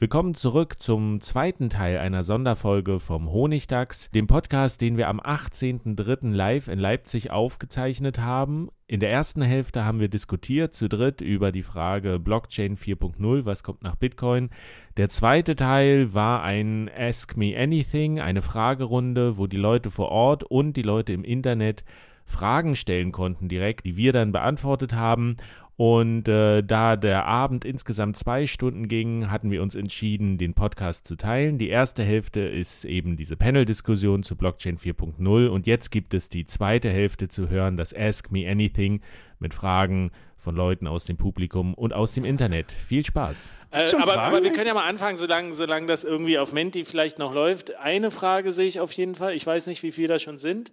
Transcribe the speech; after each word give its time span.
Willkommen 0.00 0.34
zurück 0.34 0.82
zum 0.82 1.20
zweiten 1.20 1.70
Teil 1.70 1.98
einer 1.98 2.24
Sonderfolge 2.24 2.98
vom 2.98 3.30
Honigdachs, 3.30 4.10
dem 4.10 4.26
Podcast, 4.26 4.80
den 4.80 4.96
wir 4.96 5.06
am 5.08 5.20
18.03. 5.20 6.32
live 6.32 6.66
in 6.66 6.80
Leipzig 6.80 7.30
aufgezeichnet 7.30 8.18
haben. 8.18 8.70
In 8.88 8.98
der 8.98 9.12
ersten 9.12 9.40
Hälfte 9.40 9.84
haben 9.84 10.00
wir 10.00 10.08
diskutiert 10.08 10.74
zu 10.74 10.88
dritt 10.88 11.20
über 11.20 11.52
die 11.52 11.62
Frage 11.62 12.18
Blockchain 12.18 12.76
4.0, 12.76 13.44
was 13.44 13.62
kommt 13.62 13.84
nach 13.84 13.94
Bitcoin. 13.94 14.50
Der 14.96 15.10
zweite 15.10 15.54
Teil 15.54 16.12
war 16.12 16.42
ein 16.42 16.90
Ask 16.92 17.36
Me 17.36 17.56
Anything, 17.56 18.18
eine 18.18 18.42
Fragerunde, 18.42 19.38
wo 19.38 19.46
die 19.46 19.56
Leute 19.56 19.92
vor 19.92 20.08
Ort 20.08 20.42
und 20.42 20.76
die 20.76 20.82
Leute 20.82 21.12
im 21.12 21.22
Internet 21.22 21.84
Fragen 22.26 22.74
stellen 22.74 23.12
konnten 23.12 23.48
direkt, 23.48 23.86
die 23.86 23.96
wir 23.96 24.12
dann 24.12 24.32
beantwortet 24.32 24.94
haben. 24.94 25.36
Und 25.76 26.28
äh, 26.28 26.62
da 26.62 26.94
der 26.94 27.26
Abend 27.26 27.64
insgesamt 27.64 28.16
zwei 28.16 28.46
Stunden 28.46 28.86
ging, 28.86 29.30
hatten 29.30 29.50
wir 29.50 29.60
uns 29.60 29.74
entschieden, 29.74 30.38
den 30.38 30.54
Podcast 30.54 31.06
zu 31.06 31.16
teilen. 31.16 31.58
Die 31.58 31.68
erste 31.68 32.04
Hälfte 32.04 32.40
ist 32.40 32.84
eben 32.84 33.16
diese 33.16 33.36
Panel-Diskussion 33.36 34.22
zu 34.22 34.36
Blockchain 34.36 34.78
4.0 34.78 35.48
und 35.48 35.66
jetzt 35.66 35.90
gibt 35.90 36.14
es 36.14 36.28
die 36.28 36.46
zweite 36.46 36.90
Hälfte 36.90 37.26
zu 37.26 37.48
hören, 37.48 37.76
das 37.76 37.92
Ask 37.92 38.30
Me 38.30 38.48
Anything 38.48 39.00
mit 39.40 39.52
Fragen 39.52 40.12
von 40.44 40.54
Leuten 40.54 40.86
aus 40.86 41.06
dem 41.06 41.16
Publikum 41.16 41.72
und 41.74 41.94
aus 41.94 42.12
dem 42.12 42.24
Internet. 42.24 42.70
Viel 42.70 43.04
Spaß. 43.04 43.50
Äh, 43.70 43.92
aber, 43.96 44.18
aber, 44.18 44.42
wir 44.42 44.52
können 44.52 44.66
ja 44.66 44.74
mal 44.74 44.86
anfangen, 44.86 45.16
solange, 45.16 45.54
solange 45.54 45.86
das 45.86 46.04
irgendwie 46.04 46.38
auf 46.38 46.52
Menti 46.52 46.84
vielleicht 46.84 47.18
noch 47.18 47.32
läuft. 47.32 47.74
Eine 47.76 48.10
Frage 48.10 48.52
sehe 48.52 48.66
ich 48.66 48.78
auf 48.78 48.92
jeden 48.92 49.14
Fall. 49.14 49.34
Ich 49.34 49.46
weiß 49.46 49.66
nicht, 49.66 49.82
wie 49.82 49.90
viele 49.90 50.08
da 50.08 50.18
schon 50.18 50.36
sind. 50.36 50.70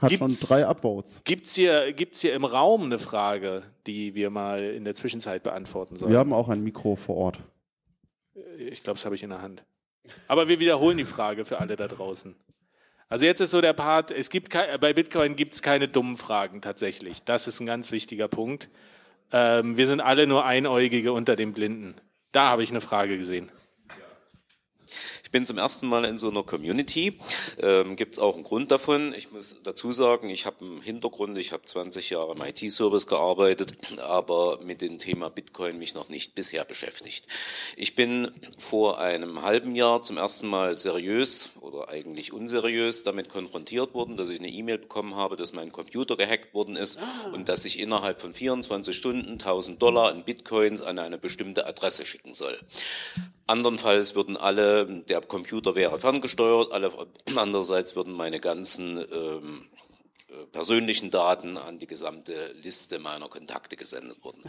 Hat 0.00 0.10
gibt's, 0.10 0.38
schon 0.38 0.48
drei 0.48 0.66
Upvotes. 0.66 1.22
Gibt 1.24 1.46
es 1.46 1.54
hier, 1.54 1.92
gibt's 1.94 2.20
hier 2.20 2.34
im 2.34 2.44
Raum 2.44 2.84
eine 2.84 2.98
Frage, 2.98 3.62
die 3.86 4.14
wir 4.14 4.28
mal 4.28 4.62
in 4.62 4.84
der 4.84 4.94
Zwischenzeit 4.94 5.42
beantworten 5.42 5.96
sollen? 5.96 6.12
Wir 6.12 6.18
haben 6.18 6.34
auch 6.34 6.50
ein 6.50 6.62
Mikro 6.62 6.94
vor 6.94 7.16
Ort. 7.16 7.38
Ich 8.58 8.82
glaube, 8.82 8.98
das 8.98 9.06
habe 9.06 9.14
ich 9.14 9.22
in 9.22 9.30
der 9.30 9.40
Hand. 9.40 9.64
Aber 10.28 10.48
wir 10.48 10.60
wiederholen 10.60 10.98
die 10.98 11.06
Frage 11.06 11.46
für 11.46 11.60
alle 11.60 11.76
da 11.76 11.88
draußen. 11.88 12.36
Also 13.08 13.24
jetzt 13.24 13.40
ist 13.40 13.52
so 13.52 13.62
der 13.62 13.72
Part, 13.72 14.10
es 14.10 14.28
gibt 14.28 14.52
bei 14.80 14.92
Bitcoin 14.92 15.34
gibt 15.34 15.54
es 15.54 15.62
keine 15.62 15.88
dummen 15.88 16.16
Fragen 16.16 16.60
tatsächlich. 16.60 17.22
Das 17.24 17.46
ist 17.46 17.60
ein 17.60 17.66
ganz 17.66 17.90
wichtiger 17.90 18.28
Punkt. 18.28 18.68
Ähm, 19.34 19.76
wir 19.76 19.88
sind 19.88 20.00
alle 20.00 20.28
nur 20.28 20.44
Einäugige 20.44 21.12
unter 21.12 21.34
den 21.34 21.52
Blinden. 21.52 21.96
Da 22.30 22.50
habe 22.50 22.62
ich 22.62 22.70
eine 22.70 22.80
Frage 22.80 23.18
gesehen 23.18 23.50
bin 25.34 25.44
zum 25.44 25.58
ersten 25.58 25.88
Mal 25.88 26.04
in 26.04 26.16
so 26.16 26.30
einer 26.30 26.44
Community. 26.44 27.18
Ähm, 27.60 27.96
Gibt 27.96 28.14
es 28.14 28.18
auch 28.20 28.36
einen 28.36 28.44
Grund 28.44 28.70
davon. 28.70 29.12
Ich 29.14 29.32
muss 29.32 29.56
dazu 29.64 29.90
sagen, 29.90 30.30
ich 30.30 30.46
habe 30.46 30.64
einen 30.64 30.80
Hintergrund, 30.80 31.36
ich 31.38 31.50
habe 31.50 31.64
20 31.64 32.10
Jahre 32.10 32.36
im 32.36 32.40
IT-Service 32.40 33.08
gearbeitet, 33.08 33.76
aber 33.98 34.60
mit 34.62 34.80
dem 34.80 35.00
Thema 35.00 35.30
Bitcoin 35.30 35.76
mich 35.76 35.96
noch 35.96 36.08
nicht 36.08 36.36
bisher 36.36 36.64
beschäftigt. 36.64 37.26
Ich 37.76 37.96
bin 37.96 38.30
vor 38.58 39.00
einem 39.00 39.42
halben 39.42 39.74
Jahr 39.74 40.04
zum 40.04 40.18
ersten 40.18 40.46
Mal 40.46 40.78
seriös 40.78 41.54
oder 41.62 41.88
eigentlich 41.88 42.32
unseriös 42.32 43.02
damit 43.02 43.28
konfrontiert 43.28 43.92
worden, 43.92 44.16
dass 44.16 44.30
ich 44.30 44.38
eine 44.38 44.50
E-Mail 44.50 44.78
bekommen 44.78 45.16
habe, 45.16 45.34
dass 45.34 45.52
mein 45.52 45.72
Computer 45.72 46.16
gehackt 46.16 46.54
worden 46.54 46.76
ist 46.76 47.00
und 47.32 47.48
dass 47.48 47.64
ich 47.64 47.80
innerhalb 47.80 48.20
von 48.20 48.32
24 48.32 48.96
Stunden 48.96 49.32
1000 49.32 49.82
Dollar 49.82 50.12
in 50.12 50.22
Bitcoins 50.22 50.80
an 50.80 51.00
eine 51.00 51.18
bestimmte 51.18 51.66
Adresse 51.66 52.04
schicken 52.04 52.34
soll. 52.34 52.56
Andernfalls 53.46 54.14
würden 54.14 54.38
alle, 54.38 54.86
der 54.86 55.20
Computer 55.24 55.74
wäre 55.74 55.98
ferngesteuert, 55.98 56.72
alle, 56.72 56.92
andererseits 57.36 57.96
würden 57.96 58.14
meine 58.14 58.40
ganzen 58.40 58.98
ähm, 59.12 59.68
äh, 59.72 59.73
persönlichen 60.52 61.10
Daten 61.10 61.58
an 61.58 61.78
die 61.78 61.86
gesamte 61.86 62.32
Liste 62.62 62.98
meiner 62.98 63.28
Kontakte 63.28 63.76
gesendet 63.76 64.22
wurden. 64.22 64.42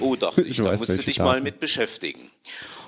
Oh, 0.00 0.16
dachte 0.16 0.40
ich, 0.42 0.58
ich 0.58 0.64
da 0.64 0.76
musst 0.76 0.98
du 0.98 1.02
dich 1.02 1.16
Daten. 1.16 1.28
mal 1.28 1.40
mit 1.40 1.60
beschäftigen 1.60 2.30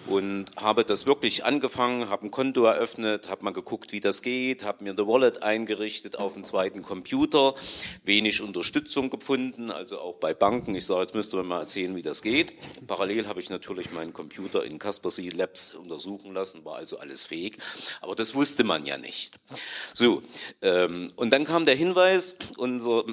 und 0.07 0.47
habe 0.57 0.85
das 0.85 1.07
wirklich 1.07 1.45
angefangen, 1.45 2.09
habe 2.09 2.27
ein 2.27 2.31
Konto 2.31 2.65
eröffnet, 2.65 3.29
habe 3.29 3.45
mal 3.45 3.53
geguckt, 3.53 3.93
wie 3.93 4.01
das 4.01 4.23
geht, 4.23 4.65
habe 4.65 4.85
mir 4.85 4.91
eine 4.91 5.07
Wallet 5.07 5.43
eingerichtet 5.43 6.17
auf 6.17 6.35
dem 6.35 6.45
zweiten 6.45 6.83
Computer, 6.83 7.55
wenig 8.05 8.43
Unterstützung 8.43 9.11
gefunden, 9.11 9.71
also 9.71 10.01
auch 10.01 10.15
bei 10.15 10.35
Banken. 10.35 10.75
Ich 10.75 10.87
sage, 10.87 11.03
jetzt 11.03 11.15
müsst 11.15 11.35
ihr 11.35 11.39
mir 11.39 11.45
mal 11.45 11.61
erzählen, 11.61 11.95
wie 11.95 12.03
das 12.03 12.23
geht. 12.23 12.55
Parallel 12.87 13.27
habe 13.27 13.41
ich 13.41 13.51
natürlich 13.51 13.91
meinen 13.93 14.13
Computer 14.13 14.65
in 14.65 14.79
Kaspersky 14.79 15.29
Labs 15.29 15.75
untersuchen 15.75 16.33
lassen, 16.35 16.65
war 16.65 16.77
also 16.77 16.99
alles 16.99 17.25
fähig, 17.25 17.59
aber 18.01 18.15
das 18.15 18.35
wusste 18.35 18.65
man 18.65 18.87
ja 18.87 18.99
nicht. 18.99 19.35
So, 19.93 20.23
ähm, 20.63 21.13
und 21.17 21.31
dann 21.31 21.45
kam 21.45 21.67
der 21.67 21.75
Hinweis, 21.75 22.37
unser 22.57 23.05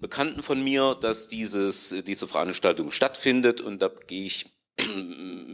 Bekannten 0.00 0.42
von 0.42 0.62
mir, 0.62 0.96
dass 1.00 1.28
dieses, 1.28 1.94
diese 2.06 2.26
Veranstaltung 2.26 2.90
stattfindet 2.90 3.60
und 3.60 3.80
da 3.80 3.90
gehe 4.06 4.24
ich 4.26 4.46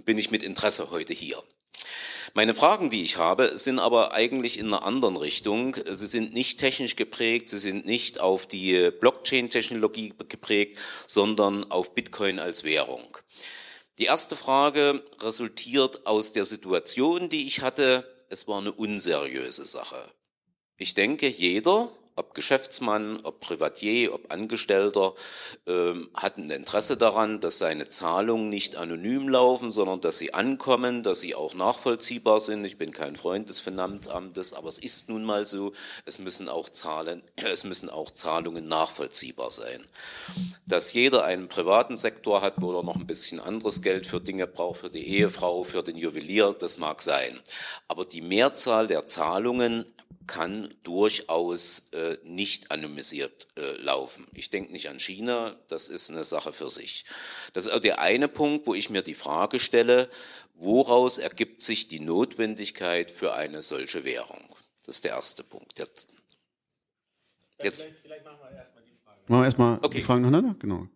bin 0.04 0.18
ich 0.18 0.30
mit 0.30 0.42
Interesse 0.42 0.90
heute 0.90 1.12
hier. 1.12 1.42
Meine 2.34 2.54
Fragen, 2.54 2.90
die 2.90 3.02
ich 3.02 3.16
habe, 3.16 3.56
sind 3.56 3.78
aber 3.78 4.12
eigentlich 4.12 4.58
in 4.58 4.66
einer 4.66 4.84
anderen 4.84 5.16
Richtung. 5.16 5.76
Sie 5.88 6.06
sind 6.06 6.34
nicht 6.34 6.58
technisch 6.58 6.96
geprägt, 6.96 7.48
sie 7.48 7.58
sind 7.58 7.86
nicht 7.86 8.18
auf 8.20 8.46
die 8.46 8.90
Blockchain-Technologie 8.90 10.14
geprägt, 10.28 10.78
sondern 11.06 11.70
auf 11.70 11.94
Bitcoin 11.94 12.38
als 12.38 12.64
Währung. 12.64 13.16
Die 13.98 14.06
erste 14.06 14.34
Frage 14.34 15.04
resultiert 15.20 16.06
aus 16.06 16.32
der 16.32 16.44
Situation, 16.44 17.28
die 17.28 17.46
ich 17.46 17.60
hatte. 17.60 18.04
Es 18.28 18.48
war 18.48 18.58
eine 18.58 18.72
unseriöse 18.72 19.64
Sache. 19.64 20.02
Ich 20.76 20.94
denke, 20.94 21.28
jeder, 21.28 21.88
ob 22.16 22.34
Geschäftsmann, 22.34 23.18
ob 23.24 23.40
Privatier, 23.40 24.14
ob 24.14 24.32
Angestellter, 24.32 25.14
ähm, 25.66 26.10
hat 26.14 26.36
ein 26.36 26.50
Interesse 26.50 26.96
daran, 26.96 27.40
dass 27.40 27.58
seine 27.58 27.88
Zahlungen 27.88 28.48
nicht 28.48 28.76
anonym 28.76 29.28
laufen, 29.28 29.72
sondern 29.72 30.00
dass 30.00 30.18
sie 30.18 30.32
ankommen, 30.32 31.02
dass 31.02 31.20
sie 31.20 31.34
auch 31.34 31.54
nachvollziehbar 31.54 32.38
sind. 32.38 32.64
Ich 32.64 32.78
bin 32.78 32.92
kein 32.92 33.16
Freund 33.16 33.48
des 33.48 33.58
Finanzamtes, 33.58 34.52
aber 34.52 34.68
es 34.68 34.78
ist 34.78 35.08
nun 35.08 35.24
mal 35.24 35.44
so, 35.44 35.72
es 36.04 36.20
müssen 36.20 36.48
auch 36.48 36.68
Zahlen, 36.68 37.22
es 37.52 37.64
müssen 37.64 37.90
auch 37.90 38.12
Zahlungen 38.12 38.68
nachvollziehbar 38.68 39.50
sein. 39.50 39.84
Dass 40.66 40.92
jeder 40.92 41.24
einen 41.24 41.48
privaten 41.48 41.96
Sektor 41.96 42.42
hat, 42.42 42.54
wo 42.60 42.76
er 42.76 42.84
noch 42.84 42.96
ein 42.96 43.06
bisschen 43.06 43.40
anderes 43.40 43.82
Geld 43.82 44.06
für 44.06 44.20
Dinge 44.20 44.46
braucht, 44.46 44.80
für 44.80 44.90
die 44.90 45.06
Ehefrau, 45.06 45.64
für 45.64 45.82
den 45.82 45.96
Juwelier, 45.96 46.54
das 46.56 46.78
mag 46.78 47.02
sein. 47.02 47.40
Aber 47.88 48.04
die 48.04 48.20
Mehrzahl 48.20 48.86
der 48.86 49.06
Zahlungen 49.06 49.84
kann 50.26 50.72
durchaus 50.82 51.90
äh, 51.92 52.16
nicht 52.24 52.70
anonymisiert 52.70 53.48
äh, 53.56 53.72
laufen. 53.76 54.26
Ich 54.32 54.50
denke 54.50 54.72
nicht 54.72 54.88
an 54.88 54.98
China, 54.98 55.56
das 55.68 55.88
ist 55.88 56.10
eine 56.10 56.24
Sache 56.24 56.52
für 56.52 56.70
sich. 56.70 57.04
Das 57.52 57.66
ist 57.66 57.72
auch 57.72 57.80
der 57.80 58.00
eine 58.00 58.28
Punkt, 58.28 58.66
wo 58.66 58.74
ich 58.74 58.90
mir 58.90 59.02
die 59.02 59.14
Frage 59.14 59.60
stelle, 59.60 60.08
woraus 60.54 61.18
ergibt 61.18 61.62
sich 61.62 61.88
die 61.88 62.00
Notwendigkeit 62.00 63.10
für 63.10 63.34
eine 63.34 63.62
solche 63.62 64.04
Währung? 64.04 64.42
Das 64.84 64.96
ist 64.96 65.04
der 65.04 65.12
erste 65.12 65.44
Punkt. 65.44 65.78
Jetzt, 65.78 66.06
vielleicht, 67.58 67.82
vielleicht 68.02 68.24
machen 68.24 68.38
wir 68.42 68.58
erstmal 68.58 68.84
die 68.84 68.96
Fragen. 69.04 69.20
Machen 69.26 69.40
wir 69.40 69.44
erstmal 69.44 69.78
okay. 69.82 69.98
die 69.98 70.02
Fragen 70.02 70.22
nacheinander? 70.22 70.56
Genau. 70.58 70.88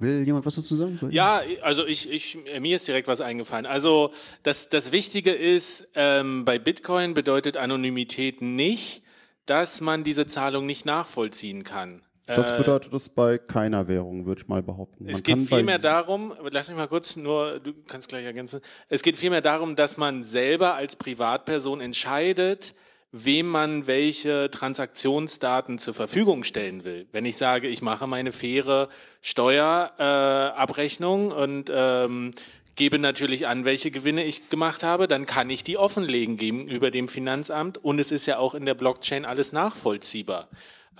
Will 0.00 0.24
jemand 0.24 0.46
was 0.46 0.54
dazu 0.54 0.74
sagen? 0.76 0.96
Soll 0.96 1.12
ja, 1.12 1.42
also 1.60 1.86
ich, 1.86 2.10
ich, 2.10 2.38
mir 2.58 2.76
ist 2.76 2.88
direkt 2.88 3.06
was 3.06 3.20
eingefallen. 3.20 3.66
Also 3.66 4.12
das, 4.42 4.70
das 4.70 4.92
Wichtige 4.92 5.30
ist, 5.30 5.92
ähm, 5.94 6.46
bei 6.46 6.58
Bitcoin 6.58 7.12
bedeutet 7.12 7.58
Anonymität 7.58 8.40
nicht, 8.40 9.02
dass 9.44 9.82
man 9.82 10.02
diese 10.02 10.26
Zahlung 10.26 10.64
nicht 10.64 10.86
nachvollziehen 10.86 11.64
kann. 11.64 12.02
Das 12.26 12.50
äh, 12.52 12.58
bedeutet 12.58 12.94
es 12.94 13.08
bei 13.08 13.36
keiner 13.38 13.88
Währung, 13.88 14.24
würde 14.24 14.42
ich 14.42 14.48
mal 14.48 14.62
behaupten. 14.62 15.04
Man 15.04 15.12
es 15.12 15.22
geht 15.22 15.40
vielmehr 15.40 15.78
darum, 15.78 16.32
lass 16.50 16.68
mich 16.68 16.76
mal 16.76 16.88
kurz 16.88 17.16
nur, 17.16 17.60
du 17.60 17.74
kannst 17.86 18.08
gleich 18.08 18.24
ergänzen, 18.24 18.60
es 18.88 19.02
geht 19.02 19.16
vielmehr 19.16 19.40
darum, 19.40 19.76
dass 19.76 19.96
man 19.96 20.22
selber 20.22 20.76
als 20.76 20.96
Privatperson 20.96 21.80
entscheidet, 21.80 22.74
wem 23.12 23.48
man 23.48 23.86
welche 23.86 24.50
Transaktionsdaten 24.50 25.78
zur 25.78 25.94
Verfügung 25.94 26.44
stellen 26.44 26.84
will. 26.84 27.06
Wenn 27.12 27.24
ich 27.24 27.36
sage, 27.36 27.68
ich 27.68 27.82
mache 27.82 28.06
meine 28.06 28.32
faire 28.32 28.88
Steuerabrechnung 29.20 31.30
äh, 31.30 31.34
und 31.34 31.70
ähm, 31.74 32.30
gebe 32.76 32.98
natürlich 32.98 33.46
an, 33.46 33.64
welche 33.64 33.90
Gewinne 33.90 34.24
ich 34.24 34.48
gemacht 34.48 34.82
habe, 34.82 35.08
dann 35.08 35.26
kann 35.26 35.50
ich 35.50 35.64
die 35.64 35.76
offenlegen 35.76 36.36
gegenüber 36.36 36.90
dem 36.90 37.08
Finanzamt 37.08 37.78
und 37.78 37.98
es 37.98 38.12
ist 38.12 38.26
ja 38.26 38.38
auch 38.38 38.54
in 38.54 38.64
der 38.64 38.74
Blockchain 38.74 39.24
alles 39.24 39.52
nachvollziehbar. 39.52 40.48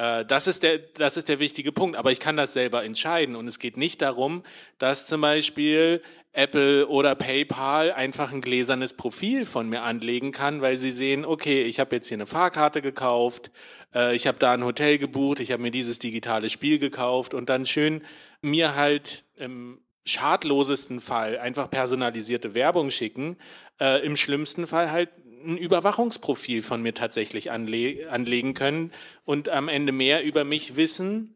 Äh, 0.01 0.25
das 0.25 0.47
ist, 0.47 0.63
der, 0.63 0.79
das 0.79 1.17
ist 1.17 1.29
der 1.29 1.41
wichtige 1.41 1.73
Punkt. 1.73 1.97
Aber 1.97 2.11
ich 2.11 2.21
kann 2.21 2.37
das 2.37 2.55
selber 2.55 2.85
entscheiden. 2.85 3.37
Und 3.37 3.47
es 3.47 3.59
geht 3.59 3.77
nicht 3.77 4.03
darum, 4.03 4.43
dass 4.79 5.06
zum 5.06 5.21
Beispiel 5.21 6.01
Apple 6.32 6.87
oder 6.87 7.15
PayPal 7.17 7.93
einfach 7.93 8.32
ein 8.32 8.41
gläsernes 8.41 8.94
Profil 8.94 9.44
von 9.44 9.69
mir 9.69 9.82
anlegen 9.82 10.31
kann, 10.31 10.61
weil 10.61 10.77
sie 10.77 10.93
sehen, 10.93 11.25
okay, 11.25 11.62
ich 11.62 11.81
habe 11.81 11.97
jetzt 11.97 12.06
hier 12.06 12.17
eine 12.17 12.27
Fahrkarte 12.27 12.82
gekauft, 12.82 13.50
äh, 13.94 14.15
ich 14.15 14.27
habe 14.27 14.38
da 14.38 14.53
ein 14.53 14.65
Hotel 14.65 14.99
gebucht, 14.99 15.41
ich 15.41 15.50
habe 15.50 15.62
mir 15.62 15.73
dieses 15.73 15.99
digitale 15.99 16.49
Spiel 16.49 16.79
gekauft 16.79 17.35
und 17.35 17.49
dann 17.49 17.67
schön 17.67 18.03
mir 18.43 18.77
halt 18.77 19.25
im 19.37 19.81
schadlosesten 20.06 21.00
Fall 21.00 21.38
einfach 21.38 21.69
personalisierte 21.69 22.55
Werbung 22.55 22.91
schicken, 22.91 23.37
äh, 23.81 24.05
im 24.05 24.17
schlimmsten 24.17 24.67
Fall 24.67 24.93
halt 24.93 25.11
ein 25.44 25.56
Überwachungsprofil 25.56 26.62
von 26.62 26.82
mir 26.82 26.94
tatsächlich 26.94 27.50
anle 27.50 28.09
anlegen 28.11 28.55
können 28.55 28.93
und 29.25 29.49
am 29.49 29.69
Ende 29.69 29.91
mehr 29.91 30.23
über 30.23 30.44
mich 30.44 30.77
wissen, 30.77 31.35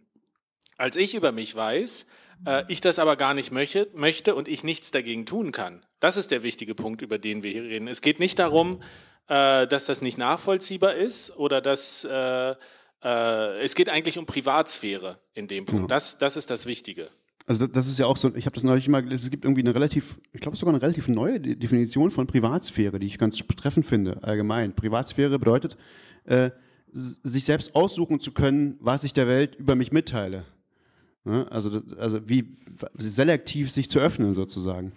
als 0.76 0.96
ich 0.96 1.14
über 1.14 1.32
mich 1.32 1.55
weiß 1.55 2.06
äh, 2.46 2.64
ich 2.69 2.81
das 2.81 2.99
aber 2.99 3.17
gar 3.17 3.35
nicht 3.35 3.50
möchte, 3.50 3.88
möchte 3.94 4.35
und 4.35 4.49
ich 4.49 4.64
nichts 4.64 4.91
dagegen 4.91 5.26
tun 5.26 5.52
kann. 5.52 5.85
Das 6.00 6.17
ist 6.17 6.31
der 6.31 6.43
wichtige 6.43 6.75
Punkt, 6.75 7.02
über 7.02 7.19
den 7.19 7.43
wir 7.43 7.50
hier 7.50 7.64
reden. 7.64 7.88
Es 7.88 8.02
geht 8.02 8.20
nicht 8.20 8.38
darum, 8.38 8.81
äh, 9.29 9.67
dass 9.67 9.87
das 9.87 10.02
nicht 10.02 10.19
nachvollziehbar 10.19 10.94
ist 10.94 11.37
oder 11.37 11.61
dass 11.61 12.05
äh, 12.05 12.55
äh, 13.05 13.61
es 13.62 13.75
geht 13.75 13.88
eigentlich 13.88 14.19
um 14.19 14.26
Privatsphäre 14.26 15.19
in 15.35 15.49
dem 15.49 15.67
Punkt. 15.67 15.91
Das, 15.91 16.19
das 16.19 16.37
ist 16.37 16.50
das 16.50 16.67
Wichtige. 16.67 17.08
Also 17.46 17.67
das 17.67 17.88
ist 17.88 17.99
ja 17.99 18.06
auch 18.06 18.17
so, 18.17 18.35
ich 18.35 18.46
habe 18.46 18.55
das 18.55 18.64
neulich 18.64 18.88
mal 18.88 19.02
gelesen, 19.02 19.26
es 19.26 19.31
gibt 19.31 19.44
irgendwie 19.44 19.61
eine 19.61 19.75
relativ, 19.75 20.17
ich 20.32 20.41
glaube 20.41 20.56
sogar 20.56 20.73
eine 20.73 20.82
relativ 20.82 21.08
neue 21.08 21.38
Definition 21.41 22.11
von 22.11 22.26
Privatsphäre, 22.26 22.99
die 22.99 23.06
ich 23.06 23.19
ganz 23.19 23.37
treffend 23.37 23.85
finde, 23.85 24.19
allgemein. 24.23 24.75
Privatsphäre 24.75 25.38
bedeutet, 25.38 25.76
äh, 26.25 26.50
sich 26.93 27.44
selbst 27.44 27.75
aussuchen 27.75 28.20
zu 28.20 28.32
können, 28.32 28.79
was 28.81 29.05
ich 29.05 29.12
der 29.12 29.29
Welt 29.29 29.56
über 29.56 29.75
mich 29.75 29.93
mitteile. 29.93 30.44
Ja, 31.25 31.44
also, 31.44 31.82
also 31.99 32.29
wie 32.29 32.49
selektiv 32.99 33.71
sich 33.71 33.88
zu 33.88 33.99
öffnen 33.99 34.35
sozusagen. 34.35 34.93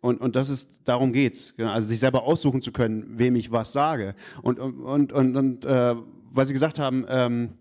Und, 0.00 0.20
und 0.20 0.36
das 0.36 0.50
ist, 0.50 0.80
darum 0.84 1.12
geht's. 1.12 1.54
Also 1.58 1.88
sich 1.88 1.98
selber 1.98 2.22
aussuchen 2.22 2.62
zu 2.62 2.70
können, 2.70 3.18
wem 3.18 3.34
ich 3.34 3.50
was 3.50 3.72
sage. 3.72 4.14
Und, 4.42 4.60
und, 4.60 5.12
und, 5.12 5.36
und 5.36 5.64
äh, 5.64 5.96
weil 6.30 6.46
Sie 6.46 6.52
gesagt 6.52 6.78
haben, 6.78 7.04
ähm, 7.08 7.54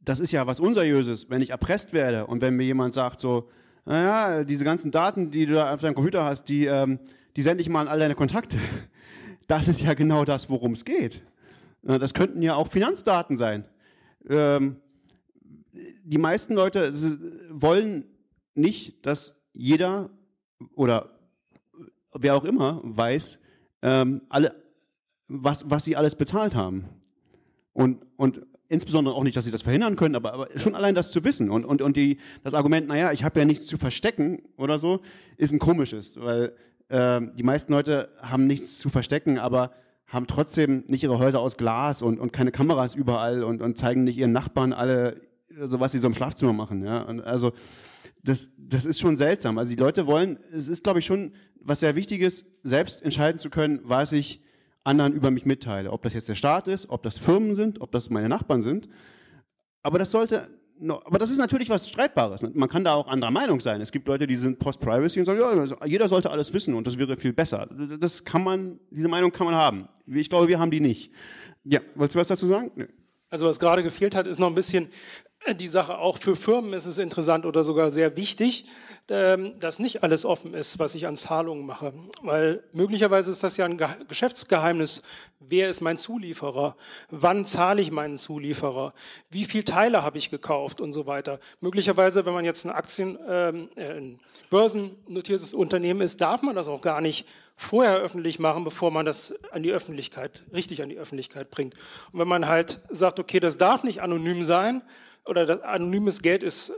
das 0.00 0.20
ist 0.20 0.32
ja 0.32 0.46
was 0.46 0.60
Unseriöses, 0.60 1.30
wenn 1.30 1.42
ich 1.42 1.50
erpresst 1.50 1.92
werde 1.92 2.26
und 2.26 2.40
wenn 2.40 2.56
mir 2.56 2.64
jemand 2.64 2.94
sagt 2.94 3.20
so, 3.20 3.48
naja, 3.86 4.44
diese 4.44 4.64
ganzen 4.64 4.90
Daten, 4.90 5.30
die 5.30 5.46
du 5.46 5.54
da 5.54 5.72
auf 5.72 5.80
deinem 5.80 5.94
Computer 5.94 6.24
hast, 6.24 6.48
die, 6.48 6.66
ähm, 6.66 6.98
die 7.36 7.42
sende 7.42 7.62
ich 7.62 7.68
mal 7.68 7.82
an 7.82 7.88
all 7.88 7.98
deine 7.98 8.14
Kontakte. 8.14 8.58
Das 9.46 9.68
ist 9.68 9.82
ja 9.82 9.92
genau 9.92 10.24
das, 10.24 10.48
worum 10.48 10.72
es 10.72 10.86
geht. 10.86 11.22
Das 11.82 12.14
könnten 12.14 12.40
ja 12.40 12.54
auch 12.54 12.68
Finanzdaten 12.68 13.36
sein. 13.36 13.66
Ähm, 14.26 14.76
die 16.04 16.18
meisten 16.18 16.54
Leute 16.54 16.92
wollen 17.50 18.04
nicht, 18.54 19.04
dass 19.06 19.42
jeder 19.52 20.10
oder 20.74 21.10
wer 22.12 22.36
auch 22.36 22.44
immer 22.44 22.80
weiß, 22.84 23.42
ähm, 23.82 24.22
alle, 24.28 24.54
was, 25.28 25.68
was 25.68 25.84
sie 25.84 25.96
alles 25.96 26.14
bezahlt 26.14 26.54
haben. 26.54 26.84
Und, 27.72 28.06
und 28.16 28.46
insbesondere 28.68 29.14
auch 29.14 29.24
nicht, 29.24 29.36
dass 29.36 29.44
sie 29.44 29.50
das 29.50 29.62
verhindern 29.62 29.96
können, 29.96 30.14
aber, 30.14 30.32
aber 30.32 30.58
schon 30.58 30.74
allein 30.74 30.94
das 30.94 31.10
zu 31.10 31.24
wissen. 31.24 31.50
Und, 31.50 31.64
und, 31.64 31.82
und 31.82 31.96
die, 31.96 32.18
das 32.42 32.54
Argument, 32.54 32.86
naja, 32.86 33.12
ich 33.12 33.24
habe 33.24 33.40
ja 33.40 33.46
nichts 33.46 33.66
zu 33.66 33.78
verstecken 33.78 34.42
oder 34.56 34.78
so, 34.78 35.00
ist 35.36 35.52
ein 35.52 35.58
komisches, 35.58 36.20
weil 36.20 36.54
äh, 36.88 37.20
die 37.34 37.42
meisten 37.42 37.72
Leute 37.72 38.10
haben 38.20 38.46
nichts 38.46 38.78
zu 38.78 38.90
verstecken, 38.90 39.38
aber 39.38 39.72
haben 40.06 40.26
trotzdem 40.26 40.84
nicht 40.86 41.02
ihre 41.02 41.18
Häuser 41.18 41.40
aus 41.40 41.56
Glas 41.56 42.02
und, 42.02 42.20
und 42.20 42.32
keine 42.32 42.52
Kameras 42.52 42.94
überall 42.94 43.42
und, 43.42 43.62
und 43.62 43.78
zeigen 43.78 44.04
nicht 44.04 44.16
ihren 44.16 44.32
Nachbarn 44.32 44.72
alle, 44.72 45.20
so 45.56 45.80
was 45.80 45.92
sie 45.92 45.98
so 45.98 46.06
im 46.06 46.14
Schlafzimmer 46.14 46.52
machen. 46.52 46.84
Ja? 46.84 47.02
Und 47.02 47.20
also 47.20 47.52
das, 48.22 48.50
das 48.56 48.84
ist 48.84 49.00
schon 49.00 49.16
seltsam. 49.16 49.58
Also 49.58 49.70
die 49.70 49.76
Leute 49.76 50.06
wollen, 50.06 50.38
es 50.52 50.68
ist, 50.68 50.82
glaube 50.82 50.98
ich, 50.98 51.06
schon 51.06 51.32
was 51.60 51.80
sehr 51.80 51.94
Wichtiges, 51.94 52.44
selbst 52.62 53.02
entscheiden 53.02 53.38
zu 53.38 53.50
können, 53.50 53.80
was 53.84 54.12
ich 54.12 54.42
anderen 54.84 55.12
über 55.14 55.30
mich 55.30 55.46
mitteile. 55.46 55.90
Ob 55.90 56.02
das 56.02 56.12
jetzt 56.12 56.28
der 56.28 56.34
Staat 56.34 56.68
ist, 56.68 56.90
ob 56.90 57.02
das 57.02 57.18
Firmen 57.18 57.54
sind, 57.54 57.80
ob 57.80 57.92
das 57.92 58.10
meine 58.10 58.28
Nachbarn 58.28 58.62
sind. 58.62 58.88
Aber 59.82 59.98
das 59.98 60.10
sollte, 60.10 60.48
aber 60.80 61.18
das 61.18 61.30
ist 61.30 61.38
natürlich 61.38 61.70
was 61.70 61.88
Streitbares. 61.88 62.42
Man 62.42 62.68
kann 62.68 62.84
da 62.84 62.94
auch 62.94 63.08
anderer 63.08 63.30
Meinung 63.30 63.60
sein. 63.60 63.80
Es 63.80 63.92
gibt 63.92 64.06
Leute, 64.06 64.26
die 64.26 64.36
sind 64.36 64.58
Post-Privacy 64.58 65.20
und 65.20 65.26
sagen, 65.26 65.40
ja, 65.40 65.86
jeder 65.86 66.08
sollte 66.08 66.30
alles 66.30 66.52
wissen 66.52 66.74
und 66.74 66.86
das 66.86 66.98
wäre 66.98 67.16
viel 67.16 67.32
besser. 67.32 67.68
Das 67.98 68.24
kann 68.24 68.42
man, 68.42 68.78
diese 68.90 69.08
Meinung 69.08 69.32
kann 69.32 69.46
man 69.46 69.54
haben. 69.54 69.88
Ich 70.06 70.28
glaube, 70.28 70.48
wir 70.48 70.58
haben 70.58 70.70
die 70.70 70.80
nicht. 70.80 71.12
Ja, 71.64 71.80
wolltest 71.94 72.14
du 72.14 72.18
was 72.20 72.28
dazu 72.28 72.46
sagen? 72.46 72.70
Nee. 72.76 72.86
Also 73.30 73.46
was 73.46 73.58
gerade 73.58 73.82
gefehlt 73.82 74.14
hat, 74.14 74.26
ist 74.26 74.38
noch 74.38 74.48
ein 74.48 74.54
bisschen 74.54 74.88
die 75.52 75.68
Sache 75.68 75.98
auch 75.98 76.16
für 76.16 76.36
Firmen 76.36 76.72
ist 76.72 76.86
es 76.86 76.96
interessant 76.96 77.44
oder 77.44 77.62
sogar 77.64 77.90
sehr 77.90 78.16
wichtig, 78.16 78.66
ähm, 79.08 79.58
dass 79.58 79.78
nicht 79.78 80.02
alles 80.02 80.24
offen 80.24 80.54
ist, 80.54 80.78
was 80.78 80.94
ich 80.94 81.06
an 81.06 81.16
Zahlungen 81.16 81.66
mache. 81.66 81.92
Weil 82.22 82.64
möglicherweise 82.72 83.30
ist 83.30 83.42
das 83.42 83.58
ja 83.58 83.66
ein 83.66 83.78
Geschäftsgeheimnis. 84.08 85.02
Wer 85.40 85.68
ist 85.68 85.82
mein 85.82 85.98
Zulieferer? 85.98 86.76
Wann 87.10 87.44
zahle 87.44 87.82
ich 87.82 87.90
meinen 87.90 88.16
Zulieferer? 88.16 88.94
Wie 89.28 89.44
viele 89.44 89.64
Teile 89.64 90.02
habe 90.02 90.16
ich 90.16 90.30
gekauft 90.30 90.80
und 90.80 90.92
so 90.92 91.06
weiter? 91.06 91.38
Möglicherweise, 91.60 92.24
wenn 92.24 92.32
man 92.32 92.46
jetzt 92.46 92.64
ein 92.64 92.70
Aktien, 92.70 93.18
ähm, 93.28 93.68
äh, 93.76 93.98
ein 93.98 94.20
börsennotiertes 94.48 95.52
Unternehmen 95.52 96.00
ist, 96.00 96.22
darf 96.22 96.40
man 96.40 96.56
das 96.56 96.68
auch 96.68 96.80
gar 96.80 97.02
nicht 97.02 97.26
vorher 97.56 97.98
öffentlich 97.98 98.38
machen, 98.38 98.64
bevor 98.64 98.90
man 98.90 99.04
das 99.04 99.34
an 99.52 99.62
die 99.62 99.72
Öffentlichkeit, 99.72 100.42
richtig 100.52 100.82
an 100.82 100.88
die 100.88 100.96
Öffentlichkeit 100.96 101.50
bringt. 101.50 101.74
Und 102.12 102.20
wenn 102.20 102.28
man 102.28 102.48
halt 102.48 102.80
sagt, 102.88 103.20
okay, 103.20 103.38
das 103.38 103.58
darf 103.58 103.84
nicht 103.84 104.00
anonym 104.00 104.42
sein, 104.42 104.82
oder 105.26 105.46
das 105.46 105.60
anonymes 105.62 106.22
Geld 106.22 106.42
ist, 106.42 106.72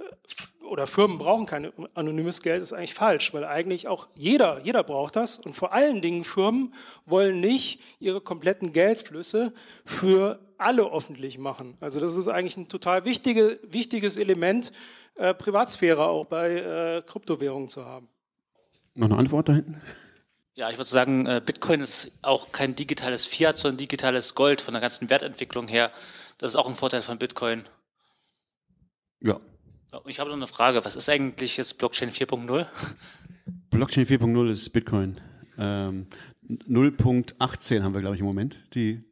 oder 0.66 0.87
Firmen 0.87 1.19
brauchen 1.19 1.46
kein 1.46 1.72
anonymes 1.94 2.43
Geld, 2.43 2.62
ist 2.62 2.72
eigentlich 2.72 2.94
falsch, 2.94 3.32
weil 3.32 3.44
eigentlich 3.44 3.88
auch 3.88 4.08
jeder, 4.14 4.60
jeder 4.62 4.82
braucht 4.82 5.16
das. 5.16 5.38
Und 5.38 5.54
vor 5.54 5.72
allen 5.72 6.02
Dingen 6.02 6.25
Firmen 6.25 6.75
wollen 7.04 7.40
nicht 7.40 7.81
ihre 8.00 8.20
kompletten 8.20 8.72
Geldflüsse 8.72 9.52
für 9.84 10.40
alle 10.58 10.93
öffentlich 10.93 11.38
machen. 11.38 11.76
Also 11.81 12.00
das 12.00 12.16
ist 12.16 12.28
eigentlich 12.28 12.56
ein 12.56 12.69
total 12.69 13.04
wichtige, 13.04 13.58
wichtiges 13.62 14.16
Element, 14.16 14.72
äh, 15.16 15.34
Privatsphäre 15.34 16.04
auch 16.06 16.26
bei 16.26 16.56
äh, 16.56 17.02
Kryptowährungen 17.02 17.69
zu 17.69 17.84
haben. 17.84 18.08
Noch 18.94 19.06
eine 19.06 19.19
Antwort 19.19 19.49
da 19.49 19.54
hinten? 19.54 19.81
Ja, 20.54 20.70
ich 20.70 20.78
würde 20.78 20.88
sagen, 20.88 21.26
äh, 21.26 21.42
Bitcoin 21.44 21.81
ist 21.81 22.19
auch 22.22 22.50
kein 22.50 22.75
digitales 22.75 23.26
Fiat, 23.26 23.58
sondern 23.58 23.76
digitales 23.76 24.34
Gold 24.34 24.62
von 24.62 24.72
der 24.72 24.81
ganzen 24.81 25.10
Wertentwicklung 25.10 25.69
her. 25.69 25.92
Das 26.38 26.52
ist 26.52 26.56
auch 26.56 26.69
ein 26.69 26.75
Vorteil 26.75 27.02
von 27.02 27.19
Bitcoin. 27.19 27.64
Ja. 29.26 29.40
Ich 30.06 30.20
habe 30.20 30.31
noch 30.31 30.37
eine 30.37 30.46
Frage. 30.46 30.84
Was 30.84 30.96
ist 30.96 31.08
eigentlich 31.08 31.56
jetzt 31.56 31.78
Blockchain 31.78 32.11
4.0? 32.11 32.67
Blockchain 33.70 34.06
4.0 34.06 34.50
ist 34.50 34.69
Bitcoin. 34.70 35.20
Ähm, 35.58 36.06
0.18 36.49 37.82
haben 37.82 37.94
wir, 37.94 38.00
glaube 38.00 38.14
ich, 38.14 38.20
im 38.20 38.26
Moment. 38.26 38.61
Die 38.75 39.02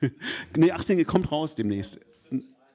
nee, 0.56 0.72
18 0.72 1.04
kommt 1.06 1.30
raus 1.30 1.54
demnächst. 1.54 2.00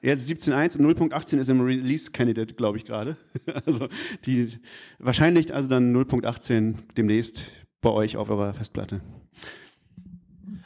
Jetzt 0.02 0.30
17.1 0.30 0.78
und 0.78 0.86
0.18 0.98 1.38
ist 1.38 1.48
im 1.48 1.60
Release 1.60 2.10
Candidate, 2.10 2.54
glaube 2.54 2.78
ich, 2.78 2.84
gerade. 2.84 3.16
Also 3.66 3.88
die 4.24 4.58
wahrscheinlich 4.98 5.52
also 5.54 5.68
dann 5.68 5.94
0.18 5.94 6.76
demnächst 6.96 7.44
bei 7.82 7.90
euch 7.90 8.16
auf 8.16 8.30
eurer 8.30 8.54
Festplatte. 8.54 9.02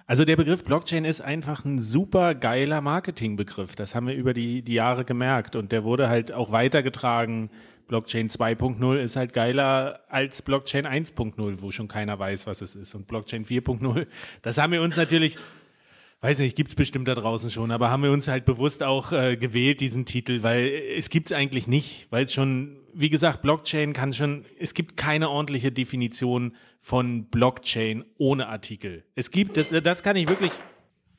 Also 0.07 0.27
der 0.27 0.37
Begriff 0.37 0.65
Blockchain 0.65 1.07
ist 1.07 1.23
einfach 1.23 1.65
ein 1.65 1.79
super 1.79 2.35
geiler 2.35 2.83
Marketingbegriff. 2.83 3.75
Das 3.75 3.95
haben 3.95 4.07
wir 4.07 4.15
über 4.15 4.35
die, 4.35 4.61
die 4.61 4.75
Jahre 4.75 5.07
gemerkt 5.07 5.57
und 5.57 5.73
der 5.73 5.83
wurde 5.83 6.11
halt 6.11 6.31
auch 6.31 6.53
weitergetragen. 6.53 7.49
Blockchain 7.89 8.29
2.0 8.29 8.99
ist 8.99 9.17
halt 9.17 9.33
geiler 9.33 10.01
als 10.11 10.43
Blockchain 10.43 10.87
1.0, 10.87 11.63
wo 11.63 11.71
schon 11.71 11.89
keiner 11.89 12.19
weiß, 12.19 12.47
was 12.47 12.61
es 12.61 12.77
ist. 12.77 12.95
Und 12.95 13.07
Blockchain 13.07 13.47
4.0, 13.47 14.07
das 14.43 14.59
haben 14.59 14.73
wir 14.73 14.83
uns 14.83 14.97
natürlich, 14.97 15.37
weiß 16.25 16.39
nicht, 16.39 16.57
gibt's 16.57 16.75
bestimmt 16.75 17.07
da 17.07 17.15
draußen 17.15 17.51
schon, 17.51 17.71
aber 17.71 17.91
haben 17.91 18.03
wir 18.03 18.11
uns 18.11 18.29
halt 18.29 18.47
bewusst 18.47 18.83
auch 18.83 19.13
äh, 19.13 19.37
gewählt, 19.37 19.81
diesen 19.81 20.07
Titel, 20.07 20.43
weil 20.43 20.73
es 20.97 21.11
gibt's 21.11 21.33
eigentlich 21.33 21.69
nicht, 21.69 22.07
weil 22.09 22.25
es 22.25 22.33
schon, 22.33 22.79
wie 22.95 23.11
gesagt, 23.11 23.43
Blockchain 23.43 23.93
kann 23.93 24.15
schon, 24.15 24.47
es 24.59 24.73
gibt 24.73 24.97
keine 24.97 25.29
ordentliche 25.29 25.71
Definition 25.71 26.57
von 26.81 27.27
Blockchain 27.27 28.07
ohne 28.17 28.49
Artikel. 28.49 29.05
Es 29.15 29.31
gibt, 29.31 29.59
das, 29.59 29.69
das 29.69 30.03
kann 30.03 30.17
ich 30.17 30.27
wirklich, 30.27 30.51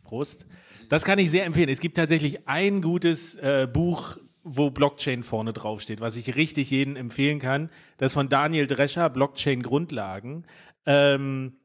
Prost, 0.04 0.48
das 0.90 1.06
kann 1.06 1.20
ich 1.20 1.30
sehr 1.30 1.46
empfehlen. 1.46 1.70
Es 1.70 1.82
gibt 1.82 1.98
tatsächlich 1.98 2.48
ein 2.48 2.82
gutes 2.82 3.36
äh, 3.36 3.68
Buch, 3.72 4.18
wo 4.44 4.72
Blockchain 4.72 5.22
vorne 5.22 5.54
draufsteht, 5.54 6.02
was 6.02 6.16
ich 6.16 6.36
richtig 6.36 6.72
jedem 6.72 6.96
empfehlen 6.96 7.38
kann. 7.38 7.70
Das 8.00 8.14
von 8.14 8.28
Daniel 8.28 8.66
Drescher, 8.66 9.12
Blockchain 9.12 9.62
Grundlagen. 9.62 10.46
Ähm, 10.88 11.58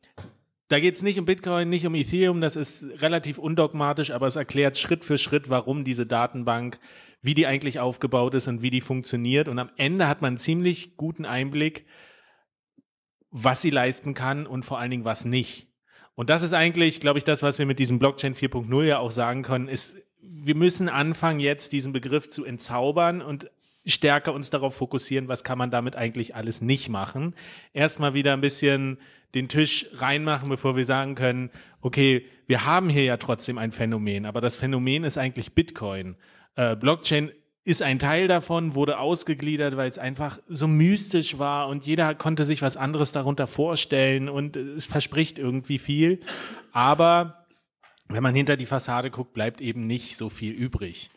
da 0.71 0.79
geht 0.79 0.95
es 0.95 1.03
nicht 1.03 1.19
um 1.19 1.25
Bitcoin, 1.25 1.69
nicht 1.69 1.85
um 1.85 1.97
Ethereum, 1.97 2.41
das 2.41 2.55
ist 2.55 3.03
relativ 3.03 3.39
undogmatisch, 3.39 4.13
aber 4.13 4.29
es 4.29 4.37
erklärt 4.37 4.79
Schritt 4.79 5.05
für 5.05 5.19
Schritt, 5.19 5.51
warum 5.51 5.83
diese 5.83 6.07
Datenbank, 6.07 6.79
wie 7.23 7.35
die 7.35 7.49
eigentlich 7.49 7.81
aufgebaut 7.81 8.37
ist 8.37 8.47
und 8.47 8.63
wie 8.63 8.71
die 8.71 8.81
funktioniert. 8.81 9.49
Und 9.49 9.59
am 9.59 9.71
Ende 9.77 10.07
hat 10.07 10.23
man 10.23 10.29
einen 10.29 10.39
ziemlich 10.39 10.97
guten 10.97 11.25
Einblick, 11.25 11.87
was 13.33 13.61
sie 13.61 13.71
leisten 13.71 14.15
kann 14.15 14.47
und 14.47 14.65
vor 14.65 14.79
allen 14.79 14.93
Dingen 14.93 15.05
was 15.05 15.25
nicht. 15.25 15.67
Und 16.15 16.31
das 16.31 16.43
ist 16.43 16.53
eigentlich, 16.53 17.01
glaube 17.01 17.19
ich, 17.19 17.25
das, 17.25 17.43
was 17.43 17.59
wir 17.59 17.67
mit 17.67 17.81
diesem 17.81 17.99
Blockchain 17.99 18.37
4.0 18.37 18.85
ja 18.85 19.01
auch 19.01 19.11
sagen 19.11 19.43
können, 19.43 19.67
ist, 19.67 19.97
wir 20.21 20.55
müssen 20.55 20.89
anfangen, 20.89 21.41
jetzt 21.41 21.73
diesen 21.73 21.93
Begriff 21.93 22.31
zu 22.31 22.45
entzaubern 22.45 23.23
und 23.23 23.51
stärker 23.87 24.33
uns 24.35 24.51
darauf 24.51 24.75
fokussieren, 24.75 25.29
was 25.29 25.45
kann 25.45 25.59
man 25.59 25.71
damit 25.71 25.97
eigentlich 25.97 26.35
alles 26.35 26.61
nicht 26.61 26.89
machen. 26.89 27.35
Erstmal 27.73 28.15
wieder 28.15 28.33
ein 28.33 28.41
bisschen 28.41 28.99
den 29.35 29.49
Tisch 29.49 29.87
reinmachen, 29.95 30.49
bevor 30.49 30.77
wir 30.77 30.85
sagen 30.85 31.15
können, 31.15 31.51
okay, 31.81 32.27
wir 32.47 32.67
haben 32.67 32.89
hier 32.89 33.05
ja 33.05 33.17
trotzdem 33.17 33.59
ein 33.59 33.73
Phänomen, 33.73 34.27
aber 34.27 34.41
das 34.41 34.57
Phänomen 34.57 35.05
ist 35.05 35.19
eigentlich 35.19 35.55
Bitcoin. 35.55 36.17
Äh, 36.57 36.77
Blockchain 36.77 37.31
ist 37.65 37.83
ein 37.83 37.99
Teil 37.99 38.27
davon, 38.27 38.75
wurde 38.75 38.99
ausgegliedert, 38.99 39.77
weil 39.77 39.89
es 39.89 39.99
einfach 39.99 40.41
so 40.49 40.67
mystisch 40.67 41.39
war 41.39 41.69
und 41.69 41.87
jeder 41.87 42.15
konnte 42.15 42.45
sich 42.45 42.63
was 42.63 42.77
anderes 42.77 43.13
darunter 43.13 43.47
vorstellen 43.47 44.29
und 44.29 44.57
es 44.57 44.87
verspricht 44.87 45.39
irgendwie 45.39 45.79
viel. 45.79 46.21
Aber 46.73 47.47
wenn 48.09 48.23
man 48.23 48.35
hinter 48.35 48.57
die 48.57 48.67
Fassade 48.67 49.11
guckt, 49.11 49.35
bleibt 49.35 49.61
eben 49.61 49.87
nicht 49.87 50.17
so 50.17 50.29
viel 50.31 50.53
übrig. 50.53 51.11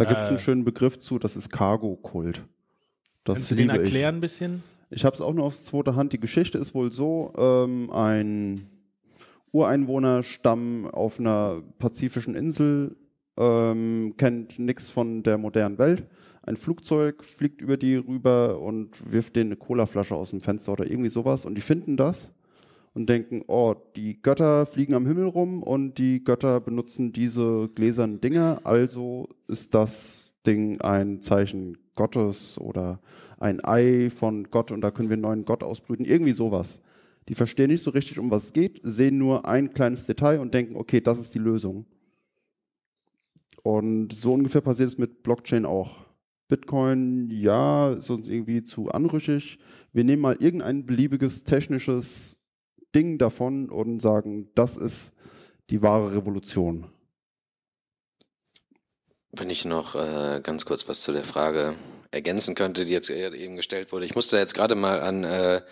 Da 0.00 0.06
gibt 0.06 0.20
es 0.20 0.26
äh, 0.26 0.30
einen 0.30 0.38
schönen 0.38 0.64
Begriff 0.64 0.98
zu, 0.98 1.18
das 1.18 1.36
ist 1.36 1.52
Cargo-Kult. 1.52 2.42
Kannst 3.26 3.50
du 3.50 3.54
den 3.54 3.68
liebe 3.68 3.74
ich. 3.74 3.80
erklären 3.82 4.14
ein 4.14 4.20
bisschen? 4.22 4.62
Ich 4.88 5.04
habe 5.04 5.14
es 5.14 5.20
auch 5.20 5.34
nur 5.34 5.44
aus 5.44 5.62
zweiter 5.62 5.94
Hand. 5.94 6.14
Die 6.14 6.20
Geschichte 6.20 6.56
ist 6.56 6.74
wohl 6.74 6.90
so: 6.90 7.34
ähm, 7.36 7.90
Ein 7.92 8.66
Ureinwohnerstamm 9.52 10.86
auf 10.86 11.20
einer 11.20 11.62
pazifischen 11.78 12.34
Insel 12.34 12.96
ähm, 13.36 14.14
kennt 14.16 14.58
nichts 14.58 14.88
von 14.88 15.22
der 15.22 15.36
modernen 15.36 15.76
Welt. 15.76 16.06
Ein 16.44 16.56
Flugzeug 16.56 17.22
fliegt 17.22 17.60
über 17.60 17.76
die 17.76 17.96
rüber 17.96 18.58
und 18.58 19.12
wirft 19.12 19.36
denen 19.36 19.50
eine 19.50 19.56
Colaflasche 19.56 20.14
aus 20.14 20.30
dem 20.30 20.40
Fenster 20.40 20.72
oder 20.72 20.90
irgendwie 20.90 21.10
sowas. 21.10 21.44
Und 21.44 21.56
die 21.56 21.60
finden 21.60 21.98
das 21.98 22.30
und 22.94 23.08
denken: 23.08 23.42
Oh, 23.46 23.74
die 23.96 24.20
Götter 24.20 24.66
fliegen 24.66 24.94
am 24.94 25.06
Himmel 25.06 25.26
rum 25.26 25.62
und 25.62 25.98
die 25.98 26.24
Götter 26.24 26.60
benutzen 26.60 27.12
diese 27.12 27.68
gläsernen 27.74 28.20
Dinger. 28.20 28.60
Also 28.64 29.28
ist 29.48 29.74
das 29.74 30.32
Ding 30.46 30.80
ein 30.80 31.20
Zeichen 31.20 31.78
Gottes 31.94 32.58
oder 32.58 33.00
ein 33.38 33.64
Ei 33.64 34.10
von 34.10 34.50
Gott 34.50 34.70
und 34.70 34.80
da 34.80 34.90
können 34.90 35.08
wir 35.08 35.14
einen 35.14 35.22
neuen 35.22 35.44
Gott 35.44 35.62
ausbrüten. 35.62 36.04
Irgendwie 36.04 36.32
sowas. 36.32 36.80
Die 37.28 37.34
verstehen 37.34 37.70
nicht 37.70 37.82
so 37.82 37.90
richtig, 37.90 38.18
um 38.18 38.30
was 38.30 38.46
es 38.46 38.52
geht, 38.52 38.80
sehen 38.82 39.18
nur 39.18 39.46
ein 39.46 39.72
kleines 39.72 40.06
Detail 40.06 40.40
und 40.40 40.52
denken, 40.52 40.76
okay, 40.76 41.00
das 41.00 41.18
ist 41.20 41.34
die 41.34 41.38
Lösung. 41.38 41.86
Und 43.62 44.12
so 44.12 44.32
ungefähr 44.32 44.62
passiert 44.62 44.88
es 44.88 44.98
mit 44.98 45.22
Blockchain 45.22 45.66
auch. 45.66 45.98
Bitcoin, 46.48 47.30
ja, 47.30 47.92
ist 47.92 48.10
uns 48.10 48.28
irgendwie 48.28 48.64
zu 48.64 48.90
anrüchig. 48.90 49.58
Wir 49.92 50.02
nehmen 50.02 50.22
mal 50.22 50.36
irgendein 50.40 50.86
beliebiges 50.86 51.44
technisches 51.44 52.36
Ding 52.94 53.18
davon 53.18 53.70
und 53.70 54.00
sagen, 54.00 54.50
das 54.54 54.76
ist 54.76 55.12
die 55.70 55.82
wahre 55.82 56.14
Revolution. 56.14 56.90
Wenn 59.32 59.50
ich 59.50 59.64
noch 59.64 59.94
äh, 59.94 60.40
ganz 60.42 60.64
kurz 60.64 60.88
was 60.88 61.02
zu 61.02 61.12
der 61.12 61.24
Frage 61.24 61.76
ergänzen 62.10 62.54
könnte, 62.54 62.84
die 62.84 62.92
jetzt 62.92 63.10
eben 63.10 63.56
gestellt 63.56 63.92
wurde. 63.92 64.04
Ich 64.04 64.14
musste 64.14 64.36
jetzt 64.36 64.54
gerade 64.54 64.74
mal 64.74 65.00
an 65.00 65.22
äh, 65.24 65.62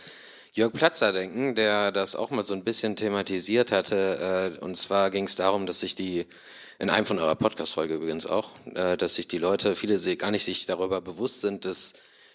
Jörg 0.52 0.72
Platzer 0.72 1.12
denken, 1.12 1.54
der 1.54 1.92
das 1.92 2.16
auch 2.16 2.30
mal 2.30 2.44
so 2.44 2.54
ein 2.54 2.64
bisschen 2.64 2.96
thematisiert 2.96 3.72
hatte. 3.72 4.54
Äh, 4.60 4.64
und 4.64 4.76
zwar 4.76 5.10
ging 5.10 5.24
es 5.24 5.36
darum, 5.36 5.66
dass 5.66 5.80
sich 5.80 5.94
die, 5.94 6.26
in 6.78 6.90
einem 6.90 7.06
von 7.06 7.18
eurer 7.18 7.34
Podcast-Folge 7.34 7.94
übrigens 7.94 8.26
auch, 8.26 8.52
äh, 8.74 8.96
dass 8.96 9.16
sich 9.16 9.26
die 9.26 9.38
Leute, 9.38 9.74
viele 9.74 9.98
gar 10.16 10.30
nicht 10.30 10.44
sich 10.44 10.66
darüber 10.66 11.00
bewusst 11.00 11.40
sind, 11.40 11.64
dass 11.64 11.94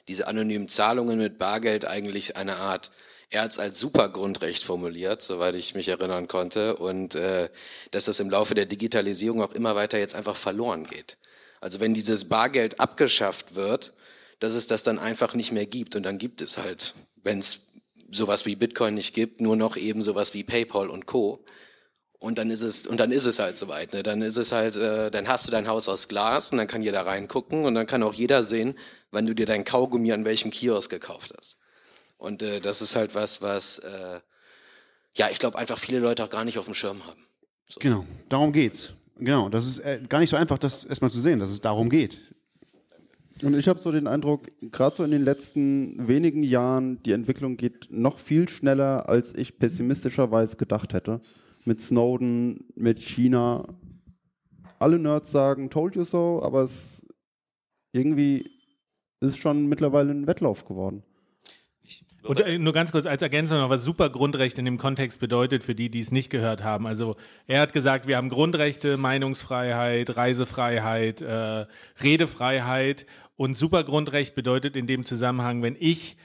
diese 0.09 0.27
anonymen 0.27 0.67
Zahlungen 0.67 1.17
mit 1.17 1.39
Bargeld 1.39 1.85
eigentlich 1.85 2.35
eine 2.35 2.57
Art 2.57 2.91
er 3.33 3.41
hat 3.41 3.51
es 3.51 3.59
als 3.59 3.79
Supergrundrecht 3.79 4.63
formuliert, 4.63 5.23
soweit 5.23 5.55
ich 5.55 5.73
mich 5.73 5.87
erinnern 5.87 6.27
konnte, 6.27 6.75
und 6.75 7.15
äh, 7.15 7.49
dass 7.89 8.05
das 8.05 8.19
im 8.19 8.29
Laufe 8.29 8.53
der 8.53 8.67
Digitalisierung 8.67 9.41
auch 9.41 9.53
immer 9.53 9.75
weiter 9.75 9.97
jetzt 9.97 10.13
einfach 10.13 10.35
verloren 10.35 10.85
geht. 10.85 11.17
Also 11.59 11.79
wenn 11.79 11.95
dieses 11.95 12.29
Bargeld 12.29 12.79
abgeschafft 12.79 13.55
wird, 13.55 13.93
dass 14.39 14.53
es 14.53 14.67
das 14.67 14.83
dann 14.83 14.99
einfach 14.99 15.33
nicht 15.33 15.51
mehr 15.51 15.65
gibt 15.65 15.95
und 15.95 16.03
dann 16.03 16.19
gibt 16.19 16.41
es 16.41 16.59
halt, 16.59 16.93
wenn 17.23 17.39
es 17.39 17.71
sowas 18.11 18.45
wie 18.45 18.55
Bitcoin 18.55 18.93
nicht 18.93 19.15
gibt, 19.15 19.41
nur 19.41 19.55
noch 19.55 19.77
eben 19.77 20.03
sowas 20.03 20.35
wie 20.35 20.43
PayPal 20.43 20.89
und 20.89 21.07
Co. 21.07 21.43
Und 22.19 22.37
dann 22.37 22.51
ist 22.51 22.61
es 22.61 22.85
und 22.85 22.99
dann 22.99 23.11
ist 23.11 23.25
es 23.25 23.39
halt 23.39 23.57
soweit. 23.57 23.93
Ne? 23.93 24.03
Dann 24.03 24.21
ist 24.21 24.37
es 24.37 24.51
halt, 24.51 24.75
äh, 24.75 25.09
dann 25.09 25.27
hast 25.27 25.47
du 25.47 25.51
dein 25.51 25.67
Haus 25.67 25.89
aus 25.89 26.07
Glas 26.07 26.51
und 26.51 26.59
dann 26.59 26.67
kann 26.67 26.83
jeder 26.83 27.07
reingucken 27.07 27.65
und 27.65 27.73
dann 27.73 27.87
kann 27.87 28.03
auch 28.03 28.13
jeder 28.13 28.43
sehen, 28.43 28.77
wann 29.09 29.25
du 29.25 29.33
dir 29.33 29.47
dein 29.47 29.65
Kaugummi 29.65 30.11
an 30.11 30.23
welchem 30.23 30.51
Kiosk 30.51 30.91
gekauft 30.91 31.33
hast. 31.35 31.57
Und 32.23 32.41
äh, 32.41 32.61
das 32.61 32.81
ist 32.81 32.95
halt 32.95 33.15
was, 33.15 33.41
was 33.41 33.79
äh, 33.79 34.21
ja, 35.13 35.27
ich 35.29 35.39
glaube 35.39 35.57
einfach 35.57 35.77
viele 35.77 35.99
Leute 35.99 36.23
auch 36.23 36.29
gar 36.29 36.45
nicht 36.45 36.57
auf 36.57 36.63
dem 36.63 36.73
Schirm 36.73 37.05
haben. 37.05 37.19
So. 37.67 37.81
Genau, 37.81 38.05
darum 38.29 38.53
geht's. 38.53 38.93
Genau, 39.17 39.49
das 39.49 39.67
ist 39.67 39.79
äh, 39.79 39.99
gar 40.07 40.19
nicht 40.19 40.29
so 40.29 40.37
einfach, 40.37 40.57
das 40.57 40.85
erstmal 40.85 41.11
zu 41.11 41.19
sehen, 41.19 41.39
dass 41.39 41.51
es 41.51 41.59
darum 41.59 41.89
geht. 41.89 42.21
Und 43.41 43.55
ich 43.55 43.67
habe 43.67 43.77
so 43.77 43.91
den 43.91 44.07
Eindruck, 44.07 44.49
gerade 44.61 44.95
so 44.95 45.03
in 45.03 45.11
den 45.11 45.25
letzten 45.25 46.07
wenigen 46.07 46.43
Jahren, 46.43 46.97
die 46.99 47.11
Entwicklung 47.11 47.57
geht 47.57 47.87
noch 47.91 48.19
viel 48.19 48.47
schneller, 48.47 49.09
als 49.09 49.35
ich 49.35 49.59
pessimistischerweise 49.59 50.55
gedacht 50.55 50.93
hätte. 50.93 51.19
Mit 51.65 51.81
Snowden, 51.81 52.69
mit 52.75 53.01
China. 53.01 53.67
Alle 54.79 54.97
Nerds 54.97 55.29
sagen, 55.29 55.69
told 55.69 55.97
you 55.97 56.05
so, 56.05 56.41
aber 56.41 56.63
es 56.63 57.05
irgendwie 57.91 58.49
ist 59.19 59.37
schon 59.37 59.65
mittlerweile 59.65 60.11
ein 60.11 60.25
Wettlauf 60.25 60.63
geworden. 60.63 61.03
Und 62.23 62.39
äh, 62.39 62.57
nur 62.57 62.73
ganz 62.73 62.91
kurz 62.91 63.05
als 63.05 63.21
Ergänzung 63.21 63.57
noch, 63.57 63.69
was 63.69 63.83
Supergrundrecht 63.83 64.57
in 64.57 64.65
dem 64.65 64.77
Kontext 64.77 65.19
bedeutet 65.19 65.63
für 65.63 65.75
die, 65.75 65.89
die 65.89 65.99
es 65.99 66.11
nicht 66.11 66.29
gehört 66.29 66.63
haben. 66.63 66.87
Also 66.87 67.15
er 67.47 67.61
hat 67.61 67.73
gesagt, 67.73 68.07
wir 68.07 68.17
haben 68.17 68.29
Grundrechte, 68.29 68.97
Meinungsfreiheit, 68.97 70.15
Reisefreiheit, 70.15 71.21
äh, 71.21 71.65
Redefreiheit 72.01 73.05
und 73.35 73.57
Supergrundrecht 73.57 74.35
bedeutet 74.35 74.75
in 74.75 74.87
dem 74.87 75.03
Zusammenhang, 75.03 75.61
wenn 75.63 75.75
ich 75.79 76.17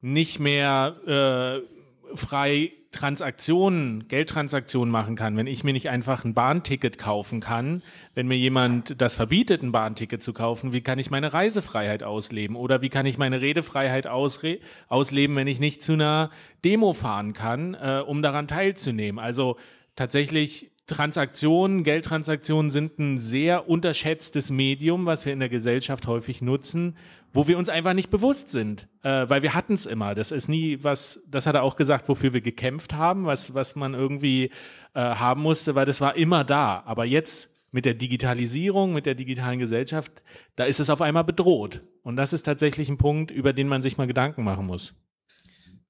nicht 0.00 0.40
mehr 0.40 1.62
äh, 1.62 1.81
frei 2.14 2.72
Transaktionen, 2.92 4.06
Geldtransaktionen 4.08 4.92
machen 4.92 5.16
kann, 5.16 5.36
wenn 5.36 5.46
ich 5.46 5.64
mir 5.64 5.72
nicht 5.72 5.88
einfach 5.88 6.24
ein 6.24 6.34
Bahnticket 6.34 6.98
kaufen 6.98 7.40
kann, 7.40 7.82
wenn 8.14 8.28
mir 8.28 8.36
jemand 8.36 9.00
das 9.00 9.14
verbietet, 9.14 9.62
ein 9.62 9.72
Bahnticket 9.72 10.22
zu 10.22 10.34
kaufen, 10.34 10.74
wie 10.74 10.82
kann 10.82 10.98
ich 10.98 11.10
meine 11.10 11.32
Reisefreiheit 11.32 12.02
ausleben? 12.02 12.54
Oder 12.54 12.82
wie 12.82 12.90
kann 12.90 13.06
ich 13.06 13.16
meine 13.16 13.40
Redefreiheit 13.40 14.06
ausre 14.06 14.58
ausleben, 14.88 15.36
wenn 15.36 15.46
ich 15.46 15.58
nicht 15.58 15.82
zu 15.82 15.94
einer 15.94 16.30
Demo 16.64 16.92
fahren 16.92 17.32
kann, 17.32 17.74
äh, 17.74 18.02
um 18.06 18.20
daran 18.20 18.46
teilzunehmen? 18.46 19.18
Also 19.18 19.56
tatsächlich 19.96 20.71
Transaktionen, 20.86 21.84
Geldtransaktionen 21.84 22.70
sind 22.70 22.98
ein 22.98 23.16
sehr 23.16 23.68
unterschätztes 23.68 24.50
Medium, 24.50 25.06
was 25.06 25.24
wir 25.24 25.32
in 25.32 25.40
der 25.40 25.48
Gesellschaft 25.48 26.06
häufig 26.06 26.42
nutzen, 26.42 26.96
wo 27.32 27.46
wir 27.46 27.56
uns 27.56 27.68
einfach 27.68 27.94
nicht 27.94 28.10
bewusst 28.10 28.48
sind, 28.48 28.88
äh, 29.02 29.28
weil 29.28 29.42
wir 29.42 29.54
hatten 29.54 29.74
es 29.74 29.86
immer. 29.86 30.14
Das 30.14 30.32
ist 30.32 30.48
nie 30.48 30.82
was, 30.82 31.22
das 31.28 31.46
hat 31.46 31.54
er 31.54 31.62
auch 31.62 31.76
gesagt, 31.76 32.08
wofür 32.08 32.32
wir 32.32 32.40
gekämpft 32.40 32.94
haben, 32.94 33.24
was, 33.24 33.54
was 33.54 33.76
man 33.76 33.94
irgendwie 33.94 34.50
äh, 34.94 35.00
haben 35.00 35.42
musste, 35.42 35.74
weil 35.74 35.86
das 35.86 36.00
war 36.00 36.16
immer 36.16 36.44
da. 36.44 36.82
Aber 36.84 37.04
jetzt 37.04 37.52
mit 37.70 37.84
der 37.84 37.94
Digitalisierung, 37.94 38.92
mit 38.92 39.06
der 39.06 39.14
digitalen 39.14 39.58
Gesellschaft, 39.58 40.22
da 40.56 40.64
ist 40.64 40.80
es 40.80 40.90
auf 40.90 41.00
einmal 41.00 41.24
bedroht. 41.24 41.82
Und 42.02 42.16
das 42.16 42.32
ist 42.32 42.42
tatsächlich 42.42 42.88
ein 42.88 42.98
Punkt, 42.98 43.30
über 43.30 43.52
den 43.52 43.68
man 43.68 43.82
sich 43.82 43.96
mal 43.96 44.06
Gedanken 44.06 44.44
machen 44.44 44.66
muss. 44.66 44.94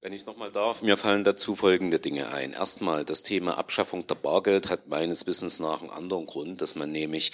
Wenn 0.02 0.12
ich 0.12 0.26
nochmal 0.26 0.50
darf, 0.50 0.82
mir 0.82 0.96
fallen 0.96 1.22
dazu 1.22 1.54
folgende 1.54 2.00
Dinge 2.00 2.32
ein. 2.32 2.54
Erstmal, 2.54 3.04
das 3.04 3.22
Thema 3.22 3.56
Abschaffung 3.56 4.04
der 4.08 4.16
Bargeld 4.16 4.68
hat 4.68 4.88
meines 4.88 5.28
Wissens 5.28 5.60
nach 5.60 5.80
einen 5.80 5.90
anderen 5.90 6.26
Grund, 6.26 6.60
dass 6.60 6.74
man 6.74 6.90
nämlich, 6.90 7.30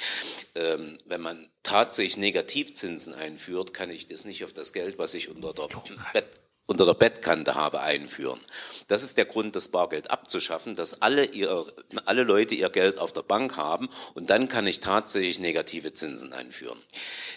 ähm, 0.54 0.98
wenn 1.06 1.22
man 1.22 1.48
tatsächlich 1.62 2.18
Negativzinsen 2.18 3.14
einführt, 3.14 3.72
kann 3.72 3.88
ich 3.88 4.06
das 4.06 4.26
nicht 4.26 4.44
auf 4.44 4.52
das 4.52 4.74
Geld, 4.74 4.98
was 4.98 5.14
ich 5.14 5.30
unter 5.30 5.54
der 5.54 5.68
Bett 6.12 6.26
unter 6.68 6.84
der 6.84 6.94
Bettkante 6.94 7.54
habe, 7.54 7.80
einführen. 7.80 8.38
Das 8.88 9.02
ist 9.02 9.16
der 9.16 9.24
Grund, 9.24 9.56
das 9.56 9.68
Bargeld 9.68 10.10
abzuschaffen, 10.10 10.74
dass 10.74 11.00
alle, 11.00 11.24
ihr, 11.24 11.64
alle 12.04 12.24
Leute 12.24 12.54
ihr 12.54 12.68
Geld 12.68 12.98
auf 12.98 13.12
der 13.14 13.22
Bank 13.22 13.56
haben 13.56 13.88
und 14.14 14.28
dann 14.28 14.48
kann 14.48 14.66
ich 14.66 14.80
tatsächlich 14.80 15.40
negative 15.40 15.94
Zinsen 15.94 16.34
einführen. 16.34 16.78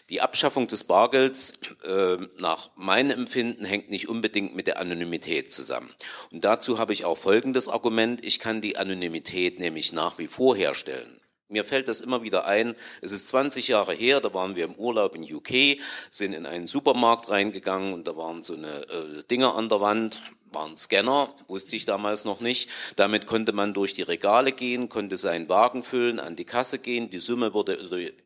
Die 0.09 0.19
Abschaffung 0.19 0.67
des 0.67 0.83
Bargelds 0.83 1.61
äh, 1.85 2.17
nach 2.39 2.71
meinem 2.75 3.11
Empfinden 3.11 3.63
hängt 3.63 3.89
nicht 3.89 4.09
unbedingt 4.09 4.53
mit 4.53 4.67
der 4.67 4.79
Anonymität 4.79 5.53
zusammen. 5.53 5.89
Und 6.31 6.43
dazu 6.43 6.77
habe 6.77 6.91
ich 6.91 7.05
auch 7.05 7.17
folgendes 7.17 7.69
Argument. 7.69 8.25
Ich 8.25 8.39
kann 8.39 8.59
die 8.59 8.75
Anonymität 8.75 9.61
nämlich 9.61 9.93
nach 9.93 10.17
wie 10.17 10.27
vor 10.27 10.57
herstellen. 10.57 11.20
Mir 11.51 11.65
fällt 11.65 11.87
das 11.87 12.01
immer 12.01 12.23
wieder 12.23 12.45
ein. 12.45 12.75
Es 13.01 13.11
ist 13.11 13.27
20 13.27 13.67
Jahre 13.67 13.93
her, 13.93 14.21
da 14.21 14.33
waren 14.33 14.55
wir 14.55 14.65
im 14.65 14.75
Urlaub 14.75 15.15
in 15.15 15.23
UK, 15.23 15.77
sind 16.09 16.33
in 16.33 16.45
einen 16.45 16.65
Supermarkt 16.65 17.29
reingegangen 17.29 17.93
und 17.93 18.07
da 18.07 18.15
waren 18.17 18.41
so 18.41 18.53
eine 18.53 18.67
äh, 18.67 19.23
Dinger 19.29 19.55
an 19.55 19.69
der 19.69 19.81
Wand, 19.81 20.21
waren 20.53 20.75
Scanner, 20.75 21.33
wusste 21.47 21.75
ich 21.75 21.85
damals 21.85 22.25
noch 22.25 22.39
nicht. 22.39 22.69
Damit 22.95 23.25
konnte 23.25 23.53
man 23.53 23.73
durch 23.73 23.93
die 23.93 24.01
Regale 24.01 24.51
gehen, 24.51 24.89
konnte 24.89 25.17
seinen 25.17 25.49
Wagen 25.49 25.83
füllen, 25.83 26.19
an 26.19 26.35
die 26.35 26.45
Kasse 26.45 26.79
gehen. 26.79 27.09
Die 27.09 27.19
Summe 27.19 27.53
wurde 27.53 27.73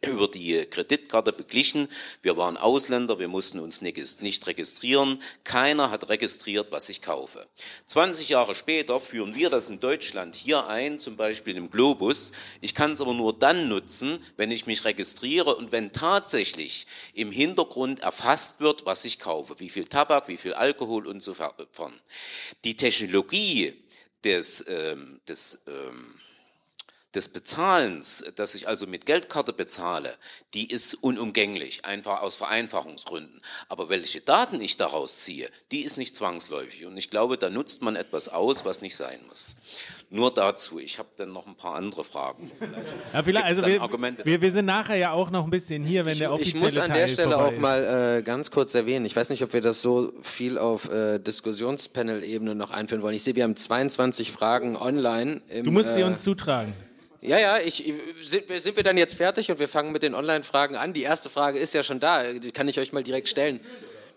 über 0.02 0.28
die 0.28 0.66
Kreditkarte 0.66 1.32
beglichen. 1.32 1.88
Wir 2.22 2.38
waren 2.38 2.58
Ausländer, 2.58 3.20
wir 3.20 3.28
mussten 3.28 3.60
uns 3.60 3.82
nicht 3.82 4.48
registrieren. 4.48 5.22
Keiner 5.44 5.92
hat 5.92 6.10
registriert, 6.10 6.72
was 6.72 6.90
ich 6.90 7.02
kaufe. 7.02 7.46
20 7.88 8.30
Jahre 8.30 8.56
später 8.56 9.00
führen 9.00 9.36
wir 9.36 9.50
das 9.50 9.70
in 9.70 9.80
Deutschland 9.80 10.36
hier 10.36 10.68
ein, 10.68 11.00
zum 11.00 11.18
Beispiel 11.18 11.56
im 11.56 11.70
Globus. 11.70 12.32
Ich 12.62 12.74
kann 12.74 12.94
es 12.94 13.02
aber 13.02 13.14
nur 13.14 13.38
dann 13.38 13.70
nutzen, 13.70 14.24
wenn 14.38 14.52
ich 14.52 14.66
mich 14.66 14.86
registriere 14.86 15.56
und 15.56 15.72
wenn 15.72 15.92
tatsächlich 15.92 16.88
im 17.14 17.32
Hintergrund 17.32 18.00
erfasst 18.00 18.60
wird, 18.60 18.86
was 18.86 19.06
ich 19.06 19.20
kaufe. 19.20 19.60
Wie 19.60 19.70
viel 19.70 19.86
Tabak, 19.86 20.28
wie 20.28 20.38
viel 20.38 20.54
Alkohol 20.54 21.08
und 21.08 21.22
so 21.22 21.34
fort. 21.34 21.56
Die 22.64 22.78
Technologie 22.78 23.74
des, 24.24 24.68
ähm, 24.68 25.22
des, 25.28 25.64
ähm, 25.68 26.16
des 27.16 27.30
Bezahlens, 27.30 28.26
dass 28.36 28.56
ich 28.56 28.68
also 28.68 28.88
mit 28.88 29.06
Geldkarte 29.06 29.54
bezahle, 29.54 30.18
die 30.54 30.70
ist 30.70 30.96
unumgänglich, 30.96 31.86
einfach 31.86 32.22
aus 32.22 32.36
Vereinfachungsgründen. 32.36 33.42
Aber 33.70 33.90
welche 33.90 34.22
Daten 34.22 34.60
ich 34.60 34.78
daraus 34.78 35.18
ziehe, 35.18 35.50
die 35.72 35.84
ist 35.84 35.98
nicht 35.98 36.16
zwangsläufig. 36.16 36.86
Und 36.86 36.98
ich 36.98 37.10
glaube, 37.10 37.38
da 37.38 37.50
nutzt 37.50 37.82
man 37.82 37.96
etwas 37.96 38.30
aus, 38.30 38.66
was 38.66 38.82
nicht 38.82 38.98
sein 38.98 39.26
muss. 39.28 39.56
Nur 40.16 40.34
dazu. 40.34 40.80
Ich 40.80 40.98
habe 40.98 41.10
dann 41.18 41.34
noch 41.34 41.46
ein 41.46 41.56
paar 41.56 41.76
andere 41.76 42.04
Fragen. 42.04 42.50
Ja, 43.14 43.22
vielleicht, 43.24 43.46
also 43.46 43.62
dann 43.62 43.72
wir, 43.72 43.82
Argumente 43.82 44.26
wir, 44.26 44.42
wir 44.42 44.52
sind 44.52 44.66
nachher 44.66 44.96
ja 44.96 45.12
auch 45.12 45.30
noch 45.30 45.44
ein 45.44 45.50
bisschen 45.50 45.84
hier, 45.84 46.06
wenn 46.06 46.14
Ich, 46.14 46.20
der 46.20 46.30
ich 46.30 46.34
offizielle 46.34 46.64
muss 46.64 46.78
an 46.78 46.88
Teil 46.90 47.02
der 47.02 47.08
Stelle 47.10 47.38
auch 47.38 47.52
ist. 47.52 47.60
mal 47.60 48.18
äh, 48.20 48.22
ganz 48.24 48.50
kurz 48.52 48.74
erwähnen. 48.76 49.06
Ich 49.06 49.16
weiß 49.16 49.30
nicht, 49.30 49.44
ob 49.44 49.52
wir 49.54 49.62
das 49.62 49.82
so 49.82 50.14
viel 50.22 50.58
auf 50.58 50.90
äh, 50.90 51.20
Diskussionspanel-Ebene 51.20 52.56
noch 52.56 52.72
einführen 52.72 53.02
wollen. 53.02 53.16
Ich 53.16 53.24
sehe, 53.24 53.36
wir 53.36 53.44
haben 53.44 53.56
22 53.56 54.32
Fragen 54.32 54.76
online. 54.78 55.42
Im, 55.50 55.66
Du 55.66 55.72
musst 55.72 55.94
sie 55.94 56.02
äh, 56.02 56.06
uns 56.06 56.24
zutragen. 56.24 56.74
Ja, 57.22 57.40
ja, 57.40 57.58
ich, 57.58 57.88
ich- 57.88 57.96
sind, 58.30 58.48
wir- 58.50 58.62
sind 58.62 58.76
wir 58.78 58.84
dann 58.84 58.98
jetzt 58.98 59.16
fertig 59.16 59.50
und 59.52 59.60
wir 59.60 59.68
fangen 59.68 59.92
mit 59.92 60.04
den 60.04 60.14
Online-Fragen 60.14 60.76
an? 60.76 60.94
Die 60.94 61.02
erste 61.04 61.28
Frage 61.30 61.58
ist 61.60 61.74
ja 61.74 61.84
schon 61.84 62.00
da, 62.00 62.22
die 62.34 62.52
kann 62.52 62.68
ich 62.68 62.80
euch 62.80 62.94
mal 62.94 63.04
direkt 63.04 63.28
stellen. 63.28 63.60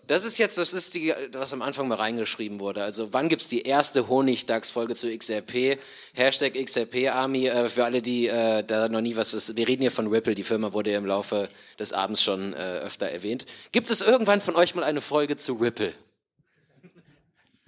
Das 0.09 0.25
ist 0.25 0.39
jetzt, 0.39 0.57
das 0.57 0.73
ist 0.73 0.95
die, 0.95 1.13
was 1.33 1.53
am 1.53 1.61
Anfang 1.61 1.87
mal 1.87 1.99
reingeschrieben 1.99 2.59
wurde. 2.59 2.81
Also 2.81 3.13
wann 3.13 3.29
gibt's 3.29 3.47
die 3.47 3.61
erste 3.61 4.07
Honigdachs-Folge 4.07 4.95
zu 4.95 5.15
XRP? 5.15 5.77
Hashtag 6.15 6.55
XRP-Army, 6.55 7.45
äh, 7.45 7.69
für 7.69 7.85
alle, 7.85 8.01
die 8.01 8.25
äh, 8.25 8.63
da 8.63 8.89
noch 8.89 9.01
nie 9.01 9.15
was 9.15 9.35
ist. 9.35 9.55
Wir 9.55 9.67
reden 9.67 9.83
hier 9.83 9.91
von 9.91 10.07
Ripple, 10.07 10.33
die 10.33 10.43
Firma 10.43 10.73
wurde 10.73 10.93
im 10.93 11.05
Laufe 11.05 11.47
des 11.77 11.93
Abends 11.93 12.23
schon 12.23 12.53
äh, 12.53 12.79
öfter 12.79 13.05
erwähnt. 13.05 13.45
Gibt 13.71 13.91
es 13.91 14.01
irgendwann 14.01 14.41
von 14.41 14.55
euch 14.55 14.73
mal 14.73 14.83
eine 14.83 15.01
Folge 15.01 15.37
zu 15.37 15.53
Ripple? 15.53 15.93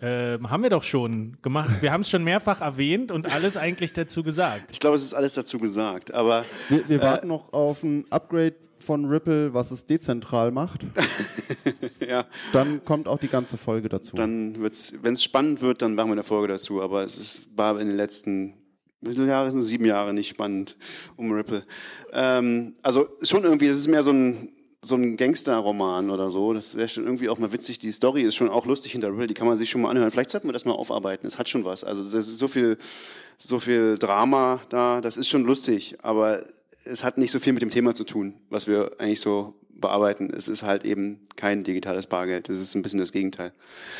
Ähm, 0.01 0.49
haben 0.49 0.63
wir 0.63 0.69
doch 0.71 0.83
schon 0.83 1.37
gemacht. 1.41 1.81
Wir 1.81 1.91
haben 1.91 2.01
es 2.01 2.09
schon 2.09 2.23
mehrfach 2.23 2.61
erwähnt 2.61 3.11
und 3.11 3.31
alles 3.31 3.55
eigentlich 3.55 3.93
dazu 3.93 4.23
gesagt. 4.23 4.71
Ich 4.71 4.79
glaube, 4.79 4.95
es 4.95 5.03
ist 5.03 5.13
alles 5.13 5.35
dazu 5.35 5.59
gesagt, 5.59 6.13
aber 6.13 6.43
Wir, 6.69 6.87
wir 6.89 7.01
warten 7.01 7.27
noch 7.27 7.53
auf 7.53 7.83
ein 7.83 8.05
Upgrade 8.09 8.55
von 8.79 9.05
Ripple, 9.05 9.53
was 9.53 9.69
es 9.69 9.85
dezentral 9.85 10.49
macht. 10.51 10.87
ja, 12.07 12.25
Dann 12.51 12.83
kommt 12.83 13.07
auch 13.07 13.19
die 13.19 13.27
ganze 13.27 13.57
Folge 13.57 13.89
dazu. 13.89 14.15
dann 14.15 14.59
wird's, 14.59 14.95
wenn 15.03 15.13
es 15.13 15.23
spannend 15.23 15.61
wird, 15.61 15.83
dann 15.83 15.93
machen 15.93 16.09
wir 16.09 16.13
eine 16.13 16.23
Folge 16.23 16.47
dazu. 16.47 16.81
Aber 16.81 17.03
es 17.03 17.17
ist, 17.17 17.55
war 17.55 17.79
in 17.79 17.87
den 17.87 17.97
letzten 17.97 18.55
wie 19.01 19.13
viele 19.13 19.27
Jahre 19.27 19.49
sind 19.49 19.61
es? 19.61 19.67
sieben 19.67 19.85
Jahre 19.85 20.13
nicht 20.13 20.29
spannend 20.29 20.77
um 21.15 21.31
Ripple. 21.31 21.63
Ähm, 22.13 22.75
also 22.83 23.07
schon 23.23 23.43
irgendwie, 23.43 23.67
das 23.67 23.77
ist 23.79 23.87
mehr 23.87 24.03
so 24.03 24.11
ein 24.11 24.49
so 24.83 24.95
ein 24.95 25.15
Gangster-Roman 25.15 26.09
oder 26.09 26.29
so. 26.29 26.53
Das 26.53 26.75
wäre 26.75 26.87
schon 26.87 27.05
irgendwie 27.05 27.29
auch 27.29 27.37
mal 27.37 27.53
witzig. 27.53 27.79
Die 27.79 27.91
Story 27.91 28.23
ist 28.23 28.35
schon 28.35 28.49
auch 28.49 28.65
lustig 28.65 28.93
hinter 28.93 29.09
Ripple. 29.09 29.27
Die 29.27 29.33
kann 29.33 29.47
man 29.47 29.57
sich 29.57 29.69
schon 29.69 29.81
mal 29.81 29.89
anhören. 29.89 30.09
Vielleicht 30.11 30.31
sollten 30.31 30.47
wir 30.47 30.53
das 30.53 30.65
mal 30.65 30.73
aufarbeiten. 30.73 31.27
Es 31.27 31.37
hat 31.37 31.49
schon 31.49 31.65
was. 31.65 31.83
Also 31.83 32.03
das 32.03 32.27
ist 32.27 32.39
so 32.39 32.47
viel, 32.47 32.77
so 33.37 33.59
viel 33.59 33.97
Drama 33.99 34.59
da. 34.69 35.01
Das 35.01 35.17
ist 35.17 35.27
schon 35.27 35.43
lustig. 35.43 35.97
Aber 36.01 36.43
es 36.83 37.03
hat 37.03 37.17
nicht 37.19 37.31
so 37.31 37.39
viel 37.39 37.53
mit 37.53 37.61
dem 37.61 37.69
Thema 37.69 37.93
zu 37.93 38.03
tun, 38.03 38.33
was 38.49 38.67
wir 38.67 38.93
eigentlich 38.97 39.19
so 39.21 39.53
bearbeiten. 39.71 40.31
Es 40.35 40.47
ist 40.47 40.63
halt 40.63 40.83
eben 40.83 41.19
kein 41.35 41.63
digitales 41.63 42.07
Bargeld. 42.07 42.49
Das 42.49 42.57
ist 42.57 42.73
ein 42.73 42.81
bisschen 42.81 42.99
das 42.99 43.11
Gegenteil. 43.11 43.51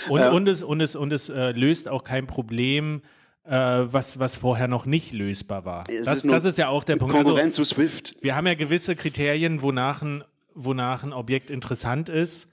Und, 0.10 0.22
Äh, 0.22 0.30
und 0.30 0.48
es, 0.48 0.64
und 0.64 0.82
es, 0.82 0.96
und 0.96 1.14
es 1.14 1.30
äh, 1.30 1.52
löst 1.52 1.90
auch 1.90 2.04
kein 2.04 2.26
Problem, 2.26 3.04
äh, 3.44 3.52
was, 3.52 4.18
was 4.20 4.36
vorher 4.36 4.68
noch 4.68 4.86
nicht 4.86 5.14
lösbar 5.14 5.66
war. 5.66 5.84
Das, 5.84 6.18
ist 6.18 6.26
das 6.28 6.46
ist 6.46 6.58
ja 6.58 6.70
auch 6.70 6.84
der 6.84 6.96
Punkt. 6.98 7.14
Also, 7.14 7.26
Konkurrenz 7.30 7.56
zu 7.56 7.64
Swift. 7.64 8.16
wir 8.22 8.36
haben 8.36 8.48
ja 8.48 8.54
gewisse 8.56 8.96
Kriterien, 8.96 9.62
wonach 9.62 10.02
ein, 10.02 10.24
wonach 10.54 11.04
ein 11.04 11.14
Objekt 11.14 11.50
interessant 11.50 12.10
ist 12.10 12.52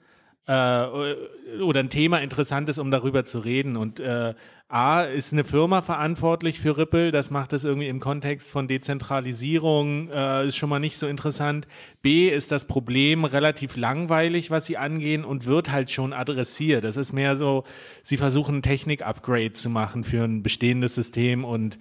äh, 0.49 1.61
oder 1.61 1.79
ein 1.79 1.89
Thema 1.89 2.17
interessant 2.17 2.69
ist, 2.69 2.79
um 2.79 2.89
darüber 2.89 3.23
zu 3.23 3.39
reden. 3.39 3.77
Und 3.77 3.99
äh, 3.99 4.33
A, 4.67 5.03
ist 5.03 5.31
eine 5.33 5.43
Firma 5.43 5.81
verantwortlich 5.81 6.59
für 6.59 6.77
Ripple, 6.77 7.11
das 7.11 7.29
macht 7.29 7.53
es 7.53 7.63
irgendwie 7.63 7.87
im 7.87 7.99
Kontext 7.99 8.51
von 8.51 8.67
Dezentralisierung, 8.67 10.09
äh, 10.09 10.47
ist 10.47 10.57
schon 10.57 10.69
mal 10.69 10.79
nicht 10.79 10.97
so 10.97 11.07
interessant. 11.07 11.67
B, 12.01 12.29
ist 12.29 12.51
das 12.51 12.65
Problem 12.65 13.25
relativ 13.25 13.77
langweilig, 13.77 14.49
was 14.49 14.65
sie 14.65 14.77
angehen 14.77 15.23
und 15.23 15.45
wird 15.45 15.71
halt 15.71 15.91
schon 15.91 16.13
adressiert. 16.13 16.83
Das 16.83 16.97
ist 16.97 17.13
mehr 17.13 17.35
so, 17.35 17.63
sie 18.03 18.17
versuchen 18.17 18.57
ein 18.57 18.61
Technik-Upgrade 18.63 19.53
zu 19.53 19.69
machen 19.69 20.03
für 20.03 20.23
ein 20.23 20.41
bestehendes 20.43 20.95
System 20.95 21.45
und 21.45 21.77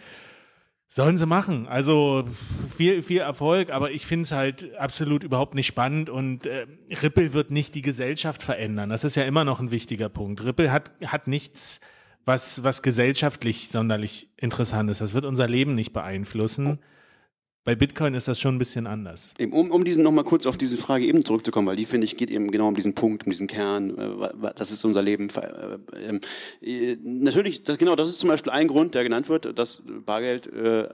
Sollen 0.91 1.19
sie 1.19 1.27
machen. 1.27 1.67
Also 1.69 2.25
viel, 2.75 3.03
viel 3.03 3.21
Erfolg, 3.21 3.71
aber 3.71 3.91
ich 3.91 4.07
finde 4.07 4.23
es 4.23 4.33
halt 4.33 4.75
absolut 4.77 5.23
überhaupt 5.23 5.55
nicht 5.55 5.67
spannend 5.67 6.09
und 6.09 6.47
äh, 6.47 6.67
Ripple 7.03 7.35
wird 7.35 7.51
nicht 7.51 7.75
die 7.75 7.83
Gesellschaft 7.83 8.43
verändern. 8.43 8.89
Das 8.89 9.05
ist 9.05 9.15
ja 9.15 9.25
immer 9.25 9.45
noch 9.45 9.61
ein 9.61 9.71
wichtiger 9.71 10.09
Punkt. 10.09 10.43
Ripple 10.43 10.73
hat, 10.73 10.91
hat 11.05 11.27
nichts, 11.27 11.83
was, 12.25 12.63
was 12.63 12.83
gesellschaftlich 12.83 13.69
sonderlich 13.69 14.29
interessant 14.39 14.91
ist. 14.91 15.03
Das 15.03 15.13
wird 15.13 15.27
unser 15.27 15.47
Leben 15.47 15.75
nicht 15.75 15.93
beeinflussen. 15.93 16.79
Bei 17.65 17.75
Bitcoin 17.75 18.15
ist 18.15 18.29
das 18.29 18.41
schon 18.41 18.55
ein 18.55 18.59
bisschen 18.59 18.87
anders. 18.87 19.35
Um, 19.39 19.71
um 19.71 19.85
diesen 19.85 20.03
nochmal 20.03 20.25
kurz 20.25 20.47
auf 20.47 20.57
diese 20.57 20.79
Frage 20.79 21.05
eben 21.05 21.25
zurückzukommen, 21.25 21.69
weil 21.69 21.77
die, 21.77 21.85
finde 21.85 22.07
ich, 22.07 22.17
geht 22.17 22.31
eben 22.31 22.51
genau 22.51 22.69
um 22.69 22.75
diesen 22.75 22.95
Punkt, 22.95 23.27
um 23.27 23.31
diesen 23.31 23.47
Kern, 23.47 23.99
äh, 23.99 24.53
das 24.57 24.71
ist 24.71 24.85
unser 24.85 25.03
Leben. 25.03 25.29
Äh, 25.29 26.09
ähm, 26.09 26.21
äh, 26.63 26.97
natürlich, 27.03 27.65
das, 27.65 27.77
genau, 27.77 27.95
das 27.95 28.09
ist 28.09 28.21
zum 28.21 28.29
Beispiel 28.29 28.53
ein 28.53 28.69
Grund, 28.69 28.95
der 28.95 29.03
genannt 29.03 29.29
wird, 29.29 29.59
dass 29.59 29.83
Bargeld 30.07 30.47
äh, 30.47 30.89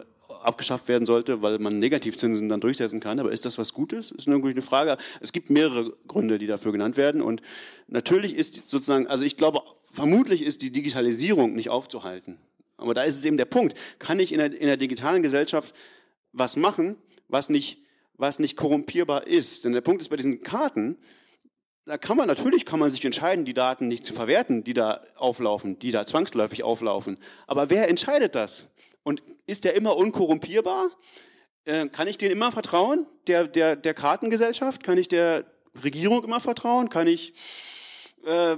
abgeschafft 0.44 0.88
werden 0.88 1.06
sollte, 1.06 1.42
weil 1.42 1.58
man 1.58 1.78
Negativzinsen 1.78 2.48
dann 2.48 2.60
durchsetzen 2.60 3.00
kann. 3.00 3.18
Aber 3.18 3.32
ist 3.32 3.44
das 3.44 3.58
was 3.58 3.72
Gutes? 3.72 4.10
Ist 4.10 4.28
eine 4.28 4.62
Frage. 4.62 4.98
Es 5.20 5.32
gibt 5.32 5.50
mehrere 5.50 5.94
Gründe, 6.06 6.38
die 6.38 6.46
dafür 6.46 6.72
genannt 6.72 6.96
werden. 6.96 7.22
Und 7.22 7.40
natürlich 7.88 8.34
ist 8.34 8.68
sozusagen, 8.68 9.06
also 9.06 9.24
ich 9.24 9.36
glaube, 9.36 9.62
vermutlich 9.92 10.42
ist 10.42 10.62
die 10.62 10.70
Digitalisierung 10.70 11.54
nicht 11.54 11.70
aufzuhalten. 11.70 12.38
Aber 12.76 12.94
da 12.94 13.02
ist 13.02 13.16
es 13.16 13.24
eben 13.24 13.36
der 13.36 13.44
Punkt. 13.44 13.74
Kann 13.98 14.18
ich 14.18 14.32
in 14.32 14.38
der, 14.38 14.46
in 14.46 14.66
der 14.66 14.76
digitalen 14.76 15.22
Gesellschaft 15.22 15.74
was 16.34 16.56
machen, 16.56 16.96
was 17.28 17.48
nicht, 17.48 17.78
was 18.14 18.38
nicht 18.38 18.56
korrumpierbar 18.56 19.26
ist. 19.26 19.64
Denn 19.64 19.72
der 19.72 19.80
Punkt 19.80 20.02
ist 20.02 20.08
bei 20.08 20.16
diesen 20.16 20.42
Karten, 20.42 20.98
da 21.86 21.96
kann 21.98 22.16
man 22.16 22.26
natürlich 22.26 22.66
kann 22.66 22.80
man 22.80 22.90
sich 22.90 23.04
entscheiden, 23.04 23.44
die 23.44 23.54
Daten 23.54 23.88
nicht 23.88 24.04
zu 24.04 24.14
verwerten, 24.14 24.64
die 24.64 24.74
da 24.74 25.04
auflaufen, 25.16 25.78
die 25.78 25.90
da 25.90 26.06
zwangsläufig 26.06 26.62
auflaufen. 26.62 27.18
Aber 27.46 27.70
wer 27.70 27.88
entscheidet 27.88 28.34
das? 28.34 28.74
Und 29.02 29.22
ist 29.46 29.64
der 29.64 29.74
immer 29.74 29.96
unkorrumpierbar? 29.96 30.90
Äh, 31.64 31.88
kann 31.88 32.08
ich 32.08 32.18
denen 32.18 32.32
immer 32.32 32.52
vertrauen? 32.52 33.06
Der, 33.26 33.46
der, 33.46 33.76
der 33.76 33.94
Kartengesellschaft? 33.94 34.82
Kann 34.82 34.98
ich 34.98 35.08
der 35.08 35.44
Regierung 35.82 36.24
immer 36.24 36.40
vertrauen? 36.40 36.88
Kann 36.88 37.06
ich 37.06 37.34
äh, 38.24 38.56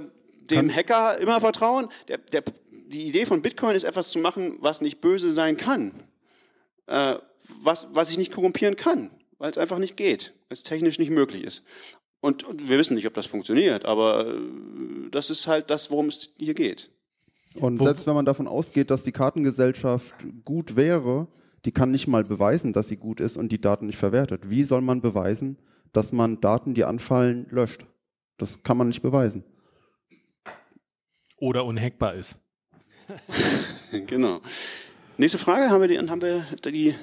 dem 0.49 0.73
Hacker 0.73 1.17
immer 1.17 1.41
vertrauen? 1.41 1.89
Der, 2.07 2.17
der, 2.17 2.43
die 2.71 3.07
Idee 3.07 3.25
von 3.25 3.41
Bitcoin 3.41 3.75
ist 3.75 3.83
etwas 3.83 4.09
zu 4.09 4.19
machen, 4.19 4.55
was 4.61 4.79
nicht 4.79 5.01
böse 5.01 5.33
sein 5.33 5.57
kann 5.57 5.91
äh, 6.87 7.17
was, 7.61 7.87
was 7.93 8.11
ich 8.11 8.17
nicht 8.17 8.31
korrumpieren 8.31 8.75
kann, 8.75 9.09
weil 9.37 9.51
es 9.51 9.57
einfach 9.57 9.79
nicht 9.79 9.97
geht, 9.97 10.33
weil 10.49 10.55
es 10.55 10.63
technisch 10.63 10.99
nicht 10.99 11.11
möglich 11.11 11.43
ist. 11.43 11.63
Und, 12.19 12.43
und 12.43 12.69
wir 12.69 12.77
wissen 12.77 12.95
nicht, 12.95 13.07
ob 13.07 13.13
das 13.13 13.27
funktioniert, 13.27 13.85
aber 13.85 14.27
äh, 14.27 14.39
das 15.11 15.29
ist 15.29 15.47
halt 15.47 15.69
das, 15.69 15.91
worum 15.91 16.07
es 16.07 16.33
hier 16.37 16.53
geht. 16.53 16.89
Und 17.55 17.81
selbst 17.81 18.05
wenn 18.05 18.15
man 18.15 18.25
davon 18.25 18.47
ausgeht, 18.47 18.91
dass 18.91 19.03
die 19.03 19.11
Kartengesellschaft 19.11 20.15
gut 20.45 20.75
wäre, 20.75 21.27
die 21.65 21.71
kann 21.71 21.91
nicht 21.91 22.07
mal 22.07 22.23
beweisen, 22.23 22.73
dass 22.73 22.87
sie 22.87 22.97
gut 22.97 23.19
ist 23.19 23.37
und 23.37 23.51
die 23.51 23.61
Daten 23.61 23.87
nicht 23.87 23.97
verwertet. 23.97 24.49
Wie 24.49 24.63
soll 24.63 24.81
man 24.81 25.01
beweisen, 25.01 25.57
dass 25.91 26.11
man 26.11 26.39
Daten, 26.39 26.73
die 26.73 26.83
anfallen, 26.83 27.47
löscht? 27.49 27.85
Das 28.37 28.63
kann 28.63 28.77
man 28.77 28.87
nicht 28.87 29.01
beweisen. 29.01 29.43
Oder 31.37 31.65
unhackbar 31.65 32.15
ist. 32.15 32.39
genau. 34.07 34.41
Nächste 35.17 35.37
Frage, 35.37 35.69
haben 35.69 35.81
wir 35.81 35.87
die, 35.87 35.97
haben 35.97 36.21
wir 36.21 36.45
die 36.63 36.95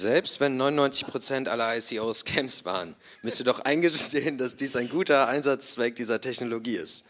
Selbst 0.00 0.40
wenn 0.40 0.60
99% 0.60 1.46
aller 1.48 1.76
ICOs 1.76 2.20
Scams 2.20 2.64
waren, 2.64 2.96
müsst 3.22 3.38
ihr 3.38 3.44
doch 3.44 3.60
eingestehen, 3.60 4.38
dass 4.38 4.56
dies 4.56 4.74
ein 4.76 4.88
guter 4.88 5.28
Einsatzzweck 5.28 5.94
dieser 5.94 6.20
Technologie 6.20 6.76
ist. 6.76 7.06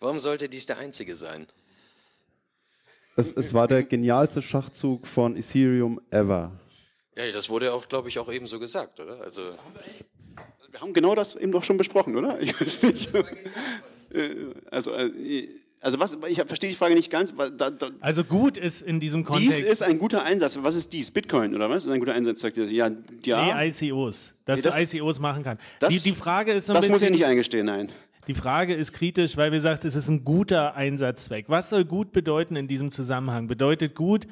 Warum 0.00 0.18
sollte 0.18 0.48
dies 0.48 0.66
der 0.66 0.76
einzige 0.78 1.16
sein? 1.16 1.46
Es, 3.16 3.32
es 3.32 3.54
war 3.54 3.66
der 3.66 3.82
genialste 3.84 4.42
Schachzug 4.42 5.06
von 5.06 5.36
Ethereum 5.36 5.98
ever. 6.10 6.52
Ja, 7.16 7.24
das 7.32 7.48
wurde 7.48 7.66
ja 7.66 7.72
auch, 7.72 7.88
glaube 7.88 8.10
ich, 8.10 8.18
auch 8.18 8.30
eben 8.30 8.46
so 8.46 8.58
gesagt, 8.58 9.00
oder? 9.00 9.22
Also, 9.22 9.42
Wir 10.70 10.80
haben 10.82 10.92
genau 10.92 11.14
das 11.14 11.36
eben 11.36 11.52
doch 11.52 11.64
schon 11.64 11.78
besprochen, 11.78 12.14
oder? 12.16 12.38
Ich 12.42 12.60
weiß 12.60 12.82
nicht. 12.82 13.14
Äh, 13.14 14.52
Also, 14.70 14.92
äh, 14.92 15.48
also 15.86 16.00
was, 16.00 16.18
ich 16.28 16.36
verstehe 16.42 16.70
die 16.70 16.76
Frage 16.76 16.94
nicht 16.96 17.10
ganz. 17.10 17.32
Da, 17.56 17.70
da, 17.70 17.90
Also 18.00 18.24
gut 18.24 18.56
ist 18.56 18.82
in 18.82 18.98
diesem 18.98 19.22
dies 19.22 19.30
Kontext. 19.32 19.60
ist 19.60 19.82
ein 19.82 19.98
guter 19.98 20.24
Einsatz. 20.24 20.58
Was 20.60 20.74
ist 20.74 20.92
dies? 20.92 21.10
Bitcoin, 21.12 21.54
oder 21.54 21.70
was? 21.70 21.84
Ist 21.84 21.90
ein 21.92 22.00
guter 22.00 22.14
Einsatz. 22.14 22.42
Ja, 22.42 22.90
ja. 23.22 23.44
Nee, 23.62 23.68
ICOs. 23.68 24.32
Dass 24.44 24.56
Nee, 24.58 24.62
das- 24.62 24.90
du 24.90 24.96
ICOs 24.98 25.20
machen 25.20 25.44
kannst. 25.44 25.62
das- 25.78 25.94
die, 25.94 26.00
die 26.10 26.16
Frage 26.16 26.52
ist 26.52 26.66
so 26.66 26.72
ein 26.72 26.76
das 26.76 26.88
muss 26.88 26.96
ich 26.96 27.08
bisschen, 27.08 27.12
nicht 27.14 27.24
eingestehen, 27.24 27.66
nein. 27.66 27.92
Die 28.26 28.34
Frage 28.34 28.74
ist 28.74 28.92
kritisch, 28.92 29.36
weil 29.36 29.52
wir 29.52 29.60
sagt, 29.60 29.84
es 29.84 29.94
ist 29.94 30.08
ein 30.08 30.24
guter 30.24 30.74
Einsatzzweck. 30.74 31.44
Was 31.48 31.68
soll 31.70 31.84
gut 31.84 32.10
bedeuten 32.10 32.56
in 32.56 32.66
diesem 32.66 32.90
Zusammenhang? 32.90 33.46
Bedeutet 33.46 33.94
gut, 33.94 34.26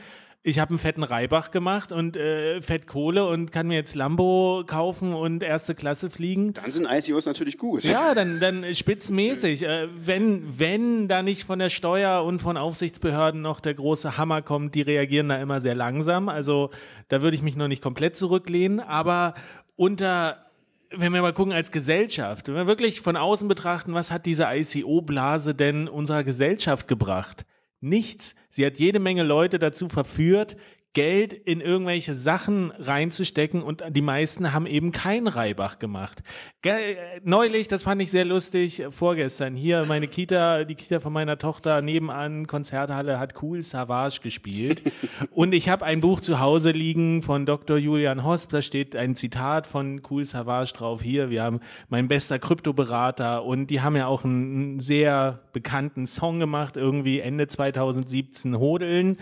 ich 0.46 0.58
habe 0.58 0.68
einen 0.68 0.78
fetten 0.78 1.02
Reibach 1.02 1.50
gemacht 1.50 1.90
und 1.90 2.18
äh, 2.18 2.60
fett 2.60 2.86
Kohle 2.86 3.26
und 3.26 3.50
kann 3.50 3.66
mir 3.66 3.76
jetzt 3.76 3.94
Lambo 3.94 4.62
kaufen 4.66 5.14
und 5.14 5.42
erste 5.42 5.74
Klasse 5.74 6.10
fliegen. 6.10 6.52
Dann 6.52 6.70
sind 6.70 6.86
ICOs 6.86 7.24
natürlich 7.24 7.56
gut. 7.56 7.82
Ja, 7.82 8.14
dann, 8.14 8.40
dann 8.40 8.74
spitzenmäßig. 8.74 9.62
Äh, 9.62 9.88
wenn, 9.96 10.42
wenn 10.58 11.08
da 11.08 11.22
nicht 11.22 11.44
von 11.44 11.58
der 11.58 11.70
Steuer 11.70 12.22
und 12.24 12.40
von 12.40 12.58
Aufsichtsbehörden 12.58 13.40
noch 13.40 13.58
der 13.58 13.72
große 13.72 14.18
Hammer 14.18 14.42
kommt, 14.42 14.74
die 14.74 14.82
reagieren 14.82 15.30
da 15.30 15.40
immer 15.40 15.62
sehr 15.62 15.74
langsam. 15.74 16.28
Also 16.28 16.68
da 17.08 17.22
würde 17.22 17.36
ich 17.36 17.42
mich 17.42 17.56
noch 17.56 17.68
nicht 17.68 17.82
komplett 17.82 18.14
zurücklehnen. 18.14 18.80
Aber 18.80 19.32
unter, 19.76 20.44
wenn 20.90 21.14
wir 21.14 21.22
mal 21.22 21.32
gucken 21.32 21.54
als 21.54 21.72
Gesellschaft, 21.72 22.48
wenn 22.48 22.54
wir 22.54 22.66
wirklich 22.66 23.00
von 23.00 23.16
außen 23.16 23.48
betrachten, 23.48 23.94
was 23.94 24.10
hat 24.10 24.26
diese 24.26 24.44
ICO-Blase 24.52 25.54
denn 25.54 25.88
unserer 25.88 26.22
Gesellschaft 26.22 26.86
gebracht? 26.86 27.46
Nichts. 27.84 28.34
Sie 28.48 28.64
hat 28.64 28.78
jede 28.78 28.98
Menge 28.98 29.24
Leute 29.24 29.58
dazu 29.58 29.90
verführt, 29.90 30.56
Geld 30.94 31.32
in 31.32 31.60
irgendwelche 31.60 32.14
Sachen 32.14 32.72
reinzustecken 32.78 33.62
und 33.62 33.82
die 33.90 34.00
meisten 34.00 34.52
haben 34.52 34.66
eben 34.66 34.92
kein 34.92 35.26
Reibach 35.26 35.78
gemacht. 35.78 36.22
Ge 36.62 36.96
neulich, 37.24 37.68
das 37.68 37.82
fand 37.82 38.00
ich 38.00 38.10
sehr 38.10 38.24
lustig, 38.24 38.84
vorgestern 38.90 39.56
hier 39.56 39.84
meine 39.86 40.06
Kita, 40.06 40.64
die 40.64 40.76
Kita 40.76 41.00
von 41.00 41.12
meiner 41.12 41.36
Tochter 41.36 41.82
nebenan, 41.82 42.46
Konzerthalle, 42.46 43.18
hat 43.18 43.42
Cool 43.42 43.62
Savage 43.62 44.20
gespielt 44.22 44.82
und 45.30 45.52
ich 45.52 45.68
habe 45.68 45.84
ein 45.84 46.00
Buch 46.00 46.20
zu 46.20 46.40
Hause 46.40 46.70
liegen 46.70 47.22
von 47.22 47.44
Dr. 47.44 47.76
Julian 47.76 48.24
Hosp, 48.24 48.52
da 48.52 48.62
steht 48.62 48.94
ein 48.94 49.16
Zitat 49.16 49.66
von 49.66 50.00
Cool 50.08 50.24
Savage 50.24 50.72
drauf 50.74 51.02
hier, 51.02 51.28
wir 51.28 51.42
haben 51.42 51.60
mein 51.88 52.06
bester 52.06 52.38
Kryptoberater 52.38 53.44
und 53.44 53.66
die 53.66 53.80
haben 53.80 53.96
ja 53.96 54.06
auch 54.06 54.24
einen, 54.24 54.80
sehr 54.80 55.40
bekannten 55.52 56.06
Song 56.06 56.40
gemacht, 56.40 56.76
irgendwie 56.76 57.20
Ende 57.20 57.48
2017, 57.48 58.58
Hodeln, 58.58 59.18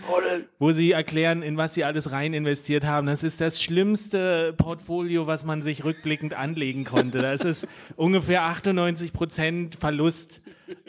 wo 0.59 0.71
sie 0.71 0.91
erklären, 0.91 1.41
in 1.41 1.57
was 1.63 1.73
sie 1.73 1.85
alles 1.85 2.11
rein 2.11 2.33
investiert 2.33 2.83
haben. 2.83 3.07
Das 3.07 3.23
ist 3.23 3.39
das 3.39 3.61
schlimmste 3.63 4.53
Portfolio, 4.57 5.27
was 5.27 5.45
man 5.45 5.61
sich 5.61 5.85
rückblickend 5.85 6.33
anlegen 6.33 6.83
konnte. 6.83 7.19
Das 7.19 7.41
ist 7.41 7.67
ungefähr 7.95 8.43
98 8.43 9.13
Prozent 9.13 9.75
Verlust. 9.79 10.41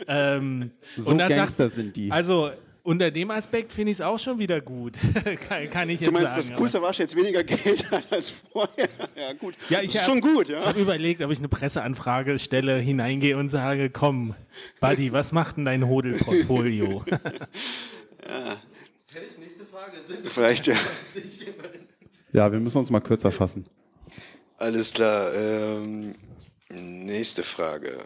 Ähm, 0.09 0.71
So 0.97 1.11
und 1.11 1.19
Gangster 1.19 1.47
sagt, 1.69 1.75
sind 1.77 1.95
die. 1.97 2.11
Also 2.11 2.51
unter 2.83 3.11
dem 3.11 3.31
Aspekt 3.31 3.73
finde 3.73 3.93
ich 3.93 3.99
es 3.99 4.01
auch 4.03 4.19
schon 4.19 4.39
wieder 4.39 4.61
gut. 4.61 4.95
kann, 5.49 5.71
kann 5.71 5.89
ich 5.89 6.01
jetzt 6.01 6.09
Du 6.09 6.13
meinst, 6.13 6.35
sagen. 6.43 6.63
dass 6.63 6.73
Savage 6.73 6.99
jetzt 7.03 7.17
weniger 7.17 7.43
Geld 7.45 7.91
hat 7.91 8.13
als 8.13 8.31
vorher? 8.31 8.89
Ja, 9.17 9.33
gut. 9.33 9.55
Ja, 9.71 9.81
ich 9.81 9.97
hab- 9.97 10.05
schon 10.05 10.21
gut, 10.21 10.49
Ich 10.49 10.57
ja. 10.57 10.65
habe 10.67 10.81
überlegt, 10.81 11.23
ob 11.23 11.31
ich 11.31 11.39
eine 11.39 11.49
Presseanfrage 11.49 12.39
stelle, 12.39 12.77
hineingehe 12.79 13.37
und 13.39 13.49
sage, 13.49 13.89
komm, 13.91 14.35
Buddy, 14.81 15.13
was 15.13 15.31
macht 15.33 15.57
denn 15.57 15.65
dein 15.65 15.87
Hodelportfolio? 15.87 17.05
Vielleicht, 20.25 20.67
ja. 20.67 20.77
Ja, 22.33 22.51
wir 22.51 22.59
müssen 22.59 22.79
uns 22.79 22.91
mal 22.91 23.01
kürzer 23.01 23.31
fassen. 23.31 23.67
Alles 24.59 24.93
klar. 24.93 25.33
Ähm, 25.35 26.15
nächste 26.71 27.43
Frage. 27.43 28.03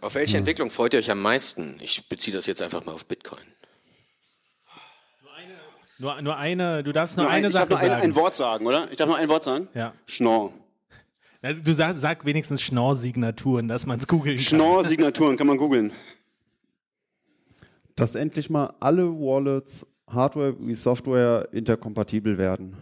Auf 0.00 0.14
welche 0.14 0.36
Entwicklung 0.36 0.70
freut 0.70 0.94
ihr 0.94 1.00
euch 1.00 1.10
am 1.10 1.22
meisten? 1.22 1.78
Ich 1.80 2.08
beziehe 2.08 2.34
das 2.34 2.46
jetzt 2.46 2.62
einfach 2.62 2.84
mal 2.84 2.92
auf 2.92 3.04
Bitcoin. 3.06 3.44
nur, 5.98 6.20
nur 6.22 6.36
eine, 6.36 6.82
du 6.82 6.92
darfst 6.92 7.16
nur, 7.16 7.24
Nur 7.24 7.30
ein, 7.32 7.38
eine 7.38 7.48
ich 7.48 7.52
Sache 7.52 7.68
darf 7.68 7.70
nur 7.70 7.78
ein, 7.80 7.90
sagen. 7.90 8.02
ein 8.02 8.14
Wort 8.16 8.34
sagen, 8.34 8.66
oder? 8.66 8.88
Ich 8.90 8.96
darf 8.96 9.06
nur 9.06 9.16
ein 9.16 9.28
Wort 9.28 9.44
sagen? 9.44 9.68
Ja. 9.74 9.94
Schnorr. 10.06 10.52
Also 11.42 11.62
du 11.62 11.74
sag, 11.74 11.94
sag 11.94 12.24
wenigstens 12.24 12.60
Schnorr-Signaturen, 12.60 13.68
dass 13.68 13.86
man 13.86 13.98
es 13.98 14.06
googeln 14.06 14.36
kann. 14.36 14.44
Schnorr-Signaturen 14.44 15.36
kann 15.36 15.46
man 15.46 15.56
googeln. 15.58 15.92
Dass 18.00 18.14
endlich 18.14 18.48
mal 18.48 18.72
alle 18.80 19.04
Wallets, 19.04 19.86
Hardware 20.06 20.56
wie 20.58 20.72
Software, 20.72 21.46
interkompatibel 21.52 22.38
werden. 22.38 22.74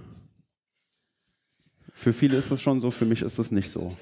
Für 1.92 2.12
viele 2.12 2.36
ist 2.36 2.52
es 2.52 2.60
schon 2.60 2.80
so, 2.80 2.92
für 2.92 3.04
mich 3.04 3.22
ist 3.22 3.36
es 3.36 3.50
nicht 3.50 3.68
so. 3.68 3.96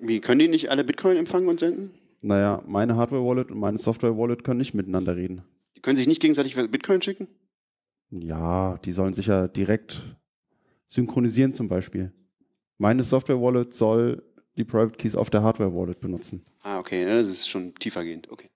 Wie, 0.00 0.20
können 0.20 0.40
die 0.40 0.48
nicht 0.48 0.72
alle 0.72 0.82
Bitcoin 0.82 1.16
empfangen 1.16 1.46
und 1.48 1.60
senden? 1.60 1.92
Naja, 2.20 2.60
meine 2.66 2.96
Hardware-Wallet 2.96 3.52
und 3.52 3.60
meine 3.60 3.78
Software-Wallet 3.78 4.42
können 4.42 4.58
nicht 4.58 4.74
miteinander 4.74 5.14
reden. 5.14 5.42
Die 5.76 5.80
können 5.80 5.96
sich 5.96 6.08
nicht 6.08 6.20
gegenseitig 6.20 6.56
Bitcoin 6.56 7.00
schicken? 7.00 7.28
Ja, 8.10 8.78
die 8.78 8.90
sollen 8.90 9.14
sich 9.14 9.26
ja 9.26 9.46
direkt 9.46 10.02
synchronisieren 10.88 11.54
zum 11.54 11.68
Beispiel. 11.68 12.12
Meine 12.76 13.04
Software-Wallet 13.04 13.72
soll 13.72 14.24
die 14.56 14.64
Private 14.64 14.96
Keys 14.96 15.14
auf 15.14 15.30
der 15.30 15.44
Hardware-Wallet 15.44 16.00
benutzen. 16.00 16.42
Ah, 16.62 16.80
okay, 16.80 17.02
ja, 17.02 17.14
das 17.14 17.28
ist 17.28 17.48
schon 17.48 17.72
tiefergehend. 17.76 18.28
Okay. 18.32 18.48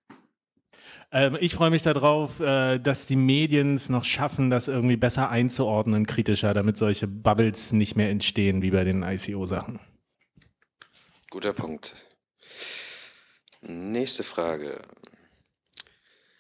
Ähm, 1.13 1.37
ich 1.41 1.55
freue 1.55 1.71
mich 1.71 1.83
darauf, 1.83 2.41
äh, 2.41 2.79
dass 2.79 3.07
die 3.07 3.17
Medien 3.17 3.75
es 3.75 3.89
noch 3.89 4.05
schaffen, 4.05 4.51
das 4.51 4.69
irgendwie 4.69 4.97
besser 4.97 5.31
einzuordnen, 5.31 6.07
kritischer, 6.07 6.55
damit 6.55 6.77
solche 6.77 7.07
Bubbles 7.07 7.73
nicht 7.73 7.97
mehr 7.97 8.11
entstehen 8.11 8.63
wie 8.63 8.71
bei 8.71 8.85
den 8.85 9.03
ICO-Sachen. 9.03 9.79
Guter 11.31 11.53
Punkt. 11.53 12.07
Nächste 13.63 14.23
Frage. 14.23 14.81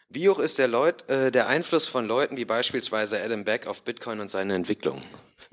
Wie 0.08 0.28
hoch 0.28 0.38
ist 0.38 0.58
der, 0.58 0.68
Leut, 0.68 1.10
äh, 1.10 1.30
der 1.30 1.48
Einfluss 1.48 1.86
von 1.86 2.06
Leuten 2.06 2.36
wie 2.36 2.44
beispielsweise 2.44 3.22
Adam 3.22 3.44
Beck 3.44 3.66
auf 3.66 3.82
Bitcoin 3.82 4.20
und 4.20 4.30
seine 4.30 4.54
Entwicklung? 4.54 5.02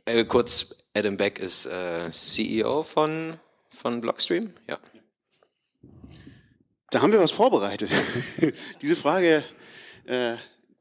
Äh, 0.06 0.26
kurz, 0.26 0.86
Adam 0.94 1.18
Beck 1.18 1.40
ist 1.40 1.66
äh, 1.66 2.10
CEO 2.12 2.84
von, 2.84 3.40
von 3.70 4.02
Blockstream? 4.02 4.54
Ja. 4.68 4.78
Da 6.94 7.02
haben 7.02 7.12
wir 7.12 7.20
was 7.20 7.32
vorbereitet. 7.32 7.90
Diese 8.84 8.96
Frage, 8.96 9.44
äh, 10.06 10.36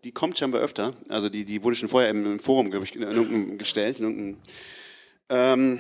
die 0.05 0.13
kommt 0.13 0.37
scheinbar 0.37 0.61
öfter. 0.61 0.93
Also 1.09 1.31
die, 1.31 1.47
die 1.47 1.65
wurde 1.65 1.75
schon 1.75 1.89
vorher 1.89 2.11
im, 2.11 2.27
im 2.27 2.39
Forum, 2.39 2.71
glaube 2.71 2.85
ich, 2.85 2.95
in 2.95 3.57
gestellt. 3.57 3.99
In 3.99 4.37
ähm, 5.31 5.79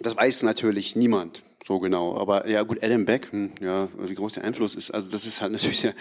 das 0.00 0.16
weiß 0.16 0.42
natürlich 0.42 0.96
niemand 0.96 1.44
so 1.64 1.78
genau. 1.78 2.16
Aber 2.18 2.48
ja 2.48 2.64
gut, 2.64 2.82
Adam 2.82 3.06
Beck, 3.06 3.30
hm, 3.30 3.52
ja, 3.60 3.88
wie 3.96 4.14
groß 4.14 4.34
der 4.34 4.44
Einfluss 4.44 4.74
ist, 4.74 4.90
also 4.90 5.08
das 5.08 5.24
ist 5.24 5.40
halt 5.40 5.52
natürlich 5.52 5.78
sehr... 5.78 5.94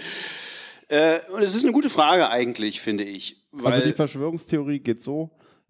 Äh, 0.88 1.20
und 1.32 1.44
es 1.44 1.54
ist 1.54 1.64
eine 1.64 1.74
gute 1.74 1.92
Frage 1.92 2.30
eigentlich, 2.30 2.82
finde 2.82 3.04
ich. 3.04 3.46
Weil, 3.52 3.74
also 3.74 3.86
die 3.86 3.94
Verschwörungstheorie 3.94 4.80
geht 4.80 5.04
so, 5.04 5.30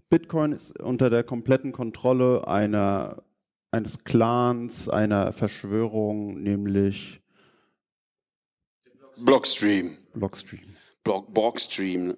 Bitcoin 0.10 0.54
ist 0.54 0.80
unter 0.80 1.10
der 1.10 1.24
kompletten 1.24 1.74
Kontrolle 1.74 2.48
einer, 2.48 3.24
eines 3.72 4.06
Clans, 4.06 4.88
einer 4.88 5.34
Verschwörung, 5.34 6.42
nämlich 6.42 7.23
Blockstream. 9.20 9.98
Blockstream. 10.14 10.76
Block, 11.04 11.34
Blockstream. 11.34 12.16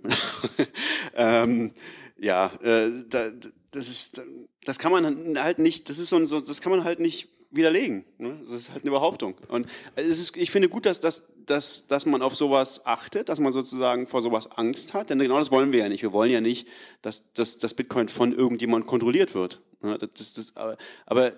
ähm, 1.15 1.71
ja, 2.17 2.51
äh, 2.61 3.03
da, 3.09 3.31
das 3.71 3.89
ist, 3.89 4.21
das 4.63 4.79
kann 4.79 4.91
man 4.91 5.37
halt 5.41 5.59
nicht, 5.59 5.89
das 5.89 5.99
ist 5.99 6.09
so, 6.09 6.15
ein- 6.17 6.27
so 6.27 6.39
das 6.39 6.61
kann 6.61 6.71
man 6.71 6.83
halt 6.83 6.99
nicht 6.99 7.29
widerlegen. 7.51 8.05
Ne? 8.17 8.39
Das 8.43 8.51
ist 8.51 8.71
halt 8.71 8.83
eine 8.83 8.91
Behauptung. 8.91 9.35
Und 9.47 9.67
es 9.95 10.19
ist, 10.19 10.35
ich 10.37 10.51
finde 10.51 10.69
gut, 10.69 10.85
dass, 10.85 10.99
dass, 10.99 11.31
dass, 11.45 11.87
dass 11.87 12.05
man 12.05 12.21
auf 12.21 12.35
sowas 12.35 12.85
achtet, 12.85 13.29
dass 13.29 13.39
man 13.39 13.53
sozusagen 13.53 14.07
vor 14.07 14.21
sowas 14.21 14.51
Angst 14.57 14.93
hat, 14.93 15.09
denn 15.09 15.19
genau 15.19 15.39
das 15.39 15.51
wollen 15.51 15.71
wir 15.71 15.79
ja 15.79 15.89
nicht. 15.89 16.01
Wir 16.01 16.13
wollen 16.13 16.31
ja 16.31 16.41
nicht, 16.41 16.67
dass, 17.01 17.31
dass, 17.33 17.57
dass 17.57 17.73
Bitcoin 17.73 18.09
von 18.09 18.33
irgendjemand 18.33 18.87
kontrolliert 18.87 19.33
wird. 19.35 19.61
Ne? 19.81 19.97
Das, 19.97 20.09
das, 20.13 20.33
das, 20.33 20.55
aber, 20.57 20.77
aber 21.05 21.33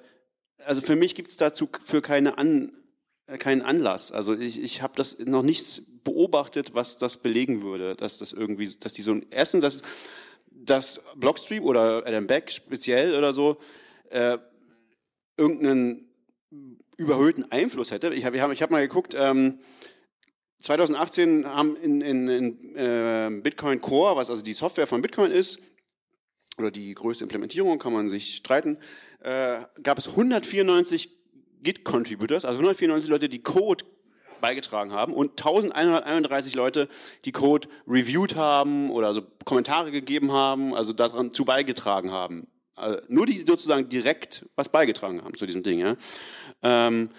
also 0.66 0.82
für 0.82 0.96
mich 0.96 1.16
gibt 1.16 1.30
es 1.30 1.38
dazu 1.38 1.70
für 1.86 2.02
keine 2.02 2.38
An, 2.38 2.72
keinen 3.38 3.62
Anlass. 3.62 4.12
Also 4.12 4.34
ich, 4.34 4.62
ich 4.62 4.82
habe 4.82 4.94
das 4.96 5.20
noch 5.20 5.44
nichts 5.44 6.00
beobachtet, 6.04 6.74
was 6.74 6.98
das 6.98 7.22
belegen 7.22 7.62
würde, 7.62 7.96
dass 7.96 8.18
das 8.20 8.32
irgendwie, 8.32 8.74
dass 8.80 8.94
die 8.94 9.02
so 9.02 9.20
erstens, 9.30 9.62
dass, 9.62 9.84
dass 10.50 11.06
Blockstream 11.16 11.64
oder 11.64 12.06
Adam 12.06 12.26
Beck 12.26 12.50
speziell 12.50 13.18
oder 13.18 13.34
so 13.34 13.58
äh, 14.10 14.38
irgendeinen 15.36 16.08
überhöhten 16.96 17.52
Einfluss 17.52 17.92
hätte. 17.92 18.14
Ich 18.14 18.26
habe 18.26 18.38
ich 18.38 18.42
hab, 18.42 18.52
ich 18.52 18.62
hab 18.62 18.72
mal 18.72 18.82
geguckt, 18.82 19.14
ähm, 19.18 19.60
2018 20.62 21.46
haben 21.46 21.76
in, 21.76 22.02
in, 22.02 22.28
in 22.30 22.76
äh, 22.76 23.30
Bitcoin 23.44 23.80
Core, 23.80 24.16
was 24.16 24.30
also 24.30 24.44
die 24.44 24.54
Software 24.54 24.88
von 24.88 25.02
Bitcoin 25.02 25.32
ist, 25.32 25.64
oder 26.58 26.72
die 26.72 26.94
größte 26.96 27.24
Implementierung, 27.24 27.78
kann 27.78 27.94
man 27.94 28.10
sich 28.10 28.36
streiten, 28.38 28.78
äh, 29.20 29.60
gab 29.84 30.00
es 30.00 30.08
194 30.08 31.17
Git-Contributors, 31.64 32.46
also 32.46 32.58
194 32.58 33.10
Leute, 33.10 33.30
die 33.30 33.42
Code 33.42 33.86
beigetragen 34.42 34.92
haben 34.92 35.14
und 35.14 35.32
1131 35.32 36.56
Leute, 36.56 36.88
die 37.26 37.32
Code 37.32 37.68
reviewed 37.88 38.36
haben 38.36 38.92
oder 38.92 39.08
also 39.08 39.24
Kommentare 39.46 39.92
gegeben 39.92 40.32
haben, 40.32 40.74
also 40.74 40.94
daran 40.94 41.32
zu 41.32 41.46
beigetragen 41.46 42.12
haben. 42.12 42.48
Also 42.76 43.02
nur 43.08 43.26
die 43.26 43.44
sozusagen 43.46 43.90
direkt 43.90 44.46
was 44.56 44.70
beigetragen 44.70 45.24
haben 45.24 45.34
zu 45.36 45.46
diesem 45.46 45.64
Ding. 45.64 45.80
Ja? 45.80 45.96
Ähm, 46.62 47.10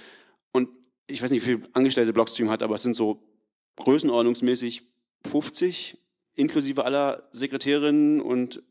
und 0.52 0.68
ich 1.08 1.20
weiß 1.20 1.30
nicht, 1.30 1.44
wie 1.44 1.56
viele 1.56 1.68
Angestellte 1.72 2.12
Blockstream 2.12 2.50
hat, 2.50 2.62
aber 2.62 2.76
es 2.76 2.82
sind 2.82 2.94
so 2.94 3.20
größenordnungsmäßig 3.76 4.82
50, 5.26 5.98
inklusive 6.34 6.84
aller 6.84 7.28
Sekretärinnen 7.32 8.20
und 8.20 8.62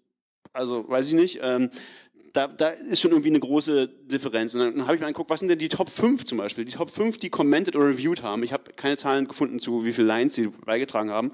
also 0.53 0.88
weiß 0.88 1.08
ich 1.10 1.13
nicht. 1.13 1.39
Ähm, 1.41 1.69
da, 2.38 2.47
da 2.47 2.69
ist 2.69 3.02
schon 3.02 3.12
irgendwie 3.12 3.30
eine 3.30 3.39
große 3.39 3.88
Differenz. 3.88 4.54
Und 4.54 4.60
dann 4.62 4.86
habe 4.86 4.93
ich 4.93 5.02
mir 5.02 5.08
angeguckt, 5.08 5.32
was 5.32 5.39
sind 5.39 5.50
denn 5.50 5.58
die 5.58 5.69
Top 5.69 5.89
5 5.89 6.23
zum 6.23 6.38
Beispiel? 6.38 6.65
Die 6.65 6.71
Top 6.71 6.91
5, 6.91 7.17
die 7.17 7.32
commented 7.32 7.76
oder 7.76 7.88
reviewed 7.88 8.21
haben. 8.21 8.43
Ich 8.43 8.54
habe 8.54 8.73
keine 8.73 8.95
Zahlen 8.95 9.28
gefunden, 9.28 9.60
zu 9.60 9.86
wie 9.86 9.93
viele 9.93 10.06
Lines 10.06 10.36
sie 10.36 10.47
beigetragen 10.47 11.10
haben. 11.10 11.32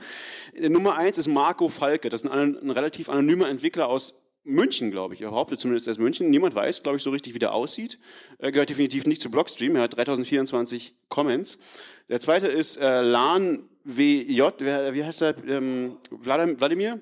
Äh, 0.56 0.70
Nummer 0.70 0.96
1 0.96 1.18
ist 1.18 1.28
Marco 1.28 1.68
Falke. 1.68 2.10
Das 2.10 2.24
ist 2.24 2.30
ein, 2.30 2.58
ein 2.58 2.72
relativ 2.72 3.10
anonymer 3.10 3.50
Entwickler 3.50 3.90
aus 3.90 4.24
München, 4.46 4.92
glaube 4.92 5.14
ich. 5.14 5.22
Er 5.22 5.32
behauptet 5.32 5.60
zumindest, 5.60 5.90
ist 5.90 6.00
München. 6.00 6.30
Niemand 6.30 6.56
weiß, 6.56 6.84
glaube 6.84 6.98
ich, 6.98 7.04
so 7.04 7.10
richtig, 7.10 7.34
wie 7.34 7.40
der 7.40 7.54
aussieht. 7.54 8.00
Er 8.38 8.54
gehört 8.54 8.70
definitiv 8.70 9.06
nicht 9.06 9.22
zu 9.22 9.30
Blockstream. 9.30 9.76
Er 9.76 9.82
hat 9.82 9.98
3024 9.98 10.94
Comments. 11.10 11.60
Der 12.08 12.22
zweite 12.22 12.48
ist 12.48 12.78
äh, 12.78 13.02
Lan 13.02 13.68
WJ. 13.84 14.42
Wie 14.60 15.04
heißt 15.04 15.22
er? 15.22 15.36
Ähm, 15.46 15.98
Wladimir? 16.12 17.02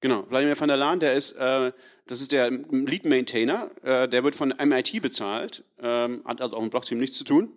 Genau, 0.00 0.24
Wladimir 0.30 0.58
van 0.58 0.68
der 0.68 0.76
Laan, 0.76 1.00
der 1.00 1.14
ist, 1.14 1.32
äh, 1.32 1.72
das 2.06 2.20
ist 2.20 2.32
der 2.32 2.50
Lead 2.50 3.04
Maintainer, 3.04 3.70
äh, 3.82 4.08
der 4.08 4.24
wird 4.24 4.34
von 4.34 4.54
MIT 4.58 5.02
bezahlt, 5.02 5.62
ähm, 5.80 6.22
hat 6.24 6.40
also 6.40 6.56
auch 6.56 6.62
mit 6.62 6.70
Blockstream 6.70 6.98
nichts 6.98 7.18
zu 7.18 7.24
tun. 7.24 7.52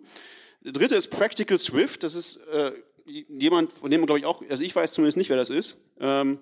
Der 0.64 0.72
dritte 0.72 0.94
ist 0.94 1.08
Practical 1.08 1.58
Swift. 1.58 2.02
Das 2.02 2.14
ist 2.14 2.36
äh, 2.48 2.72
jemand, 3.06 3.72
von 3.72 3.90
dem 3.90 4.00
man 4.00 4.06
glaube 4.06 4.20
ich 4.20 4.26
auch, 4.26 4.42
also 4.48 4.62
ich 4.62 4.74
weiß 4.74 4.92
zumindest 4.92 5.18
nicht, 5.18 5.28
wer 5.28 5.36
das 5.36 5.50
ist. 5.50 5.78
Ähm, 6.00 6.38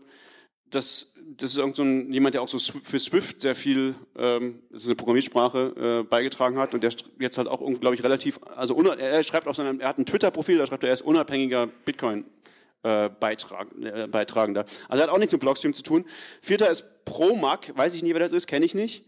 das, 0.71 1.15
das 1.37 1.51
ist 1.53 1.59
irgend 1.59 1.77
so 1.77 1.83
ein, 1.83 2.13
jemand, 2.13 2.35
der 2.35 2.43
auch 2.43 2.49
so 2.49 2.59
für 2.59 2.99
Swift 2.99 3.41
sehr 3.41 3.55
viel, 3.55 3.95
ähm, 4.17 4.63
das 4.71 4.83
ist 4.83 4.89
eine 4.89 4.97
Programmiersprache, 4.97 6.03
äh, 6.03 6.09
beigetragen 6.09 6.59
hat 6.59 6.75
und 6.75 6.83
der 6.83 6.93
jetzt 7.19 7.39
halt 7.39 7.49
auch, 7.49 7.61
glaube 7.81 7.95
ich, 7.95 8.03
relativ, 8.03 8.41
also 8.57 8.81
er 8.81 9.23
schreibt 9.23 9.47
auf 9.49 9.57
seinem, 9.57 9.81
er 9.81 9.89
hat 9.89 9.99
ein 9.99 10.07
Twitter-Profil, 10.07 10.59
da 10.59 10.67
schreibt 10.67 10.85
er, 10.85 10.89
er 10.89 10.95
ist 10.95 11.03
unabhängiger 11.03 11.67
Bitcoin. 11.67 12.25
Äh, 12.85 13.07
äh, 13.07 13.11
Beitragender. 14.09 14.65
Also 14.89 15.05
hat 15.05 15.11
auch 15.11 15.19
nichts 15.19 15.33
mit 15.33 15.41
Blockstream 15.41 15.73
zu 15.73 15.85
tun. 15.85 16.05
Vierter 16.41 16.69
ist 16.69 17.05
Promac, 17.05 17.73
weiß 17.77 17.95
ich 17.95 18.03
nie, 18.03 18.13
wer 18.13 18.19
das 18.19 18.33
ist, 18.33 18.49
kenne 18.49 18.65
ich 18.65 18.75
nicht. 18.75 19.05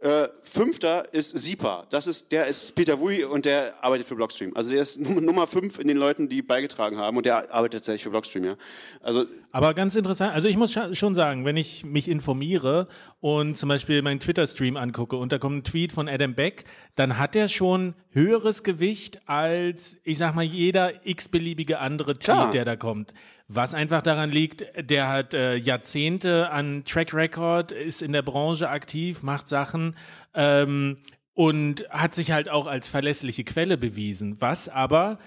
Äh, 0.00 0.26
fünfter 0.42 1.14
ist 1.14 1.38
SIPA. 1.38 1.86
Das 1.90 2.08
ist, 2.08 2.32
der 2.32 2.48
ist 2.48 2.74
Peter 2.74 2.98
Wui 2.98 3.22
und 3.22 3.44
der 3.44 3.74
arbeitet 3.84 4.08
für 4.08 4.16
Blockstream. 4.16 4.56
Also 4.56 4.72
der 4.72 4.82
ist 4.82 5.00
Nummer 5.00 5.46
fünf 5.46 5.78
in 5.78 5.86
den 5.86 5.96
Leuten, 5.96 6.28
die 6.28 6.42
beigetragen 6.42 6.98
haben 6.98 7.16
und 7.16 7.24
der 7.24 7.54
arbeitet 7.54 7.82
tatsächlich 7.82 8.02
für 8.02 8.10
Blockstream, 8.10 8.42
ja. 8.42 8.56
Also, 9.00 9.26
Aber 9.52 9.72
ganz 9.74 9.94
interessant, 9.94 10.34
also 10.34 10.48
ich 10.48 10.56
muss 10.56 10.76
schon 10.92 11.14
sagen, 11.14 11.44
wenn 11.44 11.56
ich 11.56 11.84
mich 11.84 12.08
informiere 12.08 12.88
und 13.22 13.56
zum 13.56 13.68
Beispiel 13.68 14.02
meinen 14.02 14.18
Twitter-Stream 14.18 14.76
angucke 14.76 15.16
und 15.16 15.30
da 15.30 15.38
kommt 15.38 15.58
ein 15.58 15.64
Tweet 15.64 15.92
von 15.92 16.08
Adam 16.08 16.34
Beck, 16.34 16.64
dann 16.96 17.18
hat 17.18 17.36
der 17.36 17.46
schon 17.46 17.94
höheres 18.10 18.64
Gewicht 18.64 19.20
als, 19.26 20.00
ich 20.02 20.18
sag 20.18 20.34
mal, 20.34 20.42
jeder 20.42 21.06
x-beliebige 21.06 21.78
andere 21.78 22.14
Tweet, 22.14 22.24
Klar. 22.24 22.50
der 22.50 22.64
da 22.64 22.74
kommt. 22.74 23.14
Was 23.46 23.74
einfach 23.74 24.02
daran 24.02 24.32
liegt, 24.32 24.64
der 24.76 25.08
hat 25.08 25.34
äh, 25.34 25.54
Jahrzehnte 25.54 26.50
an 26.50 26.82
Track 26.84 27.14
Record, 27.14 27.70
ist 27.70 28.02
in 28.02 28.12
der 28.12 28.22
Branche 28.22 28.68
aktiv, 28.68 29.22
macht 29.22 29.46
Sachen 29.46 29.94
ähm, 30.34 30.96
und 31.32 31.88
hat 31.90 32.14
sich 32.14 32.32
halt 32.32 32.48
auch 32.48 32.66
als 32.66 32.88
verlässliche 32.88 33.44
Quelle 33.44 33.78
bewiesen. 33.78 34.40
Was 34.40 34.68
aber, 34.68 35.20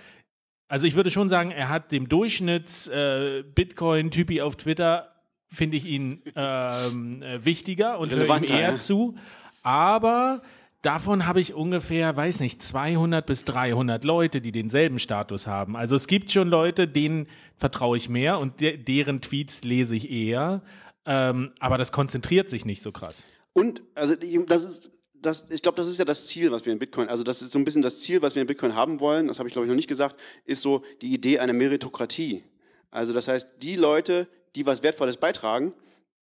also 0.67 0.86
ich 0.86 0.95
würde 0.95 1.12
schon 1.12 1.29
sagen, 1.29 1.51
er 1.51 1.69
hat 1.69 1.93
dem 1.93 2.10
Durchschnitts-Bitcoin-Typi 2.10 4.39
äh, 4.39 4.41
auf 4.41 4.58
Twitter, 4.58 5.14
finde 5.55 5.77
ich 5.77 5.85
ihn 5.85 6.21
ähm, 6.35 7.21
äh, 7.23 7.43
wichtiger 7.43 7.99
und 7.99 8.11
höre 8.11 8.37
ihm 8.37 8.43
eher 8.43 8.71
ja. 8.71 8.75
zu. 8.75 9.15
Aber 9.63 10.41
Davon 10.85 11.25
habe 11.25 11.41
ich 11.41 11.55
ungefähr, 11.55 12.15
weiß 12.15 12.41
nicht, 12.41 12.61
200 12.61 13.25
bis 13.25 13.43
300 13.45 14.03
Leute, 14.03 14.39
die 14.39 14.51
denselben 14.51 14.99
Status 14.99 15.47
haben. 15.47 15.75
Also 15.75 15.95
es 15.95 16.05
gibt 16.05 16.29
schon 16.29 16.47
Leute, 16.47 16.87
denen 16.87 17.25
vertraue 17.57 17.97
ich 17.97 18.07
mehr 18.07 18.37
und 18.37 18.61
de 18.61 18.77
deren 18.77 19.19
Tweets 19.19 19.63
lese 19.63 19.95
ich 19.95 20.11
eher. 20.11 20.61
Ähm, 21.07 21.53
aber 21.59 21.79
das 21.79 21.91
konzentriert 21.91 22.49
sich 22.49 22.65
nicht 22.65 22.83
so 22.83 22.91
krass. 22.91 23.23
Und, 23.53 23.81
also 23.95 24.13
das 24.47 24.63
ist, 24.63 24.91
das, 25.15 25.49
ich 25.49 25.63
glaube, 25.63 25.77
das 25.77 25.87
ist 25.87 25.97
ja 25.97 26.05
das 26.05 26.27
Ziel, 26.27 26.51
was 26.51 26.67
wir 26.67 26.73
in 26.73 26.77
Bitcoin, 26.77 27.07
also 27.07 27.23
das 27.23 27.41
ist 27.41 27.51
so 27.51 27.57
ein 27.57 27.65
bisschen 27.65 27.81
das 27.81 28.01
Ziel, 28.01 28.21
was 28.21 28.35
wir 28.35 28.43
in 28.43 28.47
Bitcoin 28.47 28.75
haben 28.75 28.99
wollen, 28.99 29.27
das 29.27 29.39
habe 29.39 29.49
ich 29.49 29.53
glaube 29.53 29.65
ich 29.65 29.69
noch 29.69 29.75
nicht 29.75 29.89
gesagt, 29.89 30.17
ist 30.45 30.61
so 30.61 30.83
die 31.01 31.11
Idee 31.11 31.39
einer 31.39 31.53
Meritokratie. 31.53 32.43
Also 32.91 33.11
das 33.11 33.27
heißt, 33.27 33.63
die 33.63 33.75
Leute, 33.75 34.27
die 34.55 34.65
was 34.65 34.83
Wertvolles 34.83 35.17
beitragen, 35.17 35.73